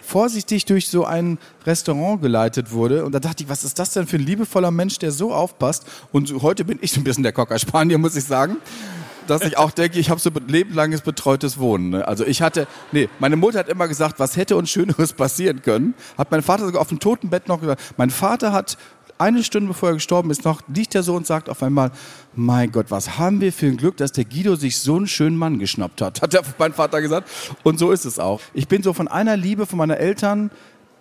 vorsichtig 0.02 0.64
durch 0.64 0.88
so 0.88 1.04
ein 1.04 1.38
Restaurant 1.64 2.20
geleitet 2.20 2.72
wurde 2.72 3.04
und 3.04 3.12
da 3.12 3.20
dachte 3.20 3.44
ich, 3.44 3.48
was 3.48 3.62
ist 3.62 3.78
das 3.78 3.92
denn 3.92 4.08
für 4.08 4.16
ein 4.16 4.26
liebevoller 4.26 4.72
Mensch, 4.72 4.98
der 4.98 5.12
so 5.12 5.32
aufpasst 5.32 5.86
und 6.10 6.42
heute 6.42 6.64
bin 6.64 6.80
ich 6.82 6.90
so 6.90 7.00
ein 7.00 7.04
bisschen 7.04 7.22
der 7.22 7.32
Cocker 7.32 7.58
Spaniel, 7.60 7.98
muss 7.98 8.16
ich 8.16 8.24
sagen. 8.24 8.56
Dass 9.26 9.40
ich 9.40 9.56
auch 9.56 9.70
denke, 9.70 9.98
ich 9.98 10.10
habe 10.10 10.20
so 10.20 10.30
lebenlanges 10.46 11.00
betreutes 11.00 11.58
Wohnen. 11.58 11.88
Ne? 11.88 12.06
Also 12.06 12.26
ich 12.26 12.42
hatte, 12.42 12.66
nee, 12.92 13.08
meine 13.20 13.36
Mutter 13.36 13.60
hat 13.60 13.70
immer 13.70 13.88
gesagt, 13.88 14.18
was 14.18 14.36
hätte 14.36 14.54
uns 14.54 14.68
Schöneres 14.68 15.14
passieren 15.14 15.62
können. 15.62 15.94
Hat 16.18 16.30
mein 16.30 16.42
Vater 16.42 16.66
sogar 16.66 16.82
auf 16.82 16.88
dem 16.88 17.00
Totenbett 17.00 17.48
noch 17.48 17.58
gesagt. 17.58 17.80
Mein 17.96 18.10
Vater 18.10 18.52
hat 18.52 18.76
eine 19.18 19.42
Stunde 19.42 19.68
bevor 19.68 19.90
er 19.90 19.94
gestorben 19.94 20.30
ist, 20.30 20.44
noch 20.44 20.62
liegt 20.68 20.94
er 20.94 21.02
so 21.02 21.14
und 21.14 21.26
sagt 21.26 21.48
auf 21.48 21.62
einmal, 21.62 21.90
mein 22.34 22.72
Gott, 22.72 22.86
was 22.90 23.18
haben 23.18 23.40
wir 23.40 23.52
für 23.52 23.66
ein 23.66 23.76
Glück, 23.76 23.96
dass 23.96 24.12
der 24.12 24.24
Guido 24.24 24.56
sich 24.56 24.78
so 24.78 24.96
einen 24.96 25.06
schönen 25.06 25.36
Mann 25.36 25.58
geschnappt 25.58 26.00
hat, 26.00 26.22
hat 26.22 26.32
der, 26.32 26.42
mein 26.58 26.72
Vater 26.72 27.00
gesagt. 27.00 27.28
Und 27.62 27.78
so 27.78 27.92
ist 27.92 28.04
es 28.04 28.18
auch. 28.18 28.40
Ich 28.52 28.68
bin 28.68 28.82
so 28.82 28.92
von 28.92 29.08
einer 29.08 29.36
Liebe 29.36 29.66
von 29.66 29.78
meiner 29.78 29.98
Eltern 29.98 30.50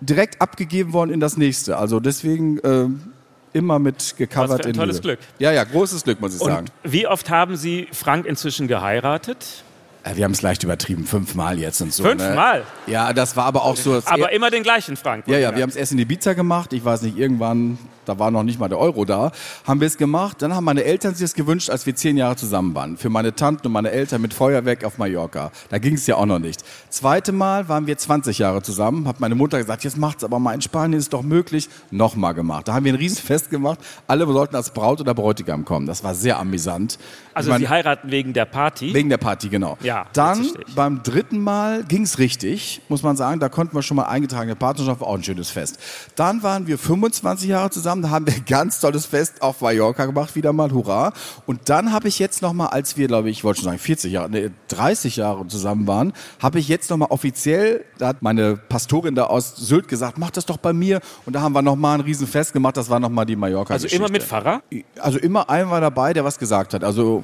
direkt 0.01 0.41
abgegeben 0.41 0.93
worden 0.93 1.11
in 1.11 1.19
das 1.19 1.37
nächste. 1.37 1.77
Also 1.77 1.99
deswegen 1.99 2.59
ähm, 2.63 3.13
immer 3.53 3.79
mit 3.79 4.15
gecovert 4.17 4.49
Was 4.49 4.57
für 4.57 4.63
ein 4.63 4.69
in 4.69 4.75
tolles 4.75 4.95
Liebe. 4.97 5.07
Glück. 5.07 5.19
Ja, 5.39 5.51
ja, 5.51 5.63
großes 5.63 6.03
Glück, 6.03 6.19
muss 6.21 6.33
ich 6.33 6.39
sagen. 6.39 6.67
Und 6.83 6.91
wie 6.91 7.07
oft 7.07 7.29
haben 7.29 7.55
Sie 7.55 7.87
Frank 7.91 8.25
inzwischen 8.25 8.67
geheiratet? 8.67 9.63
Äh, 10.03 10.15
Wir 10.15 10.25
haben 10.25 10.31
es 10.33 10.41
leicht 10.41 10.63
übertrieben, 10.63 11.05
fünfmal 11.05 11.59
jetzt 11.59 11.81
und 11.81 11.93
so. 11.93 12.03
Fünfmal? 12.03 12.59
Ne? 12.59 12.65
Ja, 12.93 13.13
das 13.13 13.35
war 13.35 13.45
aber 13.45 13.63
auch 13.63 13.77
so. 13.77 14.01
Aber 14.05 14.31
immer 14.31 14.49
den 14.49 14.63
gleichen 14.63 14.97
Frank. 14.97 15.27
Ja, 15.27 15.37
ja, 15.37 15.55
wir 15.55 15.63
haben 15.63 15.69
es 15.69 15.75
erst 15.75 15.93
in 15.93 15.99
Ibiza 15.99 16.33
gemacht. 16.33 16.73
Ich 16.73 16.83
weiß 16.83 17.03
nicht, 17.03 17.17
irgendwann, 17.17 17.77
da 18.05 18.19
war 18.19 18.29
noch 18.29 18.43
nicht 18.43 18.59
mal 18.59 18.67
der 18.67 18.79
Euro 18.79 19.05
da, 19.05 19.31
haben 19.65 19.79
wir 19.79 19.87
es 19.87 19.97
gemacht. 19.97 20.41
Dann 20.41 20.53
haben 20.53 20.65
meine 20.65 20.83
Eltern 20.83 21.13
sich 21.15 21.21
das 21.23 21.33
gewünscht, 21.35 21.69
als 21.69 21.85
wir 21.85 21.95
zehn 21.95 22.17
Jahre 22.17 22.35
zusammen 22.35 22.75
waren. 22.75 22.97
Für 22.97 23.09
meine 23.09 23.33
Tanten 23.33 23.67
und 23.67 23.73
meine 23.73 23.91
Eltern 23.91 24.21
mit 24.21 24.33
Feuerwerk 24.33 24.83
auf 24.83 24.97
Mallorca. 24.97 25.51
Da 25.69 25.77
ging 25.77 25.93
es 25.93 26.05
ja 26.05 26.15
auch 26.17 26.25
noch 26.25 26.39
nicht. 26.39 26.63
Zweite 26.89 27.31
Mal 27.31 27.69
waren 27.69 27.87
wir 27.87 27.97
20 27.97 28.39
Jahre 28.39 28.61
zusammen. 28.61 29.07
Hat 29.07 29.21
meine 29.21 29.35
Mutter 29.35 29.57
gesagt, 29.57 29.85
jetzt 29.85 29.97
macht's 29.97 30.25
aber 30.25 30.37
mal 30.39 30.53
in 30.53 30.61
Spanien, 30.61 30.99
ist 30.99 31.13
doch 31.13 31.21
möglich. 31.23 31.69
Nochmal 31.91 32.33
gemacht. 32.33 32.67
Da 32.67 32.73
haben 32.73 32.83
wir 32.83 32.91
ein 32.91 32.97
Riesenfest 32.97 33.49
gemacht. 33.49 33.79
Alle 34.07 34.25
sollten 34.27 34.55
als 34.57 34.71
Braut 34.71 34.99
oder 34.99 35.13
Bräutigam 35.13 35.63
kommen. 35.63 35.85
Das 35.87 36.03
war 36.03 36.13
sehr 36.13 36.39
amüsant. 36.39 36.99
also 37.33 37.47
Ich 37.49 37.51
meine, 37.53 37.63
Sie 37.65 37.69
heiraten 37.69 38.11
wegen 38.11 38.33
der 38.33 38.45
Party. 38.45 38.93
Wegen 38.93 39.07
der 39.09 39.17
Party, 39.17 39.47
genau. 39.47 39.77
Ja. 39.81 39.92
Ja, 39.93 40.07
Dann 40.13 40.49
beim 40.75 41.03
dritten 41.03 41.39
Mal 41.39 41.83
ging 41.83 42.01
es 42.01 42.17
richtig, 42.17 42.81
muss 42.89 43.03
man 43.03 43.15
sagen. 43.15 43.39
Da 43.39 43.47
konnten 43.47 43.75
wir 43.75 43.83
schon 43.83 43.95
mal 43.95 44.05
eingetragene 44.05 44.55
Partnerschaft, 44.55 45.01
war 45.01 45.07
auch 45.07 45.13
ein 45.13 45.23
schönes 45.23 45.51
Fest. 45.51 45.77
Dann 46.15 46.41
waren 46.41 46.65
wir 46.65 46.79
25 46.79 47.47
Jahre 47.47 47.69
zusammen, 47.69 48.01
da 48.01 48.09
haben 48.09 48.25
wir 48.25 48.33
ein 48.33 48.45
ganz 48.47 48.79
tolles 48.79 49.05
Fest 49.05 49.43
auf 49.43 49.61
Mallorca 49.61 50.07
gemacht, 50.07 50.35
wieder 50.35 50.51
mal, 50.51 50.71
hurra. 50.71 51.13
Und 51.45 51.69
dann 51.69 51.91
habe 51.91 52.07
ich 52.07 52.17
jetzt 52.17 52.41
noch 52.41 52.53
mal, 52.53 52.67
als 52.67 52.97
wir, 52.97 53.05
glaube 53.05 53.29
ich, 53.29 53.37
ich 53.37 53.43
wollte 53.43 53.59
schon 53.59 53.65
sagen 53.65 53.77
40 53.77 54.11
Jahre, 54.11 54.31
nee, 54.31 54.49
30 54.69 55.17
Jahre 55.17 55.45
zusammen 55.45 55.85
waren, 55.85 56.13
habe 56.41 56.57
ich 56.57 56.67
jetzt 56.69 56.89
noch 56.89 56.97
mal 56.97 57.11
offiziell, 57.11 57.85
da 57.99 58.07
hat 58.07 58.23
meine 58.23 58.57
Pastorin 58.57 59.13
da 59.13 59.25
aus 59.25 59.55
Sylt 59.57 59.87
gesagt, 59.87 60.17
mach 60.17 60.31
das 60.31 60.47
doch 60.47 60.57
bei 60.57 60.73
mir. 60.73 61.01
Und 61.27 61.33
da 61.33 61.41
haben 61.41 61.53
wir 61.53 61.61
noch 61.61 61.75
mal 61.75 61.93
ein 61.93 62.01
Riesenfest 62.01 62.51
gemacht, 62.51 62.77
das 62.77 62.89
war 62.89 62.99
noch 62.99 63.09
mal 63.09 63.25
die 63.25 63.35
mallorca 63.35 63.75
Also 63.75 63.85
immer 63.89 64.09
mit 64.09 64.23
Pfarrer? 64.23 64.63
also 64.99 65.19
immer 65.19 65.51
ein 65.51 65.69
war 65.69 65.81
dabei, 65.81 66.13
der 66.13 66.25
was 66.25 66.39
gesagt 66.39 66.73
hat. 66.73 66.83
Also 66.83 67.23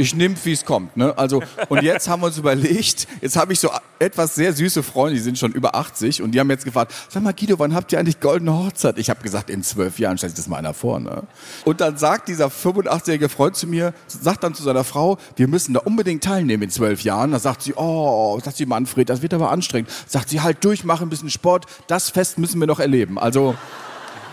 ich 0.00 0.14
nehme, 0.14 0.34
wie 0.44 0.52
es 0.52 0.64
kommt. 0.64 0.96
Ne? 0.96 1.16
Also, 1.16 1.42
und 1.68 1.82
jetzt 1.82 2.08
haben 2.08 2.22
wir 2.22 2.26
uns 2.26 2.38
überlegt, 2.38 3.06
jetzt 3.20 3.36
habe 3.36 3.52
ich 3.52 3.60
so 3.60 3.70
etwas 3.98 4.34
sehr 4.34 4.52
süße 4.52 4.82
Freunde, 4.82 5.14
die 5.14 5.20
sind 5.20 5.38
schon 5.38 5.52
über 5.52 5.74
80 5.74 6.22
und 6.22 6.32
die 6.32 6.40
haben 6.40 6.48
jetzt 6.50 6.64
gefragt, 6.64 6.94
sag 7.08 7.22
mal 7.22 7.34
Guido, 7.34 7.58
wann 7.58 7.74
habt 7.74 7.92
ihr 7.92 7.98
eigentlich 7.98 8.18
goldene 8.18 8.52
Hochzeit? 8.52 8.98
Ich 8.98 9.10
habe 9.10 9.22
gesagt, 9.22 9.50
in 9.50 9.62
zwölf 9.62 9.98
Jahren 9.98 10.16
stellt 10.16 10.34
sich 10.34 10.44
das 10.44 10.48
mal 10.48 10.56
einer 10.56 10.72
vor. 10.72 11.00
Ne? 11.00 11.24
Und 11.64 11.80
dann 11.80 11.98
sagt 11.98 12.28
dieser 12.28 12.46
85-jährige 12.46 13.28
Freund 13.28 13.56
zu 13.56 13.66
mir, 13.66 13.92
sagt 14.06 14.42
dann 14.42 14.54
zu 14.54 14.62
seiner 14.62 14.84
Frau, 14.84 15.18
wir 15.36 15.48
müssen 15.48 15.74
da 15.74 15.80
unbedingt 15.80 16.24
teilnehmen 16.24 16.64
in 16.64 16.70
zwölf 16.70 17.02
Jahren. 17.02 17.32
Da 17.32 17.38
sagt 17.38 17.62
sie, 17.62 17.74
oh, 17.74 18.40
sagt 18.42 18.56
sie 18.56 18.66
Manfred, 18.66 19.10
das 19.10 19.20
wird 19.20 19.34
aber 19.34 19.50
anstrengend. 19.50 19.90
Sagt 20.06 20.30
sie, 20.30 20.40
halt 20.40 20.64
durch, 20.64 20.84
mach 20.84 21.02
ein 21.02 21.10
bisschen 21.10 21.30
Sport, 21.30 21.66
das 21.86 22.08
Fest 22.08 22.38
müssen 22.38 22.58
wir 22.58 22.66
noch 22.66 22.80
erleben. 22.80 23.18
Also 23.18 23.54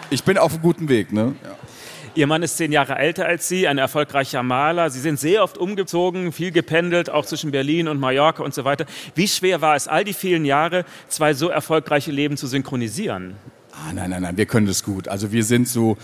ich 0.10 0.24
bin 0.24 0.38
auf 0.38 0.54
einem 0.54 0.62
guten 0.62 0.88
Weg. 0.88 1.12
Ne? 1.12 1.36
Ja. 1.44 1.50
Ihr 2.18 2.26
Mann 2.26 2.42
ist 2.42 2.58
zehn 2.58 2.72
Jahre 2.72 2.96
älter 2.96 3.28
als 3.28 3.48
Sie, 3.48 3.68
ein 3.68 3.78
erfolgreicher 3.78 4.42
Maler. 4.42 4.90
Sie 4.90 5.00
sind 5.00 5.20
sehr 5.20 5.44
oft 5.44 5.56
umgezogen, 5.60 6.32
viel 6.32 6.50
gependelt, 6.50 7.12
auch 7.12 7.28
zwischen 7.28 7.52
Berlin 7.52 7.88
und 7.88 8.00
Mallorca 8.00 8.42
und 8.42 8.56
so 8.56 8.66
weiter. 8.66 8.88
Wie 9.14 9.28
schwer 9.28 9.62
war 9.62 9.76
es, 9.76 9.88
all 9.88 10.04
die 10.04 10.14
vielen 10.14 10.44
Jahre 10.44 10.84
zwei 11.10 11.36
so 11.36 11.50
erfolgreiche 11.50 12.10
Leben 12.10 12.36
zu 12.36 12.48
synchronisieren? 12.48 13.36
Ah, 13.72 13.94
nein, 13.94 14.10
nein, 14.10 14.24
nein, 14.24 14.36
wir 14.36 14.48
können 14.48 14.66
das 14.66 14.84
gut. 14.84 15.08
Also 15.08 15.32
wir 15.32 15.44
sind 15.44 15.68
so, 15.68 15.96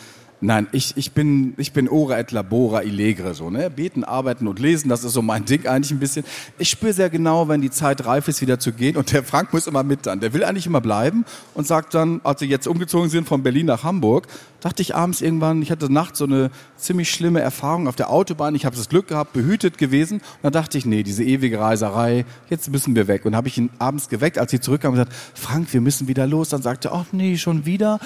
nein, 0.43 0.67
ich, 0.71 0.95
ich 0.97 1.13
bin, 1.13 1.53
ich 1.57 1.73
bin 1.73 1.89
ora 1.89 2.19
et 2.19 2.31
labora 2.31 2.83
illegre, 2.83 3.33
so, 3.33 3.49
ne? 3.49 3.69
Beten, 3.69 4.03
arbeiten 4.03 4.47
und 4.47 4.59
lesen, 4.59 4.89
das 4.89 5.03
ist 5.03 5.13
so 5.13 5.21
mein 5.21 5.45
Ding 5.45 5.65
eigentlich 5.65 5.91
ein 5.91 5.99
bisschen. 5.99 6.25
Ich 6.57 6.69
spüre 6.69 6.93
sehr 6.93 7.09
genau, 7.09 7.47
wenn 7.47 7.61
die 7.61 7.71
Zeit 7.71 8.05
reif 8.05 8.27
ist, 8.27 8.41
wieder 8.41 8.59
zu 8.59 8.73
gehen 8.73 8.97
und 8.97 9.11
der 9.11 9.23
Frank 9.23 9.53
muss 9.53 9.67
immer 9.67 9.83
mit 9.83 10.05
dann. 10.05 10.19
Der 10.19 10.33
will 10.33 10.43
eigentlich 10.43 10.67
immer 10.67 10.81
bleiben 10.81 11.25
und 11.53 11.65
sagt 11.65 11.93
dann, 11.93 12.21
als 12.23 12.41
wir 12.41 12.47
jetzt 12.47 12.67
umgezogen 12.67 13.09
sind 13.09 13.27
von 13.27 13.41
Berlin 13.41 13.67
nach 13.67 13.83
Hamburg, 13.83 14.27
dachte 14.63 14.81
ich 14.81 14.95
abends 14.95 15.21
irgendwann, 15.21 15.61
ich 15.61 15.71
hatte 15.71 15.91
nachts 15.91 16.19
so 16.19 16.25
eine 16.25 16.49
ziemlich 16.77 17.11
schlimme 17.11 17.41
Erfahrung 17.41 17.87
auf 17.87 17.95
der 17.95 18.09
Autobahn. 18.09 18.55
Ich 18.55 18.65
habe 18.65 18.75
das 18.75 18.87
Glück 18.87 19.07
gehabt, 19.07 19.33
behütet 19.33 19.77
gewesen. 19.77 20.19
Und 20.19 20.43
dann 20.43 20.53
dachte 20.53 20.77
ich, 20.77 20.85
nee, 20.85 21.03
diese 21.03 21.23
ewige 21.23 21.59
Reiserei, 21.59 22.25
jetzt 22.49 22.71
müssen 22.71 22.95
wir 22.95 23.07
weg. 23.07 23.25
Und 23.25 23.35
habe 23.35 23.49
ich 23.49 23.57
ihn 23.57 23.69
abends 23.79 24.07
geweckt, 24.07 24.37
als 24.37 24.51
sie 24.51 24.61
zurückkamen 24.61 24.97
und 24.97 25.05
gesagt, 25.05 25.21
Frank, 25.37 25.73
wir 25.73 25.81
müssen 25.81 26.07
wieder 26.07 26.27
los. 26.27 26.49
Dann 26.49 26.61
sagte 26.61 26.89
er, 26.89 26.93
ach 26.93 27.05
nee, 27.11 27.37
schon 27.37 27.65
wieder. 27.65 27.99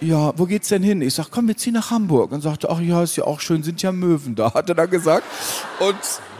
Ja, 0.00 0.32
wo 0.36 0.46
geht's 0.46 0.68
denn 0.68 0.82
hin? 0.82 1.02
Ich 1.02 1.14
sag, 1.14 1.30
komm, 1.30 1.48
wir 1.48 1.56
ziehen 1.56 1.74
nach 1.74 1.90
Hamburg. 1.90 2.32
Und 2.32 2.40
sagte, 2.40 2.70
ach 2.70 2.80
ja, 2.80 3.02
ist 3.02 3.16
ja 3.16 3.24
auch 3.24 3.40
schön, 3.40 3.62
sind 3.62 3.82
ja 3.82 3.92
Möwen 3.92 4.34
da, 4.34 4.52
hat 4.54 4.68
er 4.68 4.74
dann 4.74 4.90
gesagt. 4.90 5.24
Und 5.80 5.96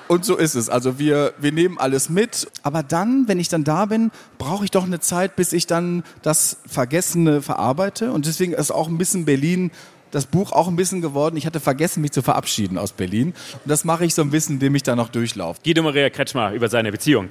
und 0.06 0.22
so 0.24 0.36
ist 0.36 0.54
es. 0.54 0.68
Also 0.68 0.98
wir, 0.98 1.32
wir 1.38 1.50
nehmen 1.50 1.78
alles 1.78 2.10
mit. 2.10 2.46
Aber 2.62 2.82
dann, 2.82 3.26
wenn 3.26 3.40
ich 3.40 3.48
dann 3.48 3.64
da 3.64 3.86
bin, 3.86 4.10
brauche 4.36 4.64
ich 4.64 4.70
doch 4.70 4.84
eine 4.84 5.00
Zeit, 5.00 5.34
bis 5.34 5.54
ich 5.54 5.66
dann 5.66 6.04
das 6.20 6.58
Vergessene 6.66 7.40
verarbeite. 7.40 8.12
Und 8.12 8.26
deswegen 8.26 8.52
ist 8.52 8.70
auch 8.70 8.88
ein 8.88 8.98
bisschen 8.98 9.24
Berlin 9.24 9.70
das 10.10 10.26
Buch 10.26 10.52
auch 10.52 10.68
ein 10.68 10.76
bisschen 10.76 11.00
geworden. 11.00 11.36
Ich 11.36 11.46
hatte 11.46 11.58
vergessen, 11.58 12.00
mich 12.00 12.12
zu 12.12 12.22
verabschieden 12.22 12.78
aus 12.78 12.92
Berlin. 12.92 13.34
Und 13.52 13.70
das 13.70 13.84
mache 13.84 14.04
ich 14.04 14.14
so 14.14 14.22
ein 14.22 14.30
bisschen, 14.30 14.56
indem 14.56 14.74
ich 14.74 14.82
da 14.82 14.94
noch 14.94 15.08
durchlaufe. 15.08 15.60
Guido 15.64 15.82
Maria 15.82 16.08
Kretschmer 16.10 16.52
über 16.52 16.68
seine 16.68 16.92
Beziehung. 16.92 17.30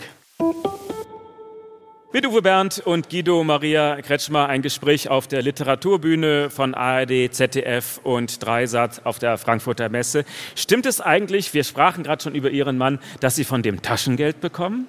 Mit 2.14 2.28
Uwe 2.28 2.44
Bernd 2.44 2.78
und 2.86 3.10
Guido 3.10 3.44
Maria 3.44 4.00
Kretschmer 4.00 4.48
ein 4.48 4.62
Gespräch 4.62 5.10
auf 5.10 5.28
der 5.28 5.42
Literaturbühne 5.42 6.52
von 6.52 6.76
ARD, 6.76 7.34
ZDF 7.34 8.00
und 8.04 8.46
Dreisat 8.46 9.04
auf 9.04 9.18
der 9.18 9.40
Frankfurter 9.40 9.90
Messe. 9.90 10.24
Stimmt 10.54 10.86
es 10.86 11.02
eigentlich, 11.02 11.56
wir 11.56 11.64
sprachen 11.64 12.04
gerade 12.04 12.22
schon 12.22 12.36
über 12.36 12.52
Ihren 12.52 12.78
Mann, 12.78 13.00
dass 13.20 13.36
Sie 13.36 13.44
von 13.44 13.64
dem 13.64 13.82
Taschengeld 13.82 14.42
bekommen? 14.42 14.86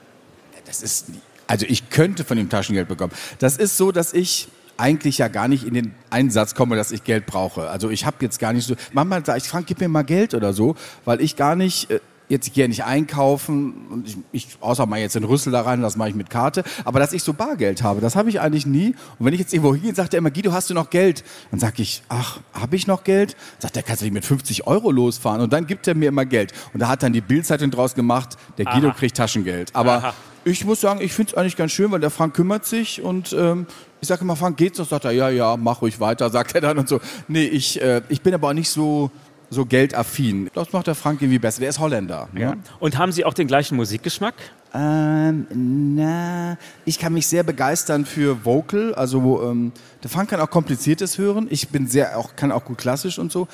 Das 0.67 0.83
ist, 0.83 1.13
also 1.47 1.65
ich 1.67 1.89
könnte 1.89 2.25
von 2.25 2.37
dem 2.37 2.51
Taschengeld 2.51 2.89
bekommen. 2.89 3.15
Das 3.39 3.57
ist 3.57 3.79
so, 3.79 3.91
dass 3.91 4.13
ich 4.13 4.49
eigentlich 4.77 5.17
ja 5.17 5.29
gar 5.29 5.49
nicht 5.49 5.65
in 5.65 5.73
den 5.73 5.95
Einsatz 6.11 6.55
komme, 6.55 6.77
dass 6.77 6.93
ich 6.93 7.05
Geld 7.05 7.25
brauche. 7.25 7.71
Also 7.71 7.89
ich 7.89 8.05
habe 8.05 8.17
jetzt 8.21 8.39
gar 8.39 8.53
nicht 8.53 8.67
so, 8.67 8.75
manchmal 8.93 9.25
sage 9.25 9.39
ich, 9.39 9.45
Frank, 9.45 9.67
gib 9.67 9.81
mir 9.81 9.89
mal 9.89 10.03
Geld 10.03 10.35
oder 10.35 10.53
so, 10.53 10.77
weil 11.07 11.23
ich 11.23 11.37
gar 11.37 11.57
nicht, 11.57 11.91
äh, 11.91 12.01
jetzt 12.35 12.57
ja 12.57 12.69
nicht 12.69 12.85
einkaufen 12.85 13.87
und 13.91 14.07
ich, 14.07 14.17
ich 14.33 14.49
außer 14.61 14.87
mal 14.87 15.01
jetzt 15.01 15.17
in 15.17 15.25
Rüssel 15.25 15.53
da 15.53 15.63
rein, 15.63 15.81
das 15.81 15.97
mache 15.97 16.11
ich 16.11 16.15
mit 16.15 16.31
Karte, 16.31 16.65
aber 16.85 16.99
dass 17.01 17.13
ich 17.13 17.23
so 17.23 17.33
Bargeld 17.33 17.83
habe, 17.83 18.01
das 18.01 18.17
habe 18.17 18.29
ich 18.29 18.41
eigentlich 18.41 18.67
nie. 18.67 18.95
Und 19.19 19.27
wenn 19.27 19.33
ich 19.33 19.41
jetzt 19.41 19.53
irgendwo 19.53 19.75
hingehe, 19.75 19.95
sagt 19.95 20.15
er 20.15 20.19
immer, 20.19 20.31
Guido, 20.31 20.53
hast 20.53 20.71
du 20.71 20.75
noch 20.75 20.91
Geld? 20.91 21.25
Dann 21.51 21.61
sage 21.61 21.83
ich, 21.83 22.03
ach, 22.09 22.41
habe 22.53 22.77
ich 22.77 22.87
noch 22.87 23.05
Geld? 23.05 23.37
Sagt 23.59 23.77
er, 23.77 23.83
kannst 23.83 24.03
du 24.03 24.07
nicht 24.07 24.15
mit 24.15 24.25
50 24.25 24.67
Euro 24.67 24.91
losfahren? 24.91 25.41
Und 25.41 25.53
dann 25.53 25.67
gibt 25.67 25.87
er 25.89 25.95
mir 25.95 26.09
immer 26.09 26.25
Geld. 26.25 26.53
Und 26.73 26.81
da 26.81 26.89
hat 26.89 27.03
dann 27.03 27.13
die 27.13 27.21
Bildzeitung 27.21 27.71
draus 27.71 27.95
gemacht, 27.95 28.37
der 28.59 28.67
Guido 28.67 28.89
Aha. 28.89 28.95
kriegt 28.95 29.17
Taschengeld. 29.17 29.75
Aber 29.75 29.93
Aha. 29.93 30.15
ich 30.45 30.65
muss 30.65 30.81
sagen, 30.81 31.01
ich 31.01 31.13
finde 31.13 31.33
es 31.33 31.37
eigentlich 31.37 31.57
ganz 31.57 31.73
schön, 31.73 31.91
weil 31.91 32.01
der 32.01 32.11
Frank 32.11 32.35
kümmert 32.35 32.67
sich 32.67 33.01
und 33.01 33.33
ähm, 33.33 33.67
ich 34.01 34.09
sage 34.09 34.21
immer, 34.21 34.37
Frank, 34.37 34.59
geht's 34.59 34.79
noch? 34.79 34.87
Sagt 34.87 35.07
er, 35.07 35.13
ja, 35.13 35.31
ja, 35.31 35.57
mach 35.57 35.81
ruhig 35.81 35.99
weiter, 36.01 36.29
sagt 36.39 36.55
er 36.55 36.61
dann 36.61 36.79
und 36.79 36.89
so. 36.89 37.01
Nee, 37.29 37.45
ich, 37.45 37.81
äh, 37.81 38.03
ich 38.09 38.21
bin 38.21 38.35
aber 38.35 38.49
auch 38.49 38.53
nicht 38.53 38.69
so, 38.71 39.11
so 39.55 39.65
geldaffin. 39.65 40.51
Das 40.53 40.73
macht 40.73 40.87
der 40.87 40.95
Frank 40.95 41.23
irgendwie 41.23 41.39
besser. 41.39 41.61
Der 41.61 41.71
ist 41.71 41.79
Holländer. 41.79 42.29
Ne? 42.33 42.59
Und 42.81 42.99
haben 42.99 43.13
Sie 43.13 43.25
auch 43.25 43.33
den 43.33 43.47
gleichen 43.47 43.77
Musikgeschmack? 43.77 44.35
Ähm, 44.75 45.47
na, 45.95 46.59
ich 46.85 46.99
kann 46.99 47.13
mich 47.13 47.27
sehr 47.27 47.45
begeistern 47.45 48.05
für 48.05 48.45
Vocal. 48.45 48.95
Also 48.95 49.43
ähm, 49.43 49.73
der 50.03 50.11
Frank 50.11 50.31
kann 50.31 50.41
auch 50.41 50.51
kompliziertes 50.51 51.17
hören. 51.17 51.47
Ich 51.49 51.69
bin 51.69 51.87
sehr 51.87 52.19
auch 52.19 52.37
kann 52.37 52.53
auch 52.53 52.65
gut 52.65 52.79
klassisch 52.79 53.19
und 53.19 53.33
so. 53.33 53.49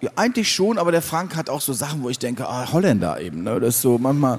Ja, 0.00 0.10
eigentlich 0.16 0.50
schon, 0.50 0.78
aber 0.78 0.90
der 0.90 1.02
Frank 1.02 1.36
hat 1.36 1.50
auch 1.50 1.60
so 1.60 1.72
Sachen, 1.72 2.02
wo 2.02 2.08
ich 2.08 2.18
denke, 2.18 2.48
ah, 2.48 2.72
Holländer 2.72 3.20
eben. 3.20 3.42
Ne? 3.42 3.60
Das 3.60 3.76
ist 3.76 3.82
so 3.82 3.98
manchmal 3.98 4.38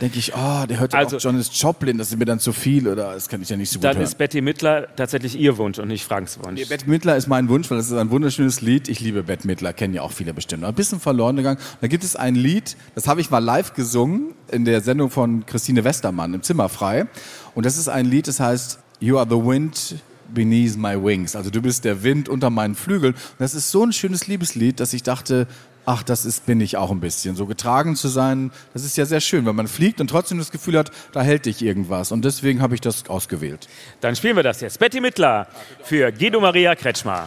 denke 0.00 0.18
ich, 0.18 0.34
ah, 0.34 0.66
der 0.66 0.80
hört 0.80 0.92
ja 0.92 0.98
Also- 1.00 1.16
auch 1.16 1.20
Jonas 1.20 1.50
Joplin, 1.52 1.98
das 1.98 2.10
ist 2.10 2.18
mir 2.18 2.24
dann 2.24 2.38
zu 2.40 2.52
viel 2.52 2.88
oder 2.88 3.14
das 3.14 3.28
kann 3.28 3.42
ich 3.42 3.48
ja 3.48 3.56
nicht 3.56 3.70
so 3.70 3.78
gut 3.78 3.84
Dann 3.84 3.96
hören. 3.96 4.04
ist 4.04 4.16
Betty 4.18 4.40
Midler 4.40 4.88
tatsächlich 4.96 5.38
Ihr 5.38 5.56
Wunsch 5.58 5.78
und 5.78 5.88
nicht 5.88 6.04
Franks 6.04 6.38
Wunsch. 6.42 6.58
Nee, 6.60 6.64
Bette 6.64 6.88
Midler 6.88 7.16
ist 7.16 7.26
mein 7.28 7.48
Wunsch, 7.48 7.70
weil 7.70 7.78
das 7.78 7.86
ist 7.90 7.96
ein 7.96 8.10
wunderschönes 8.10 8.60
Lied. 8.60 8.88
Ich 8.88 9.00
liebe 9.00 9.22
Bette 9.22 9.46
Midler, 9.46 9.72
kennen 9.72 9.94
ja 9.94 10.02
auch 10.02 10.12
viele 10.12 10.32
bestimmt. 10.34 10.64
Ein 10.64 10.74
bisschen 10.74 11.00
verloren 11.00 11.36
gegangen. 11.36 11.58
Da 11.80 11.86
gibt 11.88 12.04
es 12.04 12.16
ein 12.16 12.34
Lied, 12.34 12.76
das 12.94 13.06
habe 13.08 13.20
ich 13.20 13.30
mal 13.30 13.38
live 13.38 13.74
gesungen 13.74 14.34
in 14.50 14.64
der 14.64 14.80
Sendung 14.80 15.10
von 15.10 15.44
Christine 15.46 15.84
Westermann 15.84 16.34
im 16.34 16.42
Zimmer 16.42 16.68
frei. 16.68 17.06
Und 17.54 17.66
das 17.66 17.76
ist 17.76 17.88
ein 17.88 18.06
Lied, 18.06 18.26
das 18.28 18.40
heißt 18.40 18.78
You 19.00 19.18
are 19.18 19.26
the 19.28 19.36
wind 19.36 19.96
beneath 20.32 20.76
my 20.76 20.94
wings. 21.02 21.34
Also 21.34 21.50
du 21.50 21.60
bist 21.60 21.84
der 21.84 22.02
Wind 22.04 22.28
unter 22.28 22.50
meinen 22.50 22.74
Flügeln. 22.74 23.14
Und 23.14 23.40
das 23.40 23.54
ist 23.54 23.70
so 23.70 23.82
ein 23.84 23.92
schönes 23.92 24.26
Liebeslied, 24.28 24.78
dass 24.78 24.92
ich 24.92 25.02
dachte, 25.02 25.46
ach, 25.90 26.04
das 26.04 26.24
ist, 26.24 26.46
bin 26.46 26.60
ich 26.60 26.76
auch 26.76 26.92
ein 26.92 27.00
bisschen. 27.00 27.34
So 27.34 27.46
getragen 27.46 27.96
zu 27.96 28.06
sein, 28.06 28.52
das 28.72 28.84
ist 28.84 28.96
ja 28.96 29.04
sehr 29.06 29.20
schön, 29.20 29.44
wenn 29.44 29.56
man 29.56 29.66
fliegt 29.66 30.00
und 30.00 30.08
trotzdem 30.08 30.38
das 30.38 30.52
Gefühl 30.52 30.78
hat, 30.78 30.92
da 31.12 31.22
hält 31.22 31.46
dich 31.46 31.62
irgendwas. 31.62 32.12
Und 32.12 32.24
deswegen 32.24 32.62
habe 32.62 32.76
ich 32.76 32.80
das 32.80 33.08
ausgewählt. 33.08 33.68
Dann 34.00 34.14
spielen 34.14 34.36
wir 34.36 34.44
das 34.44 34.60
jetzt. 34.60 34.78
Betty 34.78 35.00
Midler 35.00 35.48
für 35.82 36.12
Guido 36.12 36.40
Maria 36.40 36.76
Kretschmer. 36.76 37.26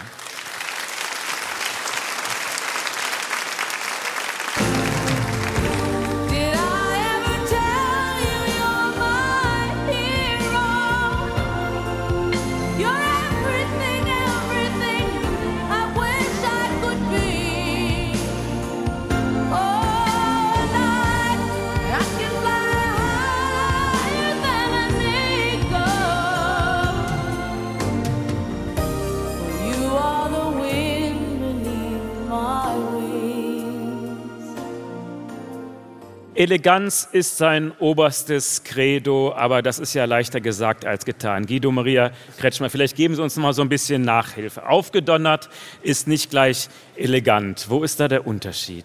Eleganz 36.43 37.07
ist 37.09 37.37
sein 37.37 37.71
oberstes 37.79 38.65
Credo, 38.65 39.31
aber 39.33 39.61
das 39.61 39.79
ist 39.79 39.93
ja 39.93 40.03
leichter 40.03 40.41
gesagt 40.41 40.83
als 40.83 41.05
getan. 41.05 41.45
Guido 41.45 41.71
Maria 41.71 42.11
Kretschmer, 42.37 42.69
vielleicht 42.69 42.97
geben 42.97 43.15
Sie 43.15 43.23
uns 43.23 43.37
noch 43.37 43.43
mal 43.43 43.53
so 43.53 43.61
ein 43.61 43.69
bisschen 43.69 44.01
Nachhilfe. 44.01 44.67
Aufgedonnert 44.67 45.49
ist 45.83 46.05
nicht 46.05 46.31
gleich 46.31 46.67
elegant. 46.97 47.69
Wo 47.69 47.81
ist 47.81 48.01
da 48.01 48.09
der 48.09 48.27
Unterschied? 48.27 48.83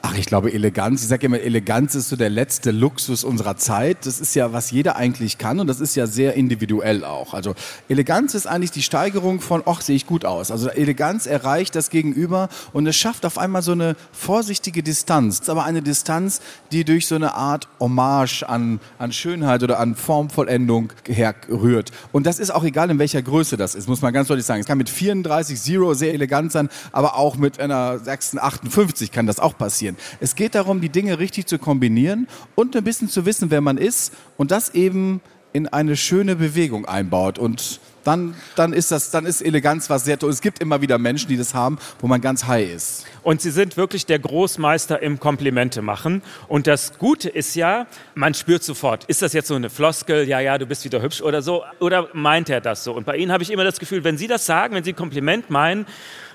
Ach, 0.00 0.16
ich 0.16 0.26
glaube, 0.26 0.52
Eleganz, 0.52 1.02
ich 1.02 1.08
sage 1.08 1.26
immer, 1.26 1.40
Eleganz 1.40 1.96
ist 1.96 2.08
so 2.08 2.14
der 2.14 2.30
letzte 2.30 2.70
Luxus 2.70 3.24
unserer 3.24 3.56
Zeit. 3.56 4.06
Das 4.06 4.20
ist 4.20 4.36
ja, 4.36 4.52
was 4.52 4.70
jeder 4.70 4.94
eigentlich 4.94 5.38
kann 5.38 5.58
und 5.58 5.66
das 5.66 5.80
ist 5.80 5.96
ja 5.96 6.06
sehr 6.06 6.34
individuell 6.34 7.04
auch. 7.04 7.34
Also 7.34 7.56
Eleganz 7.88 8.34
ist 8.34 8.46
eigentlich 8.46 8.70
die 8.70 8.82
Steigerung 8.82 9.40
von, 9.40 9.64
ach, 9.66 9.80
sehe 9.80 9.96
ich 9.96 10.06
gut 10.06 10.24
aus. 10.24 10.52
Also 10.52 10.68
Eleganz 10.68 11.26
erreicht 11.26 11.74
das 11.74 11.90
Gegenüber 11.90 12.48
und 12.72 12.86
es 12.86 12.94
schafft 12.94 13.26
auf 13.26 13.38
einmal 13.38 13.62
so 13.62 13.72
eine 13.72 13.96
vorsichtige 14.12 14.84
Distanz, 14.84 15.48
aber 15.48 15.64
eine 15.64 15.82
Distanz, 15.82 16.42
die 16.70 16.84
durch 16.84 17.08
so 17.08 17.16
eine 17.16 17.34
Art 17.34 17.66
Hommage 17.80 18.44
an, 18.44 18.78
an 18.98 19.10
Schönheit 19.10 19.64
oder 19.64 19.80
an 19.80 19.96
Formvollendung 19.96 20.92
herrührt. 21.08 21.90
Und 22.12 22.24
das 22.24 22.38
ist 22.38 22.50
auch 22.50 22.62
egal, 22.62 22.88
in 22.90 23.00
welcher 23.00 23.20
Größe 23.20 23.56
das 23.56 23.74
ist, 23.74 23.88
muss 23.88 24.00
man 24.00 24.12
ganz 24.12 24.28
deutlich 24.28 24.46
sagen. 24.46 24.60
Es 24.60 24.66
kann 24.66 24.78
mit 24.78 24.90
34 24.90 25.60
Zero 25.60 25.94
sehr 25.94 26.14
elegant 26.14 26.52
sein, 26.52 26.68
aber 26.92 27.16
auch 27.16 27.34
mit 27.36 27.58
einer 27.58 27.98
56 27.98 29.10
kann 29.10 29.26
das 29.26 29.40
auch 29.40 29.58
passieren. 29.58 29.87
Es 30.20 30.34
geht 30.34 30.54
darum, 30.54 30.80
die 30.80 30.88
Dinge 30.88 31.18
richtig 31.18 31.46
zu 31.46 31.58
kombinieren 31.58 32.28
und 32.54 32.76
ein 32.76 32.84
bisschen 32.84 33.08
zu 33.08 33.26
wissen, 33.26 33.50
wer 33.50 33.60
man 33.60 33.78
ist 33.78 34.12
und 34.36 34.50
das 34.50 34.74
eben 34.74 35.20
in 35.52 35.66
eine 35.68 35.96
schöne 35.96 36.36
Bewegung 36.36 36.84
einbaut 36.86 37.38
und 37.38 37.80
dann, 38.08 38.34
dann 38.56 38.72
ist 38.72 38.90
das, 38.90 39.10
dann 39.10 39.26
ist 39.26 39.42
Eleganz 39.42 39.90
was 39.90 40.04
sehr 40.04 40.18
toll. 40.18 40.30
Es 40.30 40.40
gibt 40.40 40.60
immer 40.60 40.80
wieder 40.80 40.96
Menschen, 40.96 41.28
die 41.28 41.36
das 41.36 41.52
haben, 41.52 41.78
wo 42.00 42.06
man 42.06 42.22
ganz 42.22 42.46
high 42.46 42.70
ist. 42.70 43.04
Und 43.22 43.42
Sie 43.42 43.50
sind 43.50 43.76
wirklich 43.76 44.06
der 44.06 44.18
Großmeister 44.18 45.02
im 45.02 45.20
Komplimente 45.20 45.82
machen. 45.82 46.22
Und 46.48 46.66
das 46.66 46.96
Gute 46.98 47.28
ist 47.28 47.54
ja, 47.54 47.86
man 48.14 48.32
spürt 48.32 48.62
sofort, 48.64 49.04
ist 49.04 49.20
das 49.20 49.34
jetzt 49.34 49.48
so 49.48 49.56
eine 49.56 49.68
Floskel, 49.68 50.26
ja, 50.26 50.40
ja, 50.40 50.56
du 50.56 50.64
bist 50.64 50.84
wieder 50.84 51.02
hübsch 51.02 51.20
oder 51.20 51.42
so, 51.42 51.64
oder 51.80 52.08
meint 52.14 52.48
er 52.48 52.62
das 52.62 52.82
so? 52.82 52.94
Und 52.94 53.04
bei 53.04 53.16
Ihnen 53.16 53.30
habe 53.30 53.42
ich 53.42 53.50
immer 53.50 53.64
das 53.64 53.78
Gefühl, 53.78 54.04
wenn 54.04 54.16
Sie 54.16 54.26
das 54.26 54.46
sagen, 54.46 54.74
wenn 54.74 54.84
Sie 54.84 54.94
Kompliment 54.94 55.50
meinen, 55.50 55.84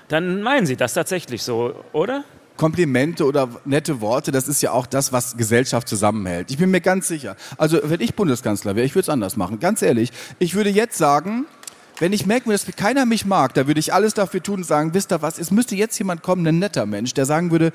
dann 0.06 0.42
meinen 0.42 0.66
Sie 0.66 0.76
das 0.76 0.94
tatsächlich 0.94 1.42
so, 1.42 1.74
oder? 1.92 2.24
Komplimente 2.56 3.24
oder 3.24 3.48
nette 3.64 4.00
Worte, 4.00 4.30
das 4.30 4.46
ist 4.46 4.62
ja 4.62 4.70
auch 4.70 4.86
das, 4.86 5.12
was 5.12 5.36
Gesellschaft 5.36 5.88
zusammenhält. 5.88 6.50
Ich 6.50 6.58
bin 6.58 6.70
mir 6.70 6.80
ganz 6.80 7.08
sicher. 7.08 7.36
Also, 7.58 7.80
wenn 7.82 8.00
ich 8.00 8.14
Bundeskanzler 8.14 8.76
wäre, 8.76 8.86
ich 8.86 8.94
würde 8.94 9.02
es 9.02 9.08
anders 9.08 9.36
machen. 9.36 9.58
Ganz 9.58 9.82
ehrlich. 9.82 10.12
Ich 10.38 10.54
würde 10.54 10.70
jetzt 10.70 10.96
sagen, 10.96 11.46
wenn 11.98 12.12
ich 12.12 12.26
merke, 12.26 12.50
dass 12.50 12.66
keiner 12.76 13.06
mich 13.06 13.24
mag, 13.24 13.54
da 13.54 13.66
würde 13.66 13.78
ich 13.78 13.94
alles 13.94 14.14
dafür 14.14 14.42
tun 14.42 14.56
und 14.56 14.64
sagen, 14.64 14.94
wisst 14.94 15.12
ihr 15.12 15.22
was, 15.22 15.38
es 15.38 15.50
müsste 15.50 15.76
jetzt 15.76 15.96
jemand 15.98 16.22
kommen, 16.22 16.46
ein 16.46 16.58
netter 16.58 16.86
Mensch, 16.86 17.14
der 17.14 17.24
sagen 17.24 17.50
würde, 17.52 17.72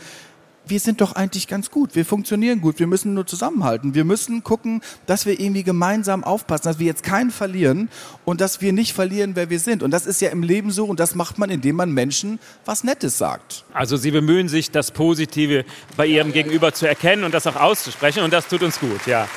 wir 0.70 0.80
sind 0.80 1.01
doch 1.01 1.13
eigentlich 1.13 1.47
ganz 1.47 1.72
gut, 1.72 1.95
wir 1.95 2.05
funktionieren 2.05 2.61
gut, 2.61 2.80
wir 2.80 2.88
müssen 2.88 3.13
nur 3.13 3.26
zusammenhalten. 3.26 3.93
Wir 3.93 4.05
müssen 4.05 4.43
gucken, 4.43 4.82
dass 5.05 5.26
wir 5.26 5.39
irgendwie 5.39 5.63
gemeinsam 5.63 6.24
aufpassen, 6.24 6.63
dass 6.65 6.80
wir 6.80 6.86
jetzt 6.86 7.03
keinen 7.03 7.32
verlieren 7.32 7.89
und 8.26 8.41
dass 8.41 8.61
wir 8.61 8.74
nicht 8.74 8.93
verlieren, 8.93 9.36
wer 9.36 9.49
wir 9.49 9.59
sind. 9.59 9.84
Und 9.84 9.91
das 9.91 10.05
ist 10.05 10.22
ja 10.22 10.30
im 10.30 10.43
Leben 10.43 10.72
so 10.72 10.86
und 10.86 10.99
das 10.99 11.15
macht 11.15 11.38
man, 11.38 11.49
indem 11.49 11.76
man 11.76 11.91
Menschen 11.91 12.39
was 12.65 12.84
Nettes 12.84 13.17
sagt. 13.17 13.65
Also 13.74 13.97
Sie 13.97 14.11
bemühen 14.11 14.49
sich, 14.49 14.72
das 14.72 14.91
Positive 14.91 15.65
bei 15.97 16.05
Ihrem 16.05 16.32
Gegenüber 16.32 16.74
zu 16.74 16.88
erkennen 16.88 17.24
und 17.24 17.34
das 17.34 17.47
auch 17.47 17.55
auszusprechen 17.55 18.24
und 18.24 18.34
das 18.34 18.47
tut 18.47 18.63
uns 18.63 18.80
gut, 18.80 19.05
ja. 19.07 19.28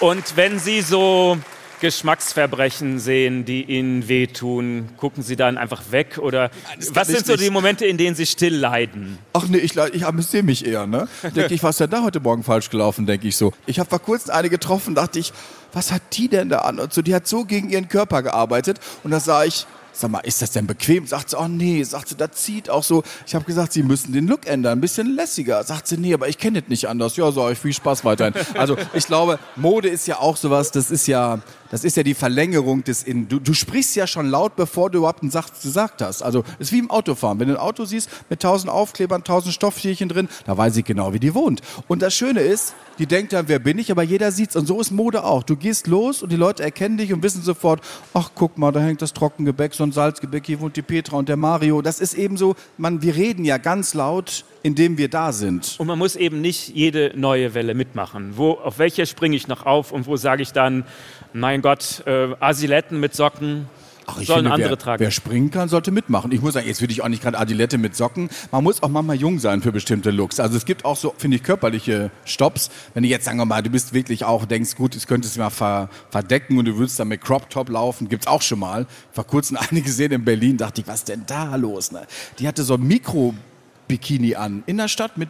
Und 0.00 0.36
wenn 0.36 0.58
Sie 0.58 0.80
so 0.80 1.38
Geschmacksverbrechen 1.80 2.98
sehen, 2.98 3.44
die 3.44 3.64
Ihnen 3.64 4.08
wehtun, 4.08 4.88
gucken 4.96 5.22
Sie 5.22 5.36
dann 5.36 5.58
einfach 5.58 5.82
weg 5.90 6.18
oder 6.18 6.50
was 6.92 7.08
sind 7.08 7.26
so 7.26 7.36
die 7.36 7.44
nicht. 7.44 7.52
Momente, 7.52 7.86
in 7.86 7.96
denen 7.96 8.14
Sie 8.14 8.26
still 8.26 8.54
leiden? 8.54 9.18
Ach 9.32 9.46
nee, 9.48 9.58
ich, 9.58 9.76
ich 9.76 10.06
amüsiere 10.06 10.42
mich 10.42 10.66
eher, 10.66 10.86
ne? 10.86 11.08
Denke 11.22 11.54
ich, 11.54 11.62
was 11.62 11.76
ist 11.76 11.80
denn 11.80 11.90
da 11.90 12.02
heute 12.02 12.20
Morgen 12.20 12.42
falsch 12.42 12.70
gelaufen, 12.70 13.06
denke 13.06 13.28
ich 13.28 13.36
so. 13.36 13.52
Ich 13.66 13.78
habe 13.78 13.88
vor 13.88 14.00
kurzem 14.00 14.34
eine 14.34 14.50
getroffen, 14.50 14.94
dachte 14.94 15.18
ich, 15.18 15.32
was 15.72 15.92
hat 15.92 16.02
die 16.12 16.28
denn 16.28 16.48
da 16.48 16.58
an? 16.58 16.78
Und 16.78 16.92
so, 16.92 17.02
die 17.02 17.14
hat 17.14 17.26
so 17.26 17.44
gegen 17.44 17.70
ihren 17.70 17.88
Körper 17.88 18.22
gearbeitet 18.22 18.78
und 19.02 19.10
da 19.10 19.20
sah 19.20 19.44
ich, 19.44 19.66
sag 19.92 20.10
mal, 20.10 20.20
ist 20.20 20.42
das 20.42 20.50
denn 20.52 20.66
bequem? 20.66 21.06
Sagt 21.06 21.30
sie, 21.30 21.38
oh 21.38 21.48
nee, 21.48 21.82
sagt 21.82 22.08
sie, 22.08 22.16
das 22.16 22.32
zieht 22.32 22.70
auch 22.70 22.82
so. 22.82 23.02
Ich 23.26 23.34
habe 23.34 23.44
gesagt, 23.44 23.72
sie 23.72 23.82
müssen 23.82 24.12
den 24.12 24.26
Look 24.26 24.46
ändern, 24.46 24.78
ein 24.78 24.80
bisschen 24.80 25.14
lässiger. 25.14 25.62
Sagt 25.64 25.86
sie, 25.86 25.96
nee, 25.96 26.14
aber 26.14 26.28
ich 26.28 26.38
kenne 26.38 26.60
das 26.60 26.68
nicht 26.68 26.88
anders. 26.88 27.16
Ja, 27.16 27.30
sag 27.32 27.52
ich, 27.52 27.58
viel 27.58 27.72
Spaß 27.72 28.04
weiterhin. 28.04 28.34
Also 28.56 28.76
ich 28.94 29.06
glaube, 29.06 29.38
Mode 29.56 29.88
ist 29.88 30.06
ja 30.06 30.18
auch 30.18 30.36
sowas, 30.36 30.70
das 30.70 30.90
ist 30.90 31.06
ja, 31.06 31.40
das 31.70 31.84
ist 31.84 31.96
ja 31.96 32.02
die 32.02 32.14
Verlängerung 32.14 32.82
des 32.82 33.04
Innen. 33.04 33.28
Du, 33.28 33.38
du 33.38 33.54
sprichst 33.54 33.94
ja 33.96 34.06
schon 34.06 34.28
laut, 34.28 34.56
bevor 34.56 34.90
du 34.90 34.98
überhaupt 34.98 35.22
einen 35.22 35.30
Satz 35.30 35.62
gesagt 35.62 36.02
hast. 36.02 36.22
Also 36.22 36.44
es 36.58 36.68
ist 36.68 36.72
wie 36.72 36.78
im 36.78 36.90
Autofahren. 36.90 37.38
Wenn 37.38 37.48
du 37.48 37.54
ein 37.54 37.60
Auto 37.60 37.84
siehst 37.84 38.10
mit 38.28 38.40
tausend 38.40 38.72
Aufklebern, 38.72 39.24
tausend 39.24 39.54
Stofftierchen 39.54 40.08
drin, 40.08 40.28
da 40.46 40.56
weiß 40.56 40.76
ich 40.76 40.84
genau, 40.84 41.12
wie 41.12 41.20
die 41.20 41.34
wohnt. 41.34 41.62
Und 41.86 42.02
das 42.02 42.14
Schöne 42.14 42.40
ist, 42.40 42.74
die 42.98 43.06
denkt 43.06 43.32
dann, 43.32 43.48
wer 43.48 43.58
bin 43.58 43.78
ich, 43.78 43.90
aber 43.90 44.02
jeder 44.02 44.32
sieht's. 44.32 44.56
Und 44.56 44.66
so 44.66 44.80
ist 44.80 44.90
Mode 44.90 45.24
auch. 45.24 45.42
Du 45.42 45.56
gehst 45.56 45.86
los 45.86 46.22
und 46.22 46.30
die 46.32 46.36
Leute 46.36 46.62
erkennen 46.62 46.98
dich 46.98 47.12
und 47.12 47.22
wissen 47.22 47.42
sofort, 47.42 47.80
ach 48.12 48.32
guck 48.34 48.58
mal, 48.58 48.72
da 48.72 48.80
hängt 48.80 49.00
das 49.00 49.14
Trockengebäck, 49.14 49.74
ein 49.84 49.92
Salzgebäck, 49.92 50.46
hier 50.46 50.60
wohnt 50.60 50.76
die 50.76 50.82
Petra 50.82 51.16
und 51.16 51.28
der 51.28 51.36
Mario. 51.36 51.82
Das 51.82 52.00
ist 52.00 52.14
eben 52.14 52.36
so, 52.36 52.54
man, 52.78 53.02
wir 53.02 53.14
reden 53.16 53.44
ja 53.44 53.58
ganz 53.58 53.94
laut, 53.94 54.44
indem 54.62 54.98
wir 54.98 55.08
da 55.08 55.32
sind. 55.32 55.76
Und 55.78 55.86
man 55.86 55.98
muss 55.98 56.16
eben 56.16 56.40
nicht 56.40 56.68
jede 56.68 57.12
neue 57.14 57.54
Welle 57.54 57.74
mitmachen. 57.74 58.32
Wo, 58.36 58.52
auf 58.52 58.78
welche 58.78 59.06
springe 59.06 59.36
ich 59.36 59.48
noch 59.48 59.66
auf 59.66 59.92
und 59.92 60.06
wo 60.06 60.16
sage 60.16 60.42
ich 60.42 60.52
dann, 60.52 60.84
mein 61.32 61.62
Gott, 61.62 62.02
äh, 62.06 62.34
Asiletten 62.40 63.00
mit 63.00 63.14
Socken 63.14 63.68
Ach, 64.12 64.20
ich 64.20 64.26
sollen 64.26 64.40
finde, 64.40 64.52
andere 64.52 64.70
wer, 64.70 64.78
tragen. 64.78 65.00
wer 65.00 65.10
springen 65.10 65.50
kann, 65.50 65.68
sollte 65.68 65.90
mitmachen. 65.90 66.32
Ich 66.32 66.40
muss 66.40 66.54
sagen, 66.54 66.66
jetzt 66.66 66.80
würde 66.80 66.92
ich 66.92 67.02
auch 67.02 67.08
nicht 67.08 67.22
gerade 67.22 67.38
Adilette 67.38 67.78
mit 67.78 67.96
Socken. 67.96 68.28
Man 68.50 68.64
muss 68.64 68.82
auch 68.82 68.88
manchmal 68.88 69.16
jung 69.16 69.38
sein 69.38 69.62
für 69.62 69.72
bestimmte 69.72 70.10
Looks. 70.10 70.40
Also 70.40 70.56
es 70.56 70.64
gibt 70.64 70.84
auch 70.84 70.96
so, 70.96 71.14
finde 71.16 71.36
ich, 71.36 71.42
körperliche 71.42 72.10
Stops. 72.24 72.70
Wenn 72.94 73.02
du 73.02 73.08
jetzt, 73.08 73.24
sagen 73.24 73.38
wir 73.38 73.44
mal, 73.44 73.62
du 73.62 73.70
bist 73.70 73.92
wirklich 73.94 74.24
auch, 74.24 74.44
denkst, 74.44 74.74
gut, 74.76 74.94
es 74.96 75.06
könnte 75.06 75.28
es 75.28 75.36
mal 75.36 75.50
ver, 75.50 75.88
verdecken 76.10 76.58
und 76.58 76.64
du 76.64 76.76
würdest 76.76 76.98
dann 76.98 77.08
mit 77.08 77.20
Crop 77.20 77.50
Top 77.50 77.68
laufen, 77.68 78.08
gibt's 78.08 78.26
auch 78.26 78.42
schon 78.42 78.58
mal. 78.58 78.86
Vor 79.12 79.26
kurzem 79.26 79.58
eine 79.70 79.80
gesehen 79.80 80.12
in 80.12 80.24
Berlin, 80.24 80.56
dachte 80.56 80.80
ich, 80.80 80.86
was 80.86 81.00
ist 81.00 81.08
denn 81.08 81.24
da 81.26 81.56
los? 81.56 81.92
Ne? 81.92 82.06
Die 82.38 82.48
hatte 82.48 82.62
so 82.62 82.74
ein 82.74 82.82
Mikro-Bikini 82.82 84.34
an, 84.34 84.62
in 84.66 84.76
der 84.76 84.88
Stadt 84.88 85.16
mit 85.18 85.28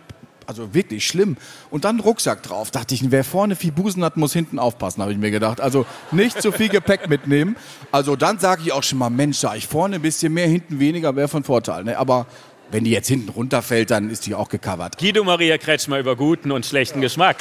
also 0.51 0.75
wirklich 0.75 1.07
schlimm. 1.07 1.37
Und 1.71 1.85
dann 1.85 2.01
Rucksack 2.01 2.43
drauf. 2.43 2.73
Dachte 2.73 2.93
ich, 2.95 3.09
wer 3.11 3.23
vorne 3.23 3.55
viel 3.55 3.71
Busen 3.71 4.05
hat, 4.05 4.17
muss 4.17 4.33
hinten 4.33 4.59
aufpassen, 4.59 5.01
habe 5.01 5.13
ich 5.13 5.19
mir 5.19 5.31
gedacht. 5.31 5.61
Also 5.61 5.87
nicht 6.11 6.43
zu 6.43 6.51
viel 6.51 6.69
Gepäck 6.69 7.09
mitnehmen. 7.09 7.57
Also 7.93 8.17
dann 8.17 8.41
sage 8.41 8.63
ich 8.65 8.73
auch 8.73 8.83
schon 8.83 8.99
mal, 8.99 9.11
Mensch, 9.11 9.41
da 9.41 9.55
ich 9.55 9.69
vorne 9.69 9.97
ein 9.97 10.03
bisschen 10.03 10.35
mehr, 10.35 10.49
hinten 10.49 10.81
weniger, 10.81 11.15
wäre 11.15 11.29
von 11.29 11.45
Vorteil. 11.45 11.85
Ne? 11.85 11.97
Aber 11.97 12.27
wenn 12.73 12.83
die 12.83 12.91
jetzt 12.91 13.07
hinten 13.07 13.29
runterfällt, 13.29 13.93
dann 13.93 14.11
ist 14.11 14.27
die 14.27 14.35
auch 14.35 14.49
gecovert. 14.49 14.99
Guido 14.99 15.23
Maria 15.23 15.57
Kretschmer 15.57 16.01
über 16.01 16.17
guten 16.17 16.51
und 16.51 16.67
schlechten 16.67 17.01
Geschmack. 17.01 17.37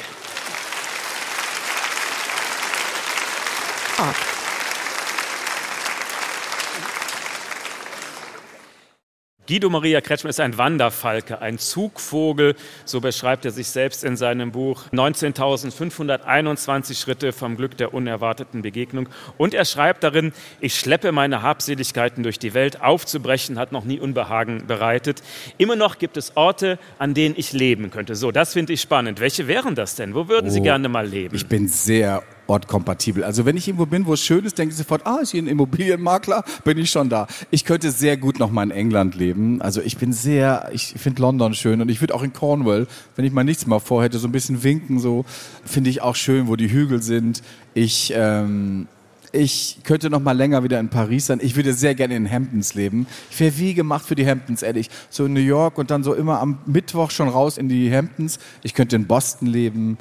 Guido 9.50 9.68
Maria 9.68 10.00
Kretschmer 10.00 10.30
ist 10.30 10.38
ein 10.38 10.56
Wanderfalke, 10.58 11.42
ein 11.42 11.58
Zugvogel, 11.58 12.54
so 12.84 13.00
beschreibt 13.00 13.44
er 13.44 13.50
sich 13.50 13.66
selbst 13.66 14.04
in 14.04 14.16
seinem 14.16 14.52
Buch 14.52 14.84
19.521 14.92 16.96
Schritte 16.96 17.32
vom 17.32 17.56
Glück 17.56 17.76
der 17.76 17.92
unerwarteten 17.92 18.62
Begegnung. 18.62 19.08
Und 19.38 19.52
er 19.52 19.64
schreibt 19.64 20.04
darin, 20.04 20.32
ich 20.60 20.76
schleppe 20.76 21.10
meine 21.10 21.42
Habseligkeiten 21.42 22.22
durch 22.22 22.38
die 22.38 22.54
Welt, 22.54 22.80
aufzubrechen 22.80 23.58
hat 23.58 23.72
noch 23.72 23.84
nie 23.84 23.98
Unbehagen 23.98 24.68
bereitet. 24.68 25.20
Immer 25.58 25.74
noch 25.74 25.98
gibt 25.98 26.16
es 26.16 26.36
Orte, 26.36 26.78
an 27.00 27.14
denen 27.14 27.34
ich 27.36 27.52
leben 27.52 27.90
könnte. 27.90 28.14
So, 28.14 28.30
das 28.30 28.52
finde 28.52 28.74
ich 28.74 28.80
spannend. 28.80 29.18
Welche 29.18 29.48
wären 29.48 29.74
das 29.74 29.96
denn? 29.96 30.14
Wo 30.14 30.28
würden 30.28 30.48
Sie 30.48 30.60
Oh, 30.60 30.62
gerne 30.62 30.88
mal 30.88 31.08
leben? 31.08 31.34
Ich 31.34 31.48
bin 31.48 31.66
sehr 31.66 32.22
ortkompatibel. 32.50 33.24
Also 33.24 33.46
wenn 33.46 33.56
ich 33.56 33.68
irgendwo 33.68 33.86
bin, 33.86 34.06
wo 34.06 34.14
es 34.14 34.20
schön 34.20 34.44
ist, 34.44 34.58
denke 34.58 34.72
ich 34.72 34.78
sofort, 34.78 35.06
ah, 35.06 35.18
ist 35.22 35.30
hier 35.30 35.42
ein 35.42 35.46
Immobilienmakler, 35.46 36.44
bin 36.64 36.76
ich 36.78 36.90
schon 36.90 37.08
da. 37.08 37.26
Ich 37.50 37.64
könnte 37.64 37.90
sehr 37.92 38.16
gut 38.16 38.38
noch 38.38 38.50
mal 38.50 38.64
in 38.64 38.70
England 38.72 39.14
leben. 39.14 39.62
Also 39.62 39.80
ich 39.80 39.96
bin 39.96 40.12
sehr, 40.12 40.68
ich 40.72 40.94
finde 40.96 41.22
London 41.22 41.54
schön 41.54 41.80
und 41.80 41.88
ich 41.88 42.00
würde 42.00 42.14
auch 42.14 42.22
in 42.22 42.32
Cornwall, 42.32 42.86
wenn 43.16 43.24
ich 43.24 43.32
mal 43.32 43.44
nichts 43.44 43.66
mehr 43.66 43.80
vorhätte, 43.80 44.18
so 44.18 44.28
ein 44.28 44.32
bisschen 44.32 44.62
winken, 44.62 44.98
so 44.98 45.24
finde 45.64 45.90
ich 45.90 46.02
auch 46.02 46.16
schön, 46.16 46.48
wo 46.48 46.56
die 46.56 46.70
Hügel 46.70 47.02
sind. 47.02 47.42
Ich 47.72 48.12
ähm, 48.16 48.88
ich 49.32 49.78
könnte 49.84 50.10
noch 50.10 50.20
mal 50.20 50.36
länger 50.36 50.64
wieder 50.64 50.80
in 50.80 50.88
Paris 50.88 51.26
sein. 51.26 51.38
Ich 51.40 51.54
würde 51.54 51.72
sehr 51.72 51.94
gerne 51.94 52.16
in 52.16 52.30
Hamptons 52.30 52.74
leben. 52.74 53.06
Ich 53.30 53.38
wäre 53.38 53.56
wie 53.58 53.74
gemacht 53.74 54.04
für 54.04 54.16
die 54.16 54.26
Hamptons, 54.26 54.62
ehrlich. 54.62 54.90
So 55.08 55.26
in 55.26 55.32
New 55.32 55.40
York 55.40 55.78
und 55.78 55.90
dann 55.90 56.02
so 56.02 56.14
immer 56.14 56.40
am 56.40 56.58
Mittwoch 56.66 57.10
schon 57.10 57.28
raus 57.28 57.56
in 57.58 57.68
die 57.68 57.94
Hamptons. 57.94 58.38
Ich 58.62 58.74
könnte 58.74 58.96
in 58.96 59.06
Boston 59.06 59.46
leben. 59.46 59.98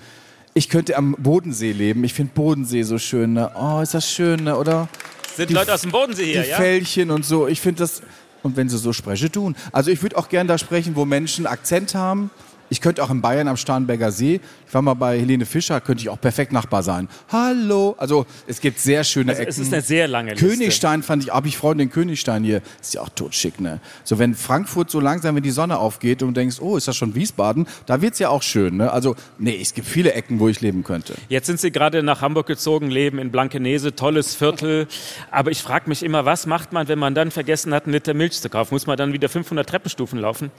Ich 0.60 0.68
könnte 0.68 0.98
am 0.98 1.16
Bodensee 1.18 1.72
leben. 1.72 2.04
Ich 2.04 2.14
finde 2.14 2.34
Bodensee 2.34 2.84
so 2.84 2.98
schön. 2.98 3.32
Ne? 3.32 3.50
Oh, 3.56 3.80
ist 3.80 3.94
das 3.94 4.12
schön, 4.12 4.44
ne? 4.44 4.58
oder? 4.58 4.90
Sind 5.34 5.50
die- 5.50 5.54
Leute 5.54 5.74
aus 5.74 5.84
dem 5.84 5.92
Bodensee 5.92 6.26
hier, 6.34 6.42
die 6.44 6.50
ja? 6.50 6.58
Fällchen 6.58 7.12
und 7.12 7.24
so. 7.24 7.48
Ich 7.48 7.62
finde 7.62 7.80
das. 7.80 8.02
Und 8.44 8.58
wenn 8.58 8.68
sie 8.68 8.78
so 8.78 8.92
sprechen, 8.92 9.32
tun. 9.32 9.56
Also 9.72 9.90
ich 9.90 10.02
würde 10.02 10.18
auch 10.18 10.28
gerne 10.28 10.50
da 10.50 10.58
sprechen, 10.58 10.98
wo 10.98 11.06
Menschen 11.06 11.48
Akzent 11.48 11.96
haben. 11.96 12.30
Ich 12.70 12.82
könnte 12.82 13.04
auch 13.04 13.10
in 13.10 13.22
Bayern 13.22 13.48
am 13.48 13.58
Starnberger 13.58 14.12
See. 14.12 14.40
Ich 14.68 14.74
war 14.74 14.82
mal 14.82 14.94
bei 14.94 15.20
Helene 15.20 15.46
Fischer, 15.46 15.82
könnte 15.82 16.02
ich 16.02 16.10
auch 16.10 16.22
perfekt 16.22 16.52
Nachbar 16.52 16.84
sein. 16.84 17.10
Hallo. 17.32 17.96
Also 17.98 18.26
es 18.48 18.62
gibt 18.62 18.80
sehr 18.80 19.04
schöne 19.04 19.32
Also 19.32 19.42
Ecken. 19.42 19.50
es 19.50 19.58
ist 19.58 19.74
eine 19.74 19.82
sehr 19.82 20.08
lange 20.08 20.32
Liste. 20.34 20.48
Königstein 20.48 21.04
fand 21.04 21.24
ich, 21.24 21.32
habe 21.32 21.48
ich 21.48 21.58
Freunde 21.58 21.84
in 21.84 21.90
Königstein 21.90 22.44
hier. 22.44 22.62
Ist 22.80 22.94
ja 22.94 23.02
auch 23.02 23.10
totschick, 23.10 23.60
ne? 23.60 23.80
So 24.04 24.20
wenn 24.20 24.36
Frankfurt 24.36 24.90
so 24.92 25.00
langsam, 25.00 25.36
wenn 25.36 25.44
die 25.44 25.52
Sonne 25.52 25.78
aufgeht 25.80 26.22
und 26.22 26.30
du 26.30 26.34
denkst, 26.40 26.58
oh, 26.62 26.78
ist 26.78 26.88
das 26.88 26.96
schon 26.96 27.16
Wiesbaden? 27.16 27.68
Da 27.86 28.02
wird's 28.02 28.20
ja 28.20 28.30
auch 28.30 28.44
schön, 28.44 28.78
ne? 28.78 28.92
Also, 28.92 29.16
nee, 29.38 29.58
es 29.60 29.74
gibt 29.74 29.88
viele 29.88 30.14
Ecken, 30.14 30.40
wo 30.40 30.48
ich 30.48 30.62
leben 30.62 30.84
könnte. 30.84 31.16
Jetzt 31.28 31.48
sind 31.48 31.60
Sie 31.60 31.72
gerade 31.72 32.04
nach 32.04 32.22
Hamburg 32.22 32.48
gezogen, 32.48 32.90
leben 32.92 33.20
in 33.20 33.32
Blankenese, 33.32 33.96
tolles 33.96 34.36
Viertel. 34.36 34.88
Aber 35.32 35.52
ich 35.52 35.62
frage 35.62 35.90
mich 35.90 36.04
immer, 36.04 36.26
was 36.26 36.46
macht 36.46 36.72
man, 36.74 36.88
wenn 36.88 37.00
man 37.00 37.16
dann 37.16 37.32
vergessen 37.32 37.74
hat, 37.74 37.86
einen 37.86 37.94
Liter 37.94 38.14
Milch 38.14 38.40
zu 38.40 38.50
kaufen? 38.50 38.76
Muss 38.76 38.86
man 38.88 38.98
dann 38.98 39.14
wieder 39.14 39.30
500 39.30 39.68
Treppenstufen 39.68 40.20
laufen? 40.20 40.52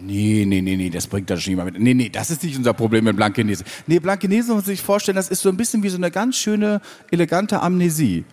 Nee, 0.00 0.44
nee, 0.46 0.60
nee, 0.60 0.76
nee, 0.76 0.90
das 0.90 1.06
bringt 1.06 1.30
das 1.30 1.42
schon 1.42 1.52
niemand 1.52 1.72
mit. 1.72 1.82
Nee, 1.82 1.94
nee, 1.94 2.08
das 2.08 2.30
ist 2.30 2.42
nicht 2.42 2.56
unser 2.56 2.74
Problem 2.74 3.04
mit 3.04 3.16
Blankenese. 3.16 3.64
Nee, 3.86 3.98
Blankenese 4.00 4.48
muss 4.48 4.64
man 4.64 4.64
sich 4.64 4.82
vorstellen, 4.82 5.16
das 5.16 5.28
ist 5.28 5.42
so 5.42 5.48
ein 5.48 5.56
bisschen 5.56 5.82
wie 5.82 5.88
so 5.88 5.96
eine 5.96 6.10
ganz 6.10 6.36
schöne, 6.36 6.80
elegante 7.10 7.60
Amnesie. 7.60 8.24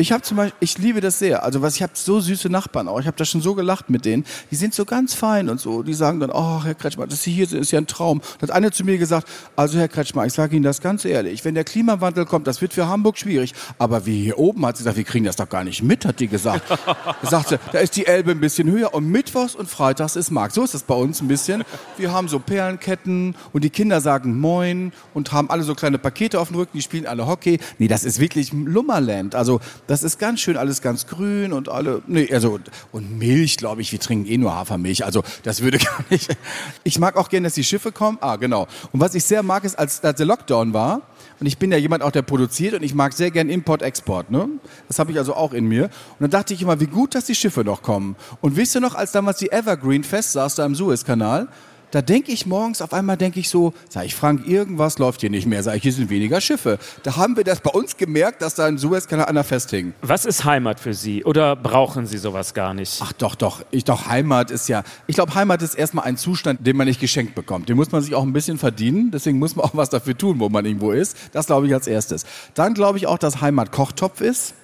Ich 0.00 0.12
habe 0.12 0.22
zum 0.22 0.36
Beispiel, 0.36 0.56
ich 0.60 0.78
liebe 0.78 1.00
das 1.00 1.18
sehr. 1.18 1.42
Also 1.42 1.60
was, 1.60 1.74
ich 1.74 1.82
habe 1.82 1.90
so 1.92 2.20
süße 2.20 2.48
Nachbarn 2.48 2.86
auch. 2.86 3.00
Ich 3.00 3.08
habe 3.08 3.16
da 3.16 3.24
schon 3.24 3.40
so 3.40 3.56
gelacht 3.56 3.90
mit 3.90 4.04
denen. 4.04 4.24
Die 4.52 4.54
sind 4.54 4.72
so 4.72 4.84
ganz 4.84 5.12
fein 5.12 5.48
und 5.48 5.60
so. 5.60 5.82
Die 5.82 5.92
sagen 5.92 6.20
dann, 6.20 6.30
oh 6.30 6.62
Herr 6.62 6.76
Kretschmer, 6.76 7.08
dass 7.08 7.24
Sie 7.24 7.32
hier 7.32 7.48
sind, 7.48 7.58
ist 7.58 7.72
ja 7.72 7.80
ein 7.80 7.88
Traum. 7.88 8.20
Da 8.38 8.46
hat 8.46 8.52
eine 8.52 8.70
zu 8.70 8.84
mir 8.84 8.96
gesagt, 8.96 9.26
also 9.56 9.76
Herr 9.76 9.88
Kretschmer, 9.88 10.24
ich 10.24 10.32
sage 10.32 10.54
Ihnen 10.54 10.62
das 10.62 10.80
ganz 10.80 11.04
ehrlich, 11.04 11.44
wenn 11.44 11.56
der 11.56 11.64
Klimawandel 11.64 12.26
kommt, 12.26 12.46
das 12.46 12.62
wird 12.62 12.74
für 12.74 12.86
Hamburg 12.86 13.18
schwierig. 13.18 13.54
Aber 13.76 14.06
wir 14.06 14.14
hier 14.14 14.38
oben, 14.38 14.64
hat 14.64 14.76
sie 14.76 14.84
gesagt, 14.84 14.98
wir 14.98 15.04
kriegen 15.04 15.24
das 15.24 15.34
doch 15.34 15.48
gar 15.48 15.64
nicht 15.64 15.82
mit, 15.82 16.04
hat 16.04 16.20
die 16.20 16.28
gesagt. 16.28 16.70
Da 16.70 17.16
sagt 17.28 17.48
sie, 17.48 17.58
da 17.72 17.80
ist 17.80 17.96
die 17.96 18.06
Elbe 18.06 18.30
ein 18.30 18.40
bisschen 18.40 18.70
höher 18.70 18.94
und 18.94 19.08
mittwochs 19.08 19.56
und 19.56 19.68
freitags 19.68 20.14
ist 20.14 20.30
Markt. 20.30 20.54
So 20.54 20.62
ist 20.62 20.74
das 20.74 20.84
bei 20.84 20.94
uns 20.94 21.20
ein 21.20 21.26
bisschen. 21.26 21.64
Wir 21.96 22.12
haben 22.12 22.28
so 22.28 22.38
Perlenketten 22.38 23.34
und 23.52 23.64
die 23.64 23.70
Kinder 23.70 24.00
sagen 24.00 24.38
Moin 24.38 24.92
und 25.12 25.32
haben 25.32 25.50
alle 25.50 25.64
so 25.64 25.74
kleine 25.74 25.98
Pakete 25.98 26.38
auf 26.38 26.48
dem 26.48 26.58
Rücken, 26.58 26.76
die 26.78 26.82
spielen 26.82 27.06
alle 27.06 27.26
Hockey. 27.26 27.58
Nee, 27.78 27.88
das 27.88 28.04
ist 28.04 28.20
wirklich 28.20 28.52
Lummerland. 28.52 29.34
Also 29.34 29.58
das 29.88 30.02
ist 30.02 30.18
ganz 30.18 30.40
schön, 30.40 30.56
alles 30.58 30.82
ganz 30.82 31.06
grün 31.06 31.52
und 31.52 31.70
alle, 31.70 32.02
nee, 32.06 32.32
also, 32.32 32.60
und 32.92 33.18
Milch, 33.18 33.56
glaube 33.56 33.80
ich, 33.80 33.90
wir 33.90 33.98
trinken 33.98 34.30
eh 34.30 34.36
nur 34.36 34.54
Hafermilch, 34.54 35.04
also 35.04 35.24
das 35.42 35.62
würde 35.62 35.78
gar 35.78 36.04
nicht. 36.10 36.36
Ich 36.84 36.98
mag 36.98 37.16
auch 37.16 37.30
gerne, 37.30 37.46
dass 37.46 37.54
die 37.54 37.64
Schiffe 37.64 37.90
kommen. 37.90 38.18
Ah, 38.20 38.36
genau. 38.36 38.68
Und 38.92 39.00
was 39.00 39.14
ich 39.14 39.24
sehr 39.24 39.42
mag, 39.42 39.64
ist, 39.64 39.78
als, 39.78 40.04
als 40.04 40.18
der 40.18 40.26
Lockdown 40.26 40.74
war, 40.74 41.02
und 41.40 41.46
ich 41.46 41.56
bin 41.56 41.72
ja 41.72 41.78
jemand 41.78 42.02
auch, 42.02 42.10
der 42.10 42.22
produziert 42.22 42.74
und 42.74 42.82
ich 42.82 42.94
mag 42.94 43.12
sehr 43.14 43.30
gern 43.30 43.48
Import, 43.48 43.80
Export, 43.80 44.30
ne? 44.30 44.48
Das 44.88 44.98
habe 44.98 45.12
ich 45.12 45.18
also 45.18 45.34
auch 45.34 45.52
in 45.52 45.66
mir. 45.66 45.84
Und 45.84 46.20
dann 46.20 46.30
dachte 46.30 46.52
ich 46.52 46.62
immer, 46.62 46.80
wie 46.80 46.86
gut, 46.86 47.14
dass 47.14 47.24
die 47.24 47.34
Schiffe 47.34 47.64
noch 47.64 47.82
kommen. 47.82 48.16
Und 48.40 48.56
wisst 48.56 48.74
ihr 48.74 48.80
noch, 48.80 48.94
als 48.94 49.12
damals 49.12 49.38
die 49.38 49.50
Evergreen 49.50 50.04
festsaß 50.04 50.56
da 50.56 50.66
im 50.66 50.74
Suezkanal, 50.74 51.48
da 51.90 52.02
denke 52.02 52.32
ich 52.32 52.46
morgens, 52.46 52.82
auf 52.82 52.92
einmal 52.92 53.16
denke 53.16 53.40
ich 53.40 53.48
so, 53.48 53.72
sag 53.88 54.04
ich, 54.04 54.14
Frank, 54.14 54.46
irgendwas 54.46 54.98
läuft 54.98 55.20
hier 55.20 55.30
nicht 55.30 55.46
mehr. 55.46 55.62
Sag 55.62 55.76
ich, 55.76 55.82
hier 55.82 55.92
sind 55.92 56.10
weniger 56.10 56.40
Schiffe. 56.40 56.78
Da 57.02 57.16
haben 57.16 57.36
wir 57.36 57.44
das 57.44 57.60
bei 57.60 57.70
uns 57.70 57.96
gemerkt, 57.96 58.42
dass 58.42 58.54
da 58.54 58.68
im 58.68 58.78
Suezkanal 58.78 59.26
einer 59.26 59.44
festhing. 59.44 59.94
Was 60.02 60.24
ist 60.24 60.44
Heimat 60.44 60.80
für 60.80 60.94
Sie 60.94 61.24
oder 61.24 61.56
brauchen 61.56 62.06
Sie 62.06 62.18
sowas 62.18 62.54
gar 62.54 62.74
nicht? 62.74 63.00
Ach 63.02 63.12
doch, 63.12 63.34
doch. 63.34 63.62
Ich 63.70 63.84
doch, 63.84 64.06
Heimat 64.06 64.50
ist 64.50 64.68
ja, 64.68 64.82
ich 65.06 65.14
glaube, 65.14 65.34
Heimat 65.34 65.62
ist 65.62 65.74
erstmal 65.74 66.04
ein 66.04 66.16
Zustand, 66.16 66.66
den 66.66 66.76
man 66.76 66.86
nicht 66.86 67.00
geschenkt 67.00 67.34
bekommt. 67.34 67.68
Den 67.68 67.76
muss 67.76 67.92
man 67.92 68.02
sich 68.02 68.14
auch 68.14 68.22
ein 68.22 68.32
bisschen 68.32 68.58
verdienen. 68.58 69.10
Deswegen 69.10 69.38
muss 69.38 69.56
man 69.56 69.64
auch 69.64 69.74
was 69.74 69.90
dafür 69.90 70.16
tun, 70.16 70.40
wo 70.40 70.48
man 70.48 70.64
irgendwo 70.64 70.92
ist. 70.92 71.16
Das 71.32 71.46
glaube 71.46 71.66
ich 71.66 71.74
als 71.74 71.86
erstes. 71.86 72.24
Dann 72.54 72.74
glaube 72.74 72.98
ich 72.98 73.06
auch, 73.06 73.18
dass 73.18 73.40
Heimat 73.40 73.72
Kochtopf 73.72 74.20
ist. 74.20 74.54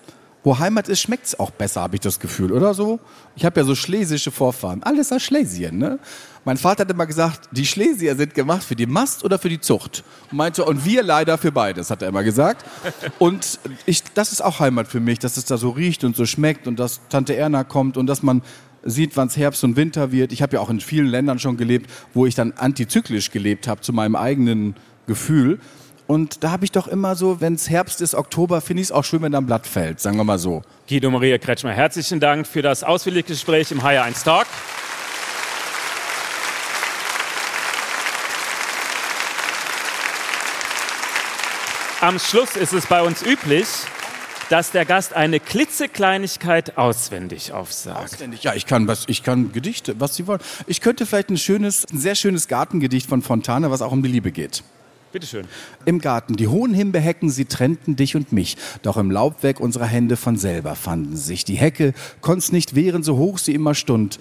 Wo 0.45 0.59
Heimat 0.59 0.91
ist, 0.91 1.01
schmeckt 1.01 1.25
es 1.25 1.41
auch 1.41 1.51
besser, 1.51 1.81
habe 1.81 1.97
ich 1.97 2.03
das 2.03 2.21
Gefühl, 2.21 2.53
oder 2.53 2.75
so? 2.75 3.01
Ich 3.35 3.47
habe 3.47 3.59
ja 3.59 3.67
so 3.67 3.75
schlesische 3.75 4.31
Vorfahren. 4.31 4.83
Alles 4.83 5.11
aus 5.11 5.23
Schlesien, 5.23 5.79
ne? 5.79 5.99
Mein 6.45 6.59
Vater 6.59 6.83
hat 6.83 6.91
immer 6.91 7.07
gesagt, 7.07 7.49
die 7.53 7.65
Schlesier 7.65 8.15
sind 8.15 8.35
gemacht 8.35 8.63
für 8.63 8.77
die 8.77 8.85
Mast 8.85 9.25
oder 9.25 9.39
für 9.39 9.49
die 9.49 9.59
Zucht. 9.59 10.05
Und 10.31 10.37
meinte, 10.37 10.67
und 10.67 10.85
wir 10.85 11.03
leider 11.03 11.39
für 11.39 11.51
beides, 11.51 11.89
hat 11.89 12.03
er 12.03 12.09
immer 12.09 12.23
gesagt. 12.23 12.67
Und 13.19 13.59
ich, 13.87 14.03
das 14.13 14.33
ist 14.33 14.45
auch 14.45 14.61
Heimat 14.61 14.87
für 14.87 15.01
mich, 15.01 15.19
dass 15.19 15.39
es 15.39 15.47
da 15.47 15.57
so 15.57 15.71
riecht 15.71 16.05
und 16.05 16.15
so 16.15 16.27
schmeckt 16.27 16.67
und 16.67 16.79
dass 16.79 17.01
Tante 17.09 17.35
Erna 17.35 17.65
kommt 17.65 17.97
und 17.97 18.07
dass 18.07 18.23
man 18.23 18.43
sieht, 18.83 19.17
wann 19.17 19.29
es 19.29 19.39
Herbst 19.39 19.65
und 19.65 19.77
Winter 19.77 20.13
wird. 20.13 20.31
Ich 20.33 20.43
habe 20.43 20.57
ja 20.57 20.61
auch 20.61 20.69
in 20.69 20.81
vielen 20.81 21.07
Ländern 21.07 21.39
schon 21.39 21.57
gelebt, 21.57 21.91
wo 22.13 22.27
ich 22.27 22.35
dann 22.35 22.53
antizyklisch 22.53 23.31
gelebt 23.31 23.67
habe, 23.67 23.81
zu 23.81 23.95
meinem 23.95 24.15
eigenen 24.15 24.77
Gefühl. 25.07 25.59
Und 26.07 26.45
da 26.45 26.51
habe 26.51 26.65
ich 26.65 26.73
doch 26.73 26.87
immer 26.87 27.17
so, 27.17 27.41
wenn 27.41 27.55
es 27.55 27.71
Herbst 27.71 28.03
ist, 28.03 28.15
Oktober, 28.15 28.61
finde 28.61 28.83
ich 28.83 28.89
es 28.89 28.93
auch 28.93 29.05
schön, 29.05 29.23
wenn 29.23 29.33
da 29.33 29.39
ein 29.39 29.47
Blatt 29.47 29.67
fällt, 29.67 30.01
sagen 30.01 30.19
wir 30.19 30.25
mal 30.25 30.39
so. 30.39 30.63
Guido 30.87 31.11
Maria 31.11 31.39
Kretschmer, 31.39 31.73
herzlichen 31.73 32.21
Dank 32.21 32.47
für 32.47 32.61
das 32.61 32.85
ausführliche 32.85 33.29
Gespräch 33.29 33.73
im 33.73 33.81
HR1 33.81 34.23
Talk. 34.23 34.47
Am 42.03 42.19
Schluss 42.19 42.55
ist 42.57 42.75
es 42.75 42.85
bei 42.85 43.01
uns 43.01 43.23
üblich, 43.23 43.67
dass 44.51 44.73
der 44.73 44.85
Gast 44.85 45.15
eine 45.15 45.41
klitzekleinigkeit 45.41 46.77
auswendig 46.77 47.53
aufsagt. 47.53 48.13
Auswendig. 48.13 48.43
Ja, 48.43 48.53
ich 48.53 48.67
kann 48.67 48.87
was, 48.87 49.05
ich 49.07 49.23
kann 49.23 49.53
Gedichte, 49.53 49.99
was 49.99 50.15
Sie 50.17 50.27
wollen. 50.27 50.41
Ich 50.67 50.83
könnte 50.83 51.07
vielleicht 51.07 51.31
ein 51.31 51.39
schönes, 51.39 51.87
ein 51.91 51.99
sehr 51.99 52.15
schönes 52.15 52.47
Gartengedicht 52.47 53.09
von 53.09 53.23
Fontane, 53.23 53.71
was 53.71 53.81
auch 53.81 53.91
um 53.91 54.03
die 54.03 54.11
Liebe 54.11 54.33
geht. 54.33 54.63
Bitte 55.15 55.29
schön. 55.29 55.47
Im 55.85 56.01
Garten, 56.01 56.35
die 56.35 56.49
hohen 56.49 56.75
Himbeerhecken, 56.75 57.31
sie 57.31 57.45
trennten 57.45 57.95
dich 57.95 58.17
und 58.17 58.33
mich. 58.33 58.57
Doch 58.83 58.97
im 58.97 59.12
Laubwerk 59.12 59.61
unserer 59.61 59.87
Hände 59.87 60.17
von 60.17 60.37
selber 60.37 60.75
fanden 60.75 61.17
sich. 61.17 61.45
Die 61.45 61.55
Hecke 61.55 61.95
konnt's 62.21 62.51
nicht 62.51 62.75
wehren, 62.75 63.05
so 63.05 63.17
hoch 63.17 63.39
sie 63.39 63.55
immer 63.55 63.77
stund. 63.77 64.19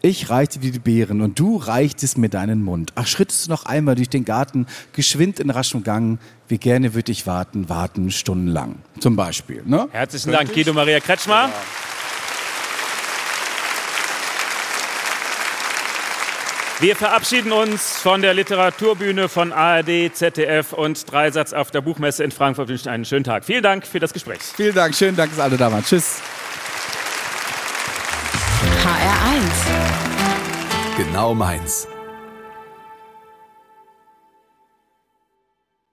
Ich 0.00 0.30
reichte 0.30 0.58
dir 0.58 0.72
die 0.72 0.80
Beeren 0.80 1.20
und 1.20 1.38
du 1.38 1.58
reichtest 1.58 2.18
mir 2.18 2.28
deinen 2.28 2.64
Mund. 2.64 2.90
Ach, 2.96 3.06
schrittest 3.06 3.46
du 3.46 3.50
noch 3.50 3.66
einmal 3.66 3.94
durch 3.94 4.08
den 4.08 4.24
Garten, 4.24 4.66
geschwind 4.94 5.38
in 5.38 5.48
raschem 5.48 5.84
Gang. 5.84 6.18
Wie 6.48 6.58
gerne 6.58 6.92
würd 6.92 7.08
ich 7.08 7.24
warten, 7.24 7.68
warten 7.68 8.10
stundenlang. 8.10 8.80
Zum 8.98 9.14
Beispiel, 9.14 9.62
ne? 9.64 9.86
Herzlichen 9.92 10.32
Dank, 10.32 10.52
Guido 10.52 10.72
Maria 10.72 10.98
Kretschmer. 10.98 11.50
Wir 16.82 16.96
verabschieden 16.96 17.52
uns 17.52 18.00
von 18.00 18.22
der 18.22 18.34
Literaturbühne 18.34 19.28
von 19.28 19.52
ARD, 19.52 20.10
ZDF 20.12 20.72
und 20.72 21.12
Dreisatz 21.12 21.52
auf 21.52 21.70
der 21.70 21.80
Buchmesse 21.80 22.24
in 22.24 22.32
Frankfurt. 22.32 22.66
Wir 22.66 22.72
wünschen 22.72 22.88
einen 22.88 23.04
schönen 23.04 23.22
Tag. 23.22 23.44
Vielen 23.44 23.62
Dank 23.62 23.86
für 23.86 24.00
das 24.00 24.12
Gespräch. 24.12 24.40
Vielen 24.40 24.74
Dank, 24.74 24.92
schönen 24.92 25.16
Dank, 25.16 25.30
dass 25.30 25.38
alle 25.38 25.56
da 25.56 25.70
waren. 25.70 25.84
Tschüss. 25.84 26.20
HR1. 28.82 30.96
Genau 30.96 31.34
meins. 31.34 31.86